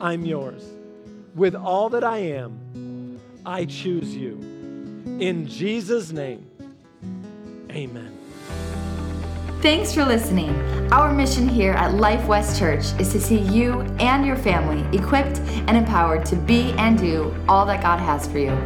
I'm 0.00 0.24
yours. 0.24 0.64
With 1.34 1.54
all 1.54 1.88
that 1.90 2.04
I 2.04 2.18
am, 2.18 3.20
I 3.46 3.64
choose 3.64 4.14
you. 4.14 4.38
In 5.20 5.46
Jesus' 5.46 6.12
name, 6.12 6.44
amen. 7.70 8.18
Thanks 9.62 9.94
for 9.94 10.04
listening. 10.04 10.50
Our 10.92 11.12
mission 11.12 11.48
here 11.48 11.72
at 11.72 11.94
Life 11.94 12.26
West 12.26 12.58
Church 12.58 12.84
is 12.98 13.12
to 13.12 13.20
see 13.20 13.38
you 13.38 13.82
and 14.00 14.26
your 14.26 14.36
family 14.36 14.84
equipped 14.96 15.38
and 15.38 15.76
empowered 15.76 16.26
to 16.26 16.36
be 16.36 16.72
and 16.72 16.98
do 16.98 17.32
all 17.48 17.64
that 17.66 17.80
God 17.80 18.00
has 18.00 18.26
for 18.26 18.38
you. 18.38 18.56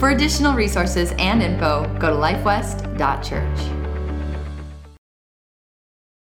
For 0.00 0.08
additional 0.08 0.54
resources 0.54 1.12
and 1.18 1.42
info, 1.42 1.84
go 1.98 2.08
to 2.08 2.16
lifewest.church. 2.16 3.77